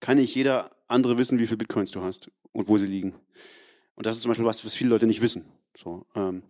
kann 0.00 0.16
nicht 0.16 0.34
jeder 0.34 0.70
andere 0.92 1.18
wissen, 1.18 1.38
wie 1.38 1.46
viele 1.46 1.58
Bitcoins 1.58 1.90
du 1.90 2.02
hast 2.02 2.30
und 2.52 2.68
wo 2.68 2.78
sie 2.78 2.86
liegen. 2.86 3.14
Und 3.94 4.06
das 4.06 4.16
ist 4.16 4.22
zum 4.22 4.30
Beispiel 4.30 4.46
was, 4.46 4.64
was 4.64 4.74
viele 4.74 4.90
Leute 4.90 5.06
nicht 5.06 5.20
wissen. 5.22 5.44
So, 5.76 6.06
ähm, 6.14 6.42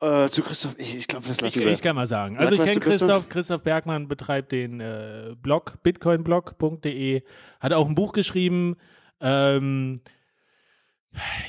äh, 0.00 0.28
zu 0.30 0.42
Christoph, 0.42 0.74
ich, 0.78 0.96
ich 0.96 1.06
glaube, 1.08 1.28
das 1.28 1.36
Ich, 1.38 1.42
lassen 1.42 1.60
wir. 1.60 1.72
ich 1.72 1.82
kann 1.82 1.94
mal 1.94 2.06
sagen. 2.06 2.34
Sag 2.36 2.40
Also 2.42 2.54
ich 2.54 2.60
was 2.60 2.68
kenne 2.70 2.80
Christoph. 2.80 3.08
Christoph. 3.08 3.28
Christoph 3.28 3.62
Bergmann 3.62 4.08
betreibt 4.08 4.52
den 4.52 4.80
äh, 4.80 5.34
Blog, 5.40 5.78
bitcoinblog.de, 5.82 7.22
hat 7.60 7.72
auch 7.72 7.86
ein 7.86 7.94
Buch 7.94 8.12
geschrieben. 8.12 8.76
Ähm, 9.20 10.00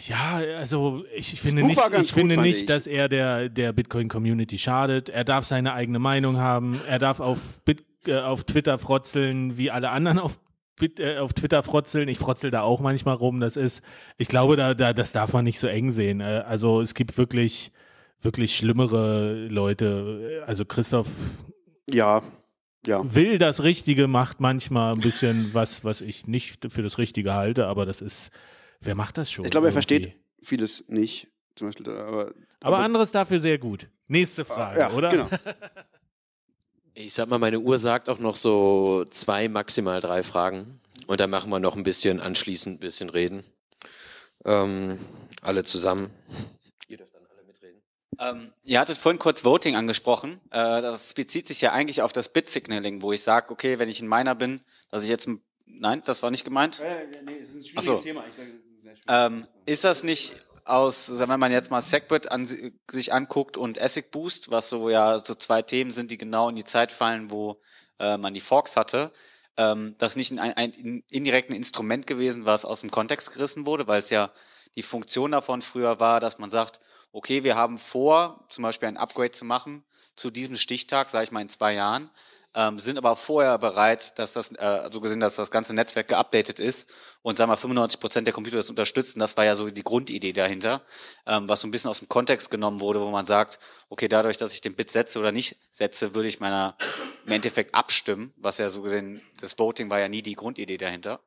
ja, 0.07 0.41
also 0.57 1.05
ich, 1.15 1.33
ich 1.33 1.41
finde 1.41 1.63
nicht, 1.63 1.79
ich 1.99 2.11
finde 2.13 2.35
nicht, 2.37 2.61
ich. 2.61 2.65
dass 2.65 2.87
er 2.87 3.07
der, 3.07 3.47
der 3.47 3.71
Bitcoin-Community 3.73 4.57
schadet. 4.57 5.09
Er 5.09 5.23
darf 5.23 5.45
seine 5.45 5.73
eigene 5.73 5.99
Meinung 5.99 6.37
haben. 6.37 6.81
Er 6.87 6.97
darf 6.99 7.19
auf, 7.19 7.61
Bit, 7.63 7.83
äh, 8.07 8.17
auf 8.19 8.43
Twitter 8.43 8.79
frotzeln, 8.79 9.57
wie 9.57 9.69
alle 9.71 9.91
anderen 9.91 10.17
auf 10.19 10.39
auf 11.19 11.33
Twitter 11.33 11.63
frotzeln. 11.63 12.07
Ich 12.07 12.19
frotzel 12.19 12.51
da 12.51 12.61
auch 12.61 12.79
manchmal 12.79 13.15
rum. 13.15 13.39
Das 13.39 13.55
ist, 13.55 13.83
ich 14.17 14.27
glaube, 14.27 14.55
da, 14.55 14.73
da, 14.73 14.93
das 14.93 15.11
darf 15.11 15.33
man 15.33 15.43
nicht 15.43 15.59
so 15.59 15.67
eng 15.67 15.91
sehen. 15.91 16.21
Äh, 16.21 16.43
also 16.47 16.81
es 16.81 16.93
gibt 16.93 17.17
wirklich, 17.17 17.71
wirklich 18.19 18.55
schlimmere 18.55 19.47
Leute. 19.47 20.43
Also 20.47 20.65
Christoph 20.65 21.09
Ja, 21.89 22.21
ja. 22.85 23.01
will 23.13 23.37
das 23.37 23.63
Richtige, 23.63 24.07
macht 24.07 24.39
manchmal 24.39 24.93
ein 24.93 25.01
bisschen 25.01 25.53
was, 25.53 25.83
was 25.83 26.01
ich 26.01 26.27
nicht 26.27 26.71
für 26.71 26.83
das 26.83 26.97
Richtige 26.97 27.33
halte, 27.33 27.67
aber 27.67 27.85
das 27.85 28.01
ist, 28.01 28.31
wer 28.79 28.95
macht 28.95 29.17
das 29.17 29.31
schon? 29.31 29.45
Ich 29.45 29.51
glaube, 29.51 29.67
er 29.67 29.73
irgendwie? 29.73 29.73
versteht 29.73 30.15
vieles 30.43 30.89
nicht. 30.89 31.27
Zum 31.55 31.67
Beispiel, 31.67 31.85
da, 31.85 32.05
aber, 32.05 32.31
Aber 32.61 32.79
anderes 32.79 33.11
dafür 33.11 33.39
sehr 33.39 33.57
gut. 33.57 33.87
Nächste 34.07 34.45
Frage, 34.45 34.79
ja, 34.79 34.91
oder? 34.91 35.09
genau. 35.09 35.27
Ich 36.93 37.13
sag 37.13 37.29
mal, 37.29 37.39
meine 37.39 37.59
Uhr 37.59 37.79
sagt 37.79 38.09
auch 38.09 38.19
noch 38.19 38.35
so 38.35 39.05
zwei, 39.09 39.47
maximal 39.47 40.01
drei 40.01 40.23
Fragen. 40.23 40.79
Und 41.07 41.19
dann 41.19 41.29
machen 41.29 41.49
wir 41.49 41.59
noch 41.59 41.75
ein 41.75 41.83
bisschen 41.83 42.19
anschließend 42.19 42.77
ein 42.77 42.79
bisschen 42.79 43.09
reden. 43.09 43.43
Ähm, 44.45 44.99
alle 45.41 45.63
zusammen. 45.63 46.11
Ihr 46.87 46.97
dürft 46.97 47.15
dann 47.15 47.25
alle 47.25 47.43
mitreden. 47.45 47.81
Ähm, 48.19 48.53
ihr 48.65 48.79
hattet 48.79 48.97
vorhin 48.97 49.19
kurz 49.19 49.43
Voting 49.43 49.75
angesprochen. 49.75 50.39
Äh, 50.51 50.81
das 50.81 51.13
bezieht 51.13 51.47
sich 51.47 51.61
ja 51.61 51.71
eigentlich 51.71 52.01
auf 52.01 52.13
das 52.13 52.29
Bit-Signaling, 52.29 53.01
wo 53.01 53.11
ich 53.13 53.23
sage, 53.23 53.51
okay, 53.51 53.79
wenn 53.79 53.89
ich 53.89 54.01
ein 54.01 54.09
Miner 54.09 54.35
bin, 54.35 54.61
dass 54.89 55.03
ich 55.03 55.09
jetzt 55.09 55.27
ein 55.27 55.41
Nein, 55.65 56.01
das 56.05 56.21
war 56.21 56.31
nicht 56.31 56.43
gemeint. 56.43 56.81
nee, 57.25 57.41
das 57.41 57.55
ist 57.55 57.69
ein 57.69 57.73
Ach 57.77 57.81
so. 57.81 57.97
Thema. 57.97 58.25
Ich 58.27 58.35
sage, 58.35 58.49
das 58.51 58.77
ist 58.77 58.83
sehr 58.83 58.95
schwierig. 58.95 59.05
Ähm, 59.07 59.47
ist 59.65 59.83
das 59.83 60.03
nicht 60.03 60.35
aus, 60.65 61.19
wenn 61.19 61.39
man 61.39 61.51
jetzt 61.51 61.71
mal 61.71 61.81
Segwit 61.81 62.31
an, 62.31 62.47
sich 62.89 63.13
anguckt 63.13 63.57
und 63.57 63.77
Essig 63.77 64.11
Boost, 64.11 64.51
was 64.51 64.69
so 64.69 64.89
ja 64.89 65.19
so 65.19 65.35
zwei 65.35 65.61
Themen 65.61 65.91
sind, 65.91 66.11
die 66.11 66.17
genau 66.17 66.49
in 66.49 66.55
die 66.55 66.63
Zeit 66.63 66.91
fallen, 66.91 67.31
wo 67.31 67.61
äh, 67.99 68.17
man 68.17 68.33
die 68.33 68.41
Forks 68.41 68.75
hatte, 68.75 69.11
ähm, 69.57 69.95
das 69.97 70.15
nicht 70.15 70.31
ein, 70.31 70.39
ein, 70.39 70.55
ein 70.55 71.03
indirekt 71.09 71.49
ein 71.49 71.55
Instrument 71.55 72.07
gewesen, 72.07 72.45
was 72.45 72.65
aus 72.65 72.81
dem 72.81 72.91
Kontext 72.91 73.33
gerissen 73.33 73.65
wurde, 73.65 73.87
weil 73.87 73.99
es 73.99 74.09
ja 74.09 74.31
die 74.75 74.83
Funktion 74.83 75.31
davon 75.31 75.61
früher 75.61 75.99
war, 75.99 76.19
dass 76.19 76.37
man 76.39 76.49
sagt, 76.49 76.79
okay, 77.11 77.43
wir 77.43 77.55
haben 77.55 77.77
vor, 77.77 78.45
zum 78.49 78.63
Beispiel 78.63 78.87
ein 78.87 78.97
Upgrade 78.97 79.31
zu 79.31 79.45
machen 79.45 79.83
zu 80.15 80.29
diesem 80.29 80.55
Stichtag, 80.55 81.09
sage 81.09 81.25
ich 81.25 81.31
mal 81.31 81.41
in 81.41 81.49
zwei 81.49 81.73
Jahren, 81.73 82.09
ähm, 82.53 82.79
sind 82.79 82.97
aber 82.97 83.15
vorher 83.15 83.57
bereit, 83.57 84.17
dass 84.19 84.33
das, 84.33 84.51
äh, 84.53 84.89
so 84.91 84.99
gesehen, 84.99 85.19
dass 85.19 85.35
das 85.35 85.51
ganze 85.51 85.73
Netzwerk 85.73 86.09
geupdatet 86.09 86.59
ist 86.59 86.93
und 87.21 87.37
sagen 87.37 87.51
wir 87.51 87.57
95 87.57 87.99
Prozent 87.99 88.27
der 88.27 88.33
Computer 88.33 88.57
das 88.57 88.69
unterstützen. 88.69 89.19
Das 89.19 89.37
war 89.37 89.45
ja 89.45 89.55
so 89.55 89.69
die 89.69 89.83
Grundidee 89.83 90.33
dahinter, 90.33 90.81
ähm, 91.25 91.47
was 91.47 91.61
so 91.61 91.67
ein 91.67 91.71
bisschen 91.71 91.89
aus 91.89 91.99
dem 91.99 92.09
Kontext 92.09 92.51
genommen 92.51 92.79
wurde, 92.79 92.99
wo 93.01 93.09
man 93.09 93.25
sagt, 93.25 93.59
okay, 93.89 94.07
dadurch, 94.07 94.37
dass 94.37 94.53
ich 94.53 94.61
den 94.61 94.75
Bit 94.75 94.91
setze 94.91 95.19
oder 95.19 95.31
nicht 95.31 95.55
setze, 95.71 96.13
würde 96.13 96.27
ich 96.27 96.39
meiner 96.39 96.75
im 97.25 97.31
Endeffekt 97.31 97.73
abstimmen, 97.73 98.33
was 98.37 98.57
ja 98.57 98.69
so 98.69 98.81
gesehen, 98.81 99.21
das 99.39 99.57
Voting 99.57 99.89
war 99.89 99.99
ja 99.99 100.09
nie 100.09 100.21
die 100.21 100.35
Grundidee 100.35 100.77
dahinter. 100.77 101.21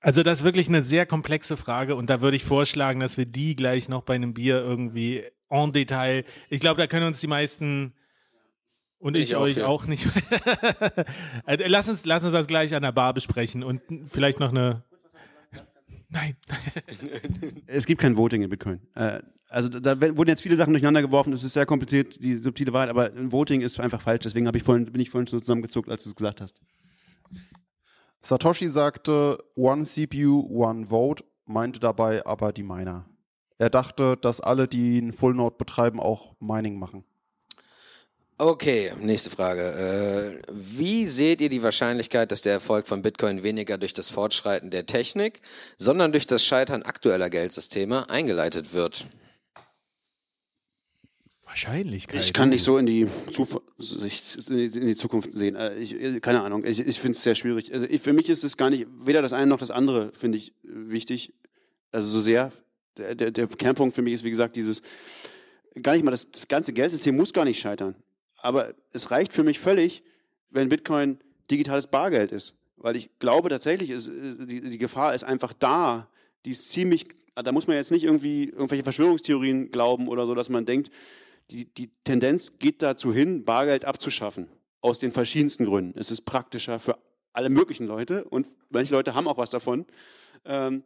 Also 0.00 0.22
das 0.22 0.38
ist 0.38 0.44
wirklich 0.44 0.68
eine 0.68 0.82
sehr 0.82 1.04
komplexe 1.06 1.56
Frage 1.56 1.94
und 1.94 2.08
da 2.08 2.20
würde 2.20 2.36
ich 2.36 2.44
vorschlagen, 2.44 3.00
dass 3.00 3.16
wir 3.16 3.26
die 3.26 3.54
gleich 3.54 3.88
noch 3.88 4.02
bei 4.02 4.14
einem 4.14 4.32
Bier 4.32 4.56
irgendwie 4.56 5.24
en 5.50 5.72
Detail. 5.72 6.24
Ich 6.48 6.60
glaube, 6.60 6.80
da 6.80 6.86
können 6.86 7.06
uns 7.06 7.20
die 7.20 7.26
meisten 7.26 7.94
und 9.00 9.16
ich, 9.16 9.30
Ich 9.30 9.36
auch 9.36 9.40
euch 9.42 9.54
für. 9.54 9.68
auch 9.68 9.86
nicht. 9.86 10.06
Also, 11.44 11.64
lass 11.66 11.88
uns, 11.88 12.04
lass 12.06 12.22
uns 12.22 12.32
das 12.32 12.46
gleich 12.46 12.74
an 12.74 12.82
der 12.82 12.92
Bar 12.92 13.14
besprechen 13.14 13.64
und 13.64 13.80
vielleicht 14.06 14.38
noch 14.38 14.50
eine. 14.50 14.84
Nein. 16.08 16.36
Es 17.66 17.86
gibt 17.86 18.00
kein 18.00 18.16
Voting 18.16 18.42
in 18.42 18.50
Bitcoin. 18.50 18.80
Äh, 18.94 19.20
also 19.48 19.68
da 19.68 20.00
wurden 20.00 20.28
jetzt 20.28 20.42
viele 20.42 20.56
Sachen 20.56 20.72
durcheinander 20.72 21.02
geworfen. 21.02 21.32
Es 21.32 21.42
ist 21.42 21.54
sehr 21.54 21.66
kompliziert, 21.66 22.22
die 22.22 22.36
subtile 22.36 22.72
Wahrheit, 22.72 22.90
aber 22.90 23.06
ein 23.12 23.32
Voting 23.32 23.62
ist 23.62 23.80
einfach 23.80 24.00
falsch. 24.00 24.22
Deswegen 24.22 24.46
habe 24.46 24.58
ich 24.58 24.64
vorhin, 24.64 24.86
bin 24.86 25.00
ich 25.00 25.10
vorhin 25.10 25.26
so 25.26 25.40
zusammengezuckt, 25.40 25.88
als 25.88 26.04
du 26.04 26.10
es 26.10 26.16
gesagt 26.16 26.40
hast. 26.40 26.60
Satoshi 28.20 28.68
sagte, 28.68 29.38
one 29.56 29.84
CPU, 29.84 30.46
one 30.50 30.86
vote, 30.86 31.24
meinte 31.46 31.80
dabei 31.80 32.24
aber 32.26 32.52
die 32.52 32.62
Miner. 32.62 33.06
Er 33.58 33.70
dachte, 33.70 34.16
dass 34.16 34.40
alle, 34.40 34.68
die 34.68 34.98
einen 34.98 35.12
Full 35.12 35.34
Node 35.34 35.56
betreiben, 35.58 36.00
auch 36.00 36.34
Mining 36.40 36.78
machen. 36.78 37.04
Okay, 38.40 38.90
nächste 38.98 39.28
Frage. 39.28 40.40
Äh, 40.48 40.50
wie 40.50 41.04
seht 41.04 41.42
ihr 41.42 41.50
die 41.50 41.62
Wahrscheinlichkeit, 41.62 42.32
dass 42.32 42.40
der 42.40 42.54
Erfolg 42.54 42.88
von 42.88 43.02
Bitcoin 43.02 43.42
weniger 43.42 43.76
durch 43.76 43.92
das 43.92 44.08
Fortschreiten 44.08 44.70
der 44.70 44.86
Technik, 44.86 45.42
sondern 45.76 46.10
durch 46.10 46.26
das 46.26 46.42
Scheitern 46.42 46.82
aktueller 46.82 47.28
Geldsysteme 47.28 48.08
eingeleitet 48.08 48.72
wird? 48.72 49.04
Wahrscheinlichkeit. 51.44 52.22
Ich 52.22 52.32
kann 52.32 52.48
nicht 52.48 52.64
so 52.64 52.78
in 52.78 52.86
die, 52.86 53.08
Zuversicht, 53.30 54.48
in 54.48 54.86
die 54.86 54.96
Zukunft 54.96 55.32
sehen. 55.32 55.54
Äh, 55.56 55.74
Ich, 55.74 56.22
keine 56.22 56.40
Ahnung. 56.40 56.64
Ich, 56.64 56.80
ich 56.80 56.98
finde 56.98 57.16
es 57.16 57.22
sehr 57.22 57.34
schwierig. 57.34 57.74
Also 57.74 57.84
ich, 57.84 58.00
für 58.00 58.14
mich 58.14 58.30
ist 58.30 58.42
es 58.42 58.56
gar 58.56 58.70
nicht, 58.70 58.86
weder 59.02 59.20
das 59.20 59.34
eine 59.34 59.48
noch 59.48 59.58
das 59.58 59.70
andere 59.70 60.12
finde 60.12 60.38
ich 60.38 60.52
äh, 60.64 60.68
wichtig. 60.88 61.34
Also 61.92 62.10
so 62.10 62.20
sehr. 62.20 62.52
Der, 62.96 63.14
der, 63.14 63.32
der 63.32 63.48
Kernpunkt 63.48 63.94
für 63.94 64.00
mich 64.00 64.14
ist, 64.14 64.24
wie 64.24 64.30
gesagt, 64.30 64.56
dieses, 64.56 64.80
gar 65.82 65.92
nicht 65.92 66.04
mal, 66.06 66.10
das, 66.10 66.30
das 66.30 66.48
ganze 66.48 66.72
Geldsystem 66.72 67.14
muss 67.14 67.34
gar 67.34 67.44
nicht 67.44 67.60
scheitern. 67.60 67.94
Aber 68.42 68.74
es 68.92 69.10
reicht 69.10 69.32
für 69.32 69.42
mich 69.42 69.58
völlig, 69.58 70.02
wenn 70.50 70.68
Bitcoin 70.68 71.18
digitales 71.50 71.86
Bargeld 71.86 72.32
ist. 72.32 72.54
Weil 72.76 72.96
ich 72.96 73.10
glaube 73.18 73.48
tatsächlich, 73.48 73.90
ist, 73.90 74.08
die, 74.08 74.62
die 74.62 74.78
Gefahr 74.78 75.14
ist 75.14 75.24
einfach 75.24 75.52
da. 75.52 76.08
Die 76.44 76.52
ist 76.52 76.70
ziemlich, 76.70 77.06
da 77.34 77.52
muss 77.52 77.66
man 77.66 77.76
jetzt 77.76 77.90
nicht 77.90 78.04
irgendwie 78.04 78.44
irgendwelche 78.44 78.84
Verschwörungstheorien 78.84 79.70
glauben 79.70 80.08
oder 80.08 80.26
so, 80.26 80.34
dass 80.34 80.48
man 80.48 80.64
denkt, 80.64 80.90
die, 81.50 81.66
die 81.66 81.90
Tendenz 82.04 82.58
geht 82.58 82.80
dazu 82.80 83.12
hin, 83.12 83.44
Bargeld 83.44 83.84
abzuschaffen. 83.84 84.48
Aus 84.80 84.98
den 84.98 85.12
verschiedensten 85.12 85.66
Gründen. 85.66 85.98
Es 85.98 86.10
ist 86.10 86.22
praktischer 86.22 86.78
für 86.78 86.96
alle 87.34 87.50
möglichen 87.50 87.86
Leute 87.86 88.24
und 88.24 88.46
manche 88.70 88.94
Leute 88.94 89.14
haben 89.14 89.28
auch 89.28 89.36
was 89.36 89.50
davon. 89.50 89.84
Ähm, 90.46 90.84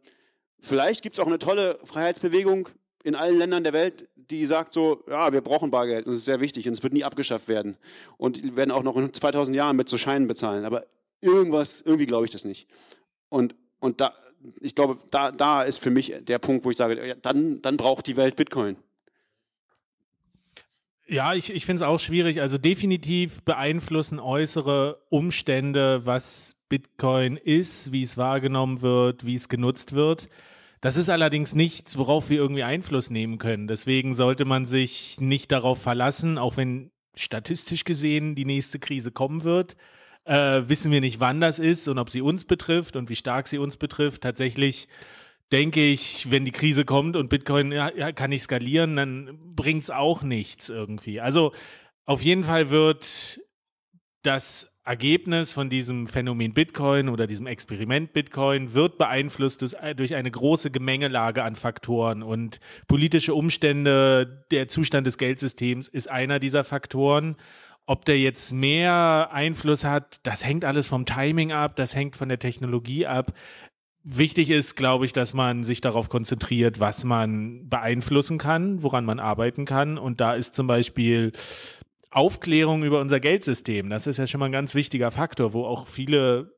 vielleicht 0.59 1.01
gibt 1.01 1.15
es 1.15 1.23
auch 1.23 1.27
eine 1.27 1.39
tolle 1.39 1.79
Freiheitsbewegung 1.85 2.67
in 3.05 3.13
allen 3.13 3.37
Ländern 3.37 3.63
der 3.63 3.73
Welt, 3.73 4.09
die 4.15 4.47
sagt 4.47 4.73
so, 4.73 5.03
ja, 5.07 5.31
wir 5.31 5.41
brauchen 5.41 5.69
Bargeld 5.69 6.07
und 6.07 6.13
es 6.13 6.19
ist 6.19 6.25
sehr 6.25 6.41
wichtig 6.41 6.67
und 6.67 6.73
es 6.73 6.81
wird 6.81 6.91
nie 6.91 7.03
abgeschafft 7.03 7.47
werden. 7.47 7.77
Und 8.17 8.37
die 8.37 8.55
werden 8.55 8.71
auch 8.71 8.81
noch 8.81 8.97
in 8.97 9.13
2000 9.13 9.55
Jahren 9.55 9.75
mit 9.75 9.87
so 9.87 9.97
Scheinen 9.99 10.25
bezahlen. 10.25 10.65
Aber 10.65 10.83
irgendwas, 11.21 11.81
irgendwie 11.81 12.07
glaube 12.07 12.25
ich 12.25 12.31
das 12.31 12.45
nicht. 12.45 12.67
Und, 13.29 13.55
und 13.79 14.01
da, 14.01 14.15
ich 14.59 14.73
glaube, 14.73 14.97
da, 15.11 15.31
da 15.31 15.61
ist 15.61 15.77
für 15.77 15.91
mich 15.91 16.15
der 16.19 16.39
Punkt, 16.39 16.65
wo 16.65 16.71
ich 16.71 16.77
sage, 16.77 17.07
ja, 17.07 17.13
dann, 17.13 17.61
dann 17.61 17.77
braucht 17.77 18.07
die 18.07 18.17
Welt 18.17 18.35
Bitcoin. 18.35 18.75
Ja, 21.07 21.35
ich, 21.35 21.51
ich 21.51 21.67
finde 21.67 21.83
es 21.83 21.87
auch 21.87 21.99
schwierig. 21.99 22.41
Also 22.41 22.57
definitiv 22.57 23.43
beeinflussen 23.43 24.19
äußere 24.19 24.99
Umstände, 25.09 26.07
was 26.07 26.55
Bitcoin 26.69 27.37
ist, 27.37 27.91
wie 27.91 28.01
es 28.01 28.17
wahrgenommen 28.17 28.81
wird, 28.81 29.27
wie 29.27 29.35
es 29.35 29.47
genutzt 29.47 29.93
wird. 29.93 30.27
Das 30.81 30.97
ist 30.97 31.09
allerdings 31.09 31.55
nichts, 31.55 31.97
worauf 31.97 32.29
wir 32.29 32.37
irgendwie 32.37 32.63
Einfluss 32.63 33.09
nehmen 33.09 33.37
können. 33.37 33.67
Deswegen 33.67 34.13
sollte 34.13 34.45
man 34.45 34.65
sich 34.65 35.19
nicht 35.19 35.51
darauf 35.51 35.81
verlassen, 35.81 36.37
auch 36.37 36.57
wenn 36.57 36.91
statistisch 37.15 37.85
gesehen 37.85 38.35
die 38.35 38.45
nächste 38.45 38.79
Krise 38.79 39.11
kommen 39.11 39.43
wird. 39.43 39.75
Äh, 40.25 40.63
wissen 40.67 40.91
wir 40.91 41.01
nicht, 41.01 41.19
wann 41.19 41.39
das 41.39 41.59
ist 41.59 41.87
und 41.87 41.97
ob 41.97 42.09
sie 42.09 42.21
uns 42.21 42.45
betrifft 42.45 42.95
und 42.95 43.09
wie 43.09 43.15
stark 43.15 43.47
sie 43.47 43.57
uns 43.57 43.77
betrifft. 43.77 44.23
Tatsächlich 44.23 44.87
denke 45.51 45.85
ich, 45.85 46.29
wenn 46.31 46.45
die 46.45 46.51
Krise 46.51 46.85
kommt 46.85 47.15
und 47.15 47.29
Bitcoin 47.29 47.71
ja, 47.71 48.11
kann 48.11 48.31
nicht 48.31 48.43
skalieren, 48.43 48.95
dann 48.95 49.37
bringt 49.55 49.83
es 49.83 49.91
auch 49.91 50.23
nichts 50.23 50.69
irgendwie. 50.69 51.21
Also 51.21 51.53
auf 52.05 52.21
jeden 52.21 52.43
Fall 52.43 52.69
wird 52.69 53.39
das 54.23 54.74
Ergebnis 54.85 55.51
von 55.51 55.69
diesem 55.69 56.05
Phänomen 56.05 56.53
Bitcoin 56.53 57.09
oder 57.09 57.25
diesem 57.25 57.47
Experiment 57.47 58.13
Bitcoin 58.13 58.75
wird 58.75 58.99
beeinflusst 58.99 59.61
durch- 59.61 59.75
durch 59.95 60.13
eine 60.13 60.29
große 60.29 60.69
Gemengelage 60.69 61.43
an 61.43 61.55
Faktoren 61.55 62.21
und 62.21 62.59
politische 62.87 63.33
Umstände, 63.33 64.45
der 64.51 64.67
Zustand 64.67 65.07
des 65.07 65.17
Geldsystems 65.17 65.87
ist 65.87 66.09
einer 66.09 66.37
dieser 66.37 66.63
Faktoren. 66.63 67.35
Ob 67.87 68.05
der 68.05 68.19
jetzt 68.19 68.51
mehr 68.51 69.29
Einfluss 69.31 69.83
hat, 69.83 70.19
das 70.23 70.45
hängt 70.45 70.65
alles 70.65 70.87
vom 70.87 71.05
Timing 71.05 71.51
ab, 71.51 71.75
das 71.75 71.95
hängt 71.95 72.15
von 72.15 72.29
der 72.29 72.39
Technologie 72.39 73.07
ab. 73.07 73.33
Wichtig 74.03 74.51
ist, 74.51 74.75
glaube 74.75 75.07
ich, 75.07 75.13
dass 75.13 75.33
man 75.33 75.63
sich 75.63 75.81
darauf 75.81 76.09
konzentriert, 76.09 76.79
was 76.79 77.03
man 77.03 77.67
beeinflussen 77.69 78.37
kann, 78.37 78.83
woran 78.83 79.03
man 79.03 79.19
arbeiten 79.19 79.65
kann. 79.65 79.97
Und 79.97 80.21
da 80.21 80.35
ist 80.35 80.55
zum 80.55 80.67
Beispiel 80.67 81.31
Aufklärung 82.15 82.83
über 82.83 83.01
unser 83.01 83.19
Geldsystem. 83.19 83.89
Das 83.89 84.07
ist 84.07 84.17
ja 84.17 84.25
schon 84.25 84.39
mal 84.39 84.45
ein 84.45 84.51
ganz 84.53 84.73
wichtiger 84.73 85.11
Faktor, 85.11 85.53
wo 85.53 85.65
auch 85.65 85.87
viele 85.87 86.55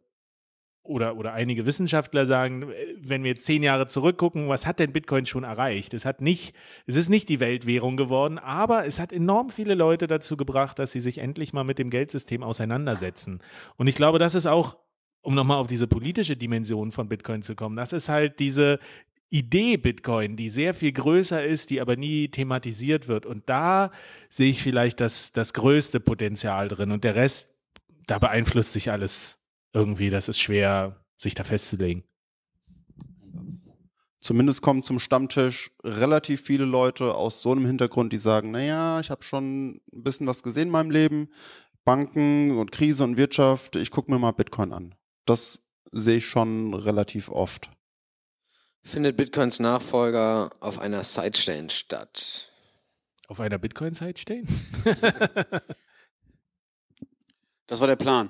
oder, 0.84 1.18
oder 1.18 1.34
einige 1.34 1.66
Wissenschaftler 1.66 2.26
sagen, 2.26 2.70
äh, 2.70 2.96
wenn 3.00 3.24
wir 3.24 3.32
jetzt 3.32 3.46
zehn 3.46 3.64
Jahre 3.64 3.88
zurückgucken, 3.88 4.50
was 4.50 4.66
hat 4.66 4.80
denn 4.80 4.94
Bitcoin 4.94 5.26
schon 5.26 5.44
erreicht? 5.44 5.94
Es 5.94 6.06
hat 6.06 6.22
nicht, 6.22 6.56
es 6.86 6.96
ist 6.96 7.10
nicht 7.10 7.28
die 7.30 7.40
Weltwährung 7.40 7.98
geworden, 7.98 8.38
aber 8.38 8.86
es 8.86 9.00
hat 9.00 9.12
enorm 9.12 9.50
viele 9.50 9.74
Leute 9.74 10.08
dazu 10.08 10.38
gebracht, 10.38 10.80
dass 10.80 10.92
sie 10.92 11.02
sich 11.02 11.18
endlich 11.18 11.54
mal 11.54 11.64
mit 11.64 11.80
dem 11.80 11.90
Geldsystem 11.90 12.44
auseinandersetzen. 12.44 13.42
Und 13.76 13.88
ich 13.88 13.96
glaube, 13.96 14.20
das 14.20 14.36
ist 14.36 14.46
auch, 14.46 14.78
um 15.22 15.36
nochmal 15.36 15.58
auf 15.58 15.68
diese 15.68 15.88
politische 15.88 16.38
Dimension 16.38 16.92
von 16.92 17.10
Bitcoin 17.10 17.42
zu 17.42 17.56
kommen, 17.56 17.76
das 17.76 17.94
ist 17.94 18.10
halt 18.10 18.40
diese 18.40 18.80
Idee 19.30 19.78
Bitcoin, 19.78 20.38
die 20.38 20.50
sehr 20.50 20.74
viel 20.74 20.92
größer 20.92 21.46
ist, 21.46 21.70
die 21.70 21.82
aber 21.82 21.96
nie 21.96 22.30
thematisiert 22.30 23.08
wird. 23.08 23.26
Und 23.26 23.50
da 23.50 23.92
sehe 24.30 24.50
ich 24.50 24.64
vielleicht 24.64 25.00
das, 25.02 25.34
das 25.34 25.54
größte 25.54 26.00
Potenzial 26.00 26.70
drin. 26.70 26.92
Und 26.92 27.04
der 27.04 27.16
Rest, 27.16 27.58
da 28.08 28.20
beeinflusst 28.20 28.74
sich 28.74 28.90
alles 28.92 29.44
irgendwie. 29.74 30.10
Das 30.10 30.30
ist 30.30 30.40
schwer, 30.40 31.04
sich 31.18 31.36
da 31.36 31.44
festzulegen. 31.44 32.04
Zumindest 34.20 34.62
kommen 34.62 34.84
zum 34.84 35.00
Stammtisch 35.00 35.72
relativ 35.84 36.42
viele 36.42 36.66
Leute 36.66 37.14
aus 37.16 37.42
so 37.42 37.52
einem 37.52 37.66
Hintergrund, 37.66 38.12
die 38.12 38.18
sagen, 38.18 38.52
naja, 38.52 39.00
ich 39.00 39.10
habe 39.10 39.24
schon 39.24 39.82
ein 39.94 40.04
bisschen 40.04 40.28
was 40.28 40.44
gesehen 40.44 40.64
in 40.64 40.72
meinem 40.72 40.92
Leben, 40.92 41.30
Banken 41.86 42.58
und 42.58 42.72
Krise 42.72 43.04
und 43.04 43.16
Wirtschaft, 43.16 43.76
ich 43.78 43.92
gucke 43.92 44.12
mir 44.12 44.20
mal 44.20 44.32
Bitcoin 44.32 44.74
an. 44.74 44.96
Das 45.26 45.64
sehe 45.92 46.18
ich 46.18 46.26
schon 46.26 46.74
relativ 46.74 47.30
oft. 47.30 47.70
Findet 48.88 49.18
Bitcoins 49.18 49.60
Nachfolger 49.60 50.50
auf 50.62 50.80
einer 50.80 51.04
Sidechain 51.04 51.70
statt? 51.70 52.54
Auf 53.28 53.42
einer 53.42 53.58
Bitcoin-Site 53.58 54.20
stehen? 54.20 54.48
Das 57.70 57.82
war 57.82 57.88
der 57.88 57.98
Plan. 57.98 58.30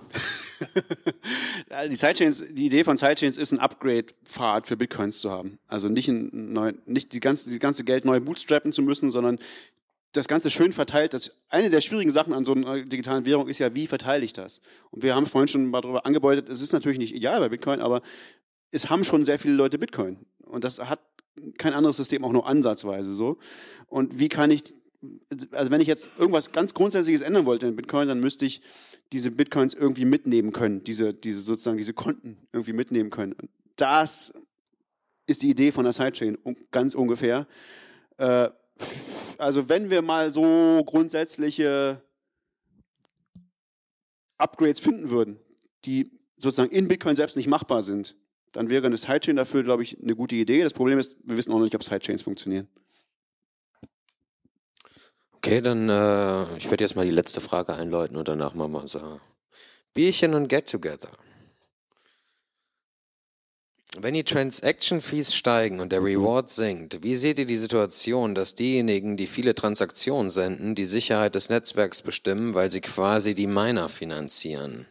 Die, 1.89 1.95
Sidechains, 1.95 2.43
die 2.49 2.65
Idee 2.65 2.83
von 2.83 2.97
Sidechains 2.97 3.37
ist, 3.37 3.51
ein 3.51 3.59
Upgrade-Pfad 3.59 4.67
für 4.67 4.75
Bitcoins 4.75 5.19
zu 5.19 5.29
haben. 5.29 5.59
Also 5.67 5.89
nicht, 5.89 6.07
ein 6.07 6.53
neu, 6.53 6.73
nicht 6.87 7.13
die, 7.13 7.19
ganze, 7.19 7.51
die 7.51 7.59
ganze 7.59 7.83
Geld 7.83 8.03
neu 8.03 8.19
bootstrappen 8.19 8.71
zu 8.71 8.81
müssen, 8.81 9.11
sondern 9.11 9.37
das 10.13 10.27
Ganze 10.27 10.49
schön 10.49 10.73
verteilt. 10.73 11.13
Das, 11.13 11.37
eine 11.49 11.69
der 11.69 11.81
schwierigen 11.81 12.09
Sachen 12.09 12.33
an 12.33 12.45
so 12.45 12.55
einer 12.55 12.81
digitalen 12.83 13.27
Währung 13.27 13.47
ist 13.47 13.59
ja, 13.59 13.75
wie 13.75 13.85
verteile 13.85 14.25
ich 14.25 14.33
das? 14.33 14.59
Und 14.89 15.03
wir 15.03 15.13
haben 15.13 15.27
vorhin 15.27 15.47
schon 15.47 15.67
mal 15.67 15.81
darüber 15.81 16.07
angebeutet, 16.07 16.49
es 16.49 16.59
ist 16.59 16.73
natürlich 16.73 16.97
nicht 16.97 17.13
ideal 17.13 17.39
bei 17.39 17.49
Bitcoin, 17.49 17.79
aber 17.79 18.01
es 18.71 18.89
haben 18.89 19.03
schon 19.03 19.23
sehr 19.23 19.37
viele 19.37 19.53
Leute 19.53 19.77
Bitcoin. 19.77 20.25
Und 20.47 20.63
das 20.63 20.79
hat 20.79 20.99
kein 21.57 21.73
anderes 21.73 21.97
System 21.97 22.23
auch 22.23 22.31
nur 22.31 22.47
ansatzweise 22.47 23.13
so. 23.13 23.37
Und 23.87 24.19
wie 24.19 24.29
kann 24.29 24.51
ich, 24.51 24.73
also 25.51 25.71
wenn 25.71 25.81
ich 25.81 25.87
jetzt 25.87 26.09
irgendwas 26.17 26.51
ganz 26.51 26.73
Grundsätzliches 26.73 27.21
ändern 27.21 27.45
wollte 27.45 27.67
in 27.67 27.75
Bitcoin, 27.75 28.07
dann 28.07 28.19
müsste 28.19 28.45
ich 28.45 28.61
diese 29.11 29.31
Bitcoins 29.31 29.73
irgendwie 29.73 30.05
mitnehmen 30.05 30.51
können, 30.51 30.83
diese, 30.83 31.13
diese 31.13 31.41
sozusagen 31.41 31.77
diese 31.77 31.93
Konten 31.93 32.37
irgendwie 32.51 32.73
mitnehmen 32.73 33.09
können. 33.09 33.33
Und 33.33 33.49
das 33.75 34.33
ist 35.27 35.43
die 35.43 35.49
Idee 35.49 35.71
von 35.71 35.83
der 35.83 35.93
Sidechain, 35.93 36.37
ganz 36.71 36.95
ungefähr. 36.95 37.47
Äh, 38.17 38.49
also 39.37 39.69
wenn 39.69 39.89
wir 39.89 40.01
mal 40.01 40.31
so 40.31 40.83
grundsätzliche 40.85 42.01
Upgrades 44.37 44.79
finden 44.79 45.09
würden, 45.09 45.39
die 45.85 46.11
sozusagen 46.37 46.71
in 46.71 46.87
Bitcoin 46.87 47.15
selbst 47.15 47.37
nicht 47.37 47.47
machbar 47.47 47.83
sind, 47.83 48.15
dann 48.53 48.69
wäre 48.69 48.85
eine 48.85 48.97
Sidechain 48.97 49.35
dafür, 49.35 49.63
glaube 49.63 49.83
ich, 49.83 50.01
eine 50.01 50.15
gute 50.15 50.35
Idee. 50.35 50.63
Das 50.63 50.73
Problem 50.73 50.99
ist, 50.99 51.17
wir 51.23 51.37
wissen 51.37 51.51
auch 51.51 51.57
noch 51.57 51.63
nicht, 51.63 51.75
ob 51.75 51.83
Sidechains 51.83 52.21
funktionieren. 52.21 52.67
Okay, 55.33 55.61
dann 55.61 55.87
äh, 55.87 56.57
ich 56.57 56.69
werde 56.69 56.83
jetzt 56.83 56.95
mal 56.95 57.05
die 57.05 57.11
letzte 57.11 57.39
Frage 57.39 57.73
einläuten 57.73 58.17
und 58.17 58.27
danach 58.27 58.53
machen 58.53 58.71
wir 58.73 58.81
unser 58.81 59.21
Bierchen 59.93 60.33
und 60.33 60.47
Get 60.47 60.69
Together. 60.69 61.11
Wenn 63.99 64.13
die 64.13 64.23
Transaction 64.23 65.01
Fees 65.01 65.33
steigen 65.33 65.79
und 65.79 65.91
der 65.91 66.03
Reward 66.03 66.51
sinkt, 66.51 67.01
wie 67.01 67.15
seht 67.15 67.39
ihr 67.39 67.45
die 67.45 67.57
Situation, 67.57 68.35
dass 68.35 68.53
diejenigen, 68.53 69.17
die 69.17 69.25
viele 69.25 69.55
Transaktionen 69.55 70.29
senden, 70.29 70.75
die 70.75 70.85
Sicherheit 70.85 71.33
des 71.33 71.49
Netzwerks 71.49 72.03
bestimmen, 72.03 72.53
weil 72.53 72.69
sie 72.69 72.81
quasi 72.81 73.33
die 73.33 73.47
Miner 73.47 73.89
finanzieren? 73.89 74.85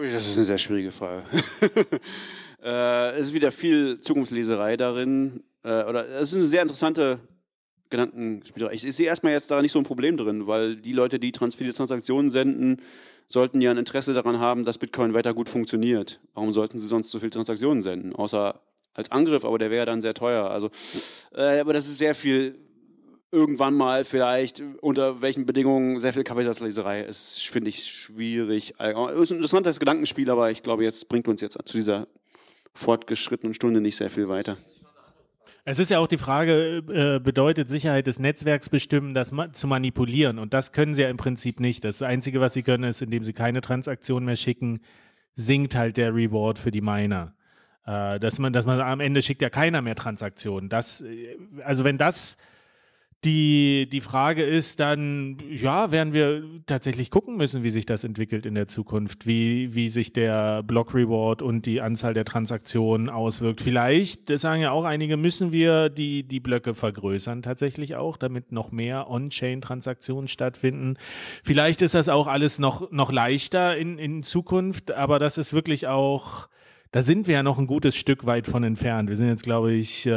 Das 0.00 0.28
ist 0.28 0.36
eine 0.36 0.44
sehr 0.44 0.58
schwierige 0.58 0.92
Frage. 0.92 1.24
äh, 2.62 3.10
es 3.14 3.28
ist 3.28 3.34
wieder 3.34 3.50
viel 3.50 4.00
Zukunftsleserei 4.00 4.76
darin. 4.76 5.42
Äh, 5.64 5.84
oder 5.84 6.08
es 6.08 6.30
ist 6.30 6.36
eine 6.36 6.44
sehr 6.44 6.62
interessante 6.62 7.18
Gedankenspielerei. 7.90 8.74
Ich, 8.74 8.86
ich 8.86 8.94
sehe 8.94 9.06
erstmal 9.06 9.32
jetzt 9.32 9.50
da 9.50 9.60
nicht 9.60 9.72
so 9.72 9.80
ein 9.80 9.84
Problem 9.84 10.16
drin, 10.16 10.46
weil 10.46 10.76
die 10.76 10.92
Leute, 10.92 11.18
die 11.18 11.32
trans 11.32 11.56
viele 11.56 11.74
Transaktionen 11.74 12.30
senden, 12.30 12.80
sollten 13.28 13.60
ja 13.60 13.72
ein 13.72 13.76
Interesse 13.76 14.14
daran 14.14 14.38
haben, 14.38 14.64
dass 14.64 14.78
Bitcoin 14.78 15.14
weiter 15.14 15.34
gut 15.34 15.48
funktioniert. 15.48 16.20
Warum 16.34 16.52
sollten 16.52 16.78
sie 16.78 16.86
sonst 16.86 17.10
so 17.10 17.18
viele 17.18 17.30
Transaktionen 17.30 17.82
senden? 17.82 18.14
Außer 18.14 18.60
als 18.94 19.10
Angriff, 19.10 19.44
aber 19.44 19.58
der 19.58 19.70
wäre 19.70 19.86
dann 19.86 20.00
sehr 20.00 20.14
teuer. 20.14 20.48
Also, 20.48 20.70
äh, 21.34 21.58
aber 21.58 21.72
das 21.72 21.88
ist 21.88 21.98
sehr 21.98 22.14
viel 22.14 22.56
irgendwann 23.30 23.74
mal 23.74 24.04
vielleicht 24.04 24.62
unter 24.80 25.20
welchen 25.20 25.44
Bedingungen 25.44 26.00
sehr 26.00 26.12
viel 26.12 26.24
Kaffeesatzleserei 26.24 27.02
ist, 27.02 27.46
finde 27.46 27.70
ich 27.70 27.84
schwierig. 27.84 28.74
Es 28.78 29.20
ist 29.20 29.30
ein 29.30 29.36
interessantes 29.36 29.78
Gedankenspiel, 29.78 30.30
aber 30.30 30.50
ich 30.50 30.62
glaube, 30.62 30.84
jetzt 30.84 31.08
bringt 31.08 31.28
uns 31.28 31.40
jetzt 31.40 31.58
zu 31.64 31.76
dieser 31.76 32.08
fortgeschrittenen 32.74 33.54
Stunde 33.54 33.80
nicht 33.80 33.96
sehr 33.96 34.10
viel 34.10 34.28
weiter. 34.28 34.56
Es 35.64 35.78
ist 35.78 35.90
ja 35.90 35.98
auch 35.98 36.08
die 36.08 36.16
Frage, 36.16 36.82
äh, 36.88 37.20
bedeutet 37.20 37.68
Sicherheit 37.68 38.06
des 38.06 38.18
Netzwerks 38.18 38.70
bestimmen, 38.70 39.12
das 39.12 39.32
zu 39.52 39.66
manipulieren? 39.66 40.38
Und 40.38 40.54
das 40.54 40.72
können 40.72 40.94
sie 40.94 41.02
ja 41.02 41.10
im 41.10 41.18
Prinzip 41.18 41.60
nicht. 41.60 41.84
Das 41.84 42.00
Einzige, 42.00 42.40
was 42.40 42.54
sie 42.54 42.62
können, 42.62 42.84
ist, 42.84 43.02
indem 43.02 43.22
sie 43.22 43.34
keine 43.34 43.60
Transaktion 43.60 44.24
mehr 44.24 44.36
schicken, 44.36 44.80
sinkt 45.34 45.74
halt 45.74 45.98
der 45.98 46.14
Reward 46.14 46.58
für 46.58 46.70
die 46.70 46.80
Miner. 46.80 47.34
Äh, 47.84 48.18
dass 48.18 48.38
man, 48.38 48.54
dass 48.54 48.64
man 48.64 48.80
am 48.80 49.00
Ende 49.00 49.20
schickt 49.20 49.42
ja 49.42 49.50
keiner 49.50 49.82
mehr 49.82 49.94
Transaktionen. 49.94 50.70
Das, 50.70 51.02
äh, 51.02 51.36
also 51.62 51.84
wenn 51.84 51.98
das 51.98 52.38
die, 53.24 53.88
die 53.90 54.00
Frage 54.00 54.44
ist 54.44 54.78
dann, 54.78 55.38
ja, 55.50 55.90
werden 55.90 56.12
wir 56.12 56.44
tatsächlich 56.66 57.10
gucken 57.10 57.36
müssen, 57.36 57.64
wie 57.64 57.70
sich 57.70 57.84
das 57.84 58.04
entwickelt 58.04 58.46
in 58.46 58.54
der 58.54 58.68
Zukunft, 58.68 59.26
wie, 59.26 59.74
wie 59.74 59.90
sich 59.90 60.12
der 60.12 60.62
Block 60.62 60.94
Reward 60.94 61.42
und 61.42 61.66
die 61.66 61.80
Anzahl 61.80 62.14
der 62.14 62.24
Transaktionen 62.24 63.08
auswirkt. 63.08 63.60
Vielleicht, 63.60 64.30
das 64.30 64.42
sagen 64.42 64.62
ja 64.62 64.70
auch 64.70 64.84
einige, 64.84 65.16
müssen 65.16 65.50
wir 65.50 65.88
die, 65.88 66.22
die 66.22 66.38
Blöcke 66.38 66.74
vergrößern 66.74 67.42
tatsächlich 67.42 67.96
auch, 67.96 68.16
damit 68.16 68.52
noch 68.52 68.70
mehr 68.70 69.10
On-Chain-Transaktionen 69.10 70.28
stattfinden. 70.28 70.96
Vielleicht 71.42 71.82
ist 71.82 71.94
das 71.94 72.08
auch 72.08 72.28
alles 72.28 72.60
noch, 72.60 72.92
noch 72.92 73.10
leichter 73.10 73.76
in, 73.76 73.98
in 73.98 74.22
Zukunft, 74.22 74.92
aber 74.92 75.18
das 75.18 75.38
ist 75.38 75.52
wirklich 75.52 75.88
auch, 75.88 76.48
da 76.90 77.02
sind 77.02 77.26
wir 77.26 77.34
ja 77.34 77.42
noch 77.42 77.58
ein 77.58 77.66
gutes 77.66 77.96
Stück 77.96 78.24
weit 78.24 78.46
von 78.46 78.64
entfernt. 78.64 79.10
Wir 79.10 79.18
sind 79.18 79.28
jetzt, 79.28 79.42
glaube 79.42 79.72
ich, 79.72 80.06
äh, 80.06 80.10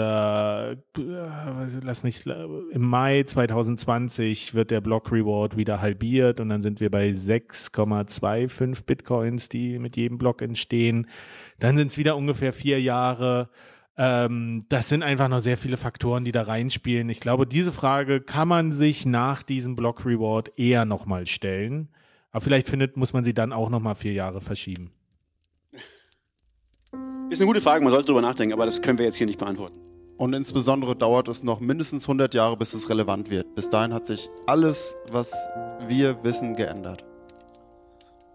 lass 1.83 2.03
mich, 2.03 2.25
im 2.25 2.81
Mai 2.81 3.23
2020 3.23 4.53
wird 4.53 4.71
der 4.71 4.79
Block 4.79 5.11
Reward 5.11 5.57
wieder 5.57 5.81
halbiert 5.81 6.39
und 6.39 6.47
dann 6.47 6.61
sind 6.61 6.79
wir 6.79 6.89
bei 6.89 7.09
6,25 7.09 8.85
Bitcoins, 8.85 9.49
die 9.49 9.79
mit 9.79 9.97
jedem 9.97 10.17
Block 10.17 10.41
entstehen. 10.41 11.07
Dann 11.59 11.75
sind 11.75 11.87
es 11.87 11.97
wieder 11.97 12.15
ungefähr 12.15 12.53
vier 12.53 12.79
Jahre. 12.79 13.49
Ähm, 13.97 14.63
das 14.69 14.87
sind 14.87 15.03
einfach 15.03 15.27
noch 15.27 15.41
sehr 15.41 15.57
viele 15.57 15.75
Faktoren, 15.75 16.23
die 16.23 16.31
da 16.31 16.43
reinspielen. 16.43 17.09
Ich 17.09 17.19
glaube, 17.19 17.45
diese 17.45 17.73
Frage 17.73 18.21
kann 18.21 18.47
man 18.47 18.71
sich 18.71 19.05
nach 19.05 19.43
diesem 19.43 19.75
Block 19.75 20.05
Reward 20.05 20.57
eher 20.57 20.85
nochmal 20.85 21.27
stellen. 21.27 21.89
Aber 22.31 22.39
vielleicht 22.39 22.69
findet, 22.69 22.95
muss 22.95 23.11
man 23.11 23.25
sie 23.25 23.33
dann 23.33 23.51
auch 23.51 23.69
nochmal 23.69 23.95
vier 23.95 24.13
Jahre 24.13 24.39
verschieben. 24.39 24.91
Ist 27.31 27.39
eine 27.39 27.47
gute 27.47 27.61
Frage, 27.61 27.81
man 27.81 27.91
sollte 27.91 28.07
darüber 28.07 28.21
nachdenken, 28.21 28.51
aber 28.51 28.65
das 28.65 28.81
können 28.81 28.97
wir 28.97 29.05
jetzt 29.05 29.15
hier 29.15 29.25
nicht 29.25 29.39
beantworten. 29.39 29.79
Und 30.17 30.33
insbesondere 30.33 30.97
dauert 30.97 31.29
es 31.29 31.43
noch 31.43 31.61
mindestens 31.61 32.03
100 32.03 32.33
Jahre, 32.33 32.57
bis 32.57 32.73
es 32.73 32.89
relevant 32.89 33.29
wird. 33.29 33.55
Bis 33.55 33.69
dahin 33.69 33.93
hat 33.93 34.05
sich 34.05 34.27
alles, 34.47 34.97
was 35.13 35.31
wir 35.87 36.21
wissen, 36.25 36.57
geändert. 36.57 37.05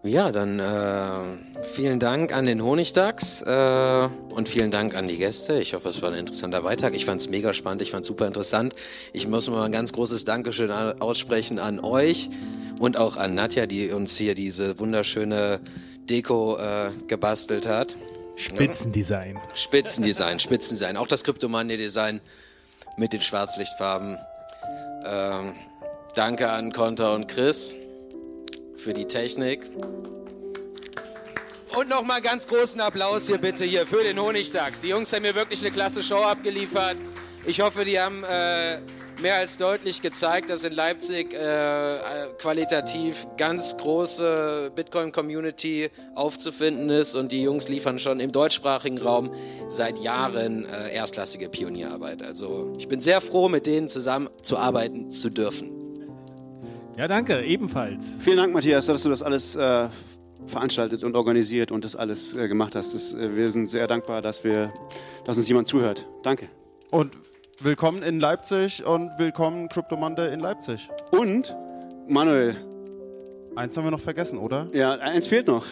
Ja, 0.01 0.31
dann 0.31 0.57
äh, 0.57 1.61
vielen 1.61 1.99
Dank 1.99 2.35
an 2.35 2.45
den 2.45 2.63
Honigdachs 2.63 3.43
äh, 3.43 4.09
und 4.33 4.49
vielen 4.49 4.71
Dank 4.71 4.95
an 4.95 5.05
die 5.05 5.17
Gäste. 5.17 5.61
Ich 5.61 5.75
hoffe, 5.75 5.89
es 5.89 6.01
war 6.01 6.09
ein 6.11 6.17
interessanter 6.17 6.63
Beitrag. 6.63 6.95
Ich 6.95 7.05
fand 7.05 7.21
es 7.21 7.29
mega 7.29 7.53
spannend, 7.53 7.83
ich 7.83 7.91
fand 7.91 8.01
es 8.01 8.07
super 8.07 8.25
interessant. 8.25 8.73
Ich 9.13 9.27
muss 9.27 9.47
mal 9.47 9.61
ein 9.61 9.71
ganz 9.71 9.93
großes 9.93 10.25
Dankeschön 10.25 10.71
aussprechen 10.71 11.59
an 11.59 11.79
euch 11.81 12.31
und 12.79 12.97
auch 12.97 13.15
an 13.15 13.35
Nadja, 13.35 13.67
die 13.67 13.91
uns 13.91 14.17
hier 14.17 14.33
diese 14.33 14.79
wunderschöne 14.79 15.59
Deko 16.09 16.57
äh, 16.57 16.89
gebastelt 17.07 17.67
hat. 17.67 17.95
Spitzendesign. 18.37 19.39
Spitzendesign, 19.55 20.39
Spitzendesign. 20.39 20.95
Auch 20.95 21.07
das 21.07 21.23
Kryptomania-Design 21.23 22.21
mit 22.97 23.11
den 23.11 23.21
Schwarzlichtfarben. 23.21 24.17
Ähm, 25.05 25.55
danke 26.15 26.49
an 26.49 26.71
Konter 26.71 27.15
und 27.15 27.27
Chris 27.27 27.75
für 28.77 28.93
die 28.93 29.05
Technik. 29.05 29.63
Und 31.75 31.89
nochmal 31.89 32.21
ganz 32.21 32.47
großen 32.47 32.79
Applaus 32.79 33.27
hier 33.27 33.39
bitte 33.39 33.65
hier 33.65 33.85
für 33.87 34.03
den 34.03 34.19
Honigdachs. 34.19 34.81
Die 34.81 34.89
Jungs 34.89 35.11
haben 35.13 35.23
mir 35.23 35.35
wirklich 35.35 35.61
eine 35.61 35.71
klasse 35.71 36.03
Show 36.03 36.23
abgeliefert. 36.23 36.97
Ich 37.45 37.59
hoffe, 37.61 37.85
die 37.85 37.99
haben 37.99 38.23
äh, 38.23 38.81
mehr 39.21 39.35
als 39.35 39.57
deutlich 39.57 40.01
gezeigt, 40.01 40.49
dass 40.49 40.63
in 40.63 40.73
Leipzig 40.73 41.33
äh, 41.33 41.99
qualitativ 42.39 43.27
ganz 43.37 43.77
große 43.77 44.71
Bitcoin-Community 44.75 45.89
aufzufinden 46.15 46.89
ist 46.89 47.15
und 47.15 47.31
die 47.31 47.41
Jungs 47.41 47.67
liefern 47.67 47.99
schon 47.99 48.19
im 48.19 48.31
deutschsprachigen 48.31 48.99
Raum 48.99 49.31
seit 49.69 49.97
Jahren 49.99 50.65
äh, 50.65 50.93
erstklassige 50.93 51.49
Pionierarbeit. 51.49 52.21
Also 52.21 52.75
ich 52.77 52.87
bin 52.87 53.01
sehr 53.01 53.21
froh, 53.21 53.49
mit 53.49 53.65
denen 53.65 53.89
zusammenzuarbeiten 53.89 55.09
zu 55.09 55.29
dürfen. 55.29 55.71
Ja, 56.97 57.07
danke, 57.07 57.43
ebenfalls. 57.43 58.17
Vielen 58.21 58.37
Dank, 58.37 58.53
Matthias, 58.53 58.87
dass 58.87 59.03
du 59.03 59.09
das 59.09 59.21
alles 59.21 59.55
äh, 59.55 59.87
veranstaltet 60.47 61.03
und 61.03 61.15
organisiert 61.15 61.71
und 61.71 61.85
das 61.85 61.95
alles 61.95 62.35
äh, 62.35 62.47
gemacht 62.47 62.75
hast. 62.75 62.93
Das, 62.93 63.13
äh, 63.13 63.35
wir 63.35 63.51
sind 63.51 63.69
sehr 63.69 63.87
dankbar, 63.87 64.21
dass, 64.21 64.43
wir, 64.43 64.73
dass 65.25 65.37
uns 65.37 65.47
jemand 65.47 65.67
zuhört. 65.67 66.07
Danke. 66.23 66.47
Und 66.89 67.11
Willkommen 67.59 68.03
in 68.03 68.19
Leipzig 68.19 68.85
und 68.85 69.17
willkommen 69.17 69.67
Crypto 69.67 69.97
Monday 69.97 70.31
in 70.31 70.41
Leipzig. 70.41 70.87
Und 71.09 71.55
Manuel. 72.07 72.55
Eins 73.55 73.75
haben 73.75 73.85
wir 73.85 73.89
noch 73.89 73.99
vergessen, 73.99 74.37
oder? 74.37 74.67
Ja, 74.73 74.91
eins 74.99 75.25
fehlt 75.25 75.47
noch. 75.47 75.65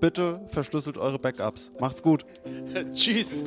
Bitte 0.00 0.38
verschlüsselt 0.50 0.98
eure 0.98 1.18
Backups. 1.18 1.70
Macht's 1.80 2.02
gut. 2.02 2.26
Tschüss. 2.94 3.42